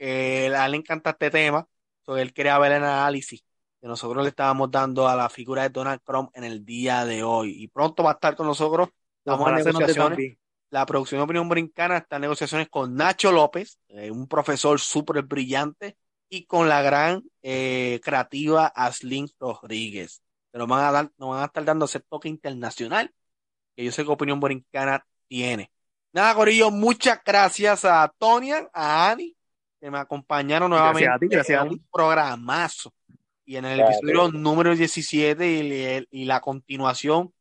eh, 0.00 0.52
a 0.52 0.66
él 0.66 0.72
le 0.72 0.78
encanta 0.78 1.10
este 1.10 1.30
tema, 1.30 1.68
so 2.04 2.16
él 2.16 2.32
quería 2.32 2.58
ver 2.58 2.72
el 2.72 2.82
análisis 2.82 3.44
que 3.80 3.86
nosotros 3.86 4.24
le 4.24 4.30
estábamos 4.30 4.68
dando 4.72 5.06
a 5.06 5.14
la 5.14 5.28
figura 5.28 5.62
de 5.62 5.68
Donald 5.68 6.00
Trump 6.04 6.30
en 6.34 6.42
el 6.42 6.64
día 6.64 7.04
de 7.04 7.22
hoy. 7.22 7.54
Y 7.62 7.68
pronto 7.68 8.02
va 8.02 8.10
a 8.10 8.14
estar 8.14 8.34
con 8.34 8.48
nosotros. 8.48 8.88
Estamos 9.18 9.48
en 9.48 9.54
negociaciones. 9.54 10.38
La 10.74 10.86
producción 10.86 11.20
de 11.20 11.22
Opinión 11.22 11.48
Brincana 11.48 11.98
está 11.98 12.16
en 12.16 12.22
negociaciones 12.22 12.68
con 12.68 12.96
Nacho 12.96 13.30
López, 13.30 13.78
eh, 13.90 14.10
un 14.10 14.26
profesor 14.26 14.80
súper 14.80 15.22
brillante, 15.22 15.96
y 16.28 16.46
con 16.46 16.68
la 16.68 16.82
gran 16.82 17.22
eh, 17.42 18.00
creativa 18.02 18.66
Aslin 18.66 19.28
Rodríguez. 19.38 20.20
Nos 20.52 20.66
van 20.66 20.84
a 20.84 20.90
dar, 20.90 21.10
nos 21.16 21.30
van 21.30 21.42
a 21.42 21.44
estar 21.44 21.64
dando 21.64 21.84
ese 21.84 22.00
toque 22.00 22.28
internacional 22.28 23.14
que 23.76 23.84
yo 23.84 23.92
sé 23.92 24.04
que 24.04 24.10
Opinión 24.10 24.40
Brincana 24.40 25.06
tiene. 25.28 25.70
Nada, 26.12 26.34
Corillo, 26.34 26.72
muchas 26.72 27.20
gracias 27.24 27.84
a 27.84 28.12
Tonia, 28.18 28.68
a 28.74 29.12
Ani, 29.12 29.36
que 29.80 29.92
me 29.92 29.98
acompañaron 29.98 30.72
Gracias 30.72 30.92
nuevamente 30.92 31.14
a 31.14 31.18
ti, 31.20 31.28
gracias 31.28 31.60
a 31.60 31.68
ti. 31.68 31.74
un 31.74 31.86
programazo. 31.92 32.92
Y 33.44 33.54
en 33.54 33.66
el 33.66 33.78
Gracias. 33.78 33.98
episodio 34.02 34.32
número 34.32 34.74
17 34.74 36.06
y, 36.10 36.22
y 36.22 36.24
la 36.24 36.40
continuación 36.40 37.32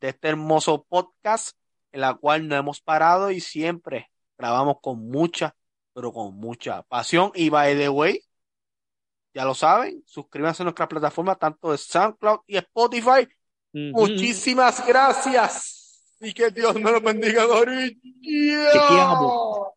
de 0.00 0.08
este 0.08 0.26
hermoso 0.26 0.84
podcast, 0.88 1.56
en 1.92 2.00
la 2.00 2.14
cual 2.14 2.48
no 2.48 2.56
hemos 2.56 2.80
parado 2.80 3.30
y 3.30 3.40
siempre 3.40 4.10
grabamos 4.38 4.76
con 4.80 5.08
mucha, 5.08 5.54
pero 5.92 6.12
con 6.12 6.36
mucha 6.36 6.82
pasión. 6.84 7.32
Y 7.34 7.50
by 7.50 7.76
the 7.76 7.88
way, 7.88 8.22
ya 9.34 9.44
lo 9.44 9.54
saben, 9.54 10.02
suscríbanse 10.06 10.62
a 10.62 10.64
nuestra 10.64 10.88
plataforma, 10.88 11.36
tanto 11.36 11.70
de 11.72 11.78
SoundCloud 11.78 12.40
y 12.46 12.56
Spotify. 12.56 13.28
Muchísimas 13.72 14.86
gracias. 14.86 16.16
Y 16.20 16.32
que 16.34 16.50
Dios 16.50 16.74
me 16.74 16.90
lo 16.90 17.00
bendiga. 17.00 17.44
Chequeamos. 18.72 19.68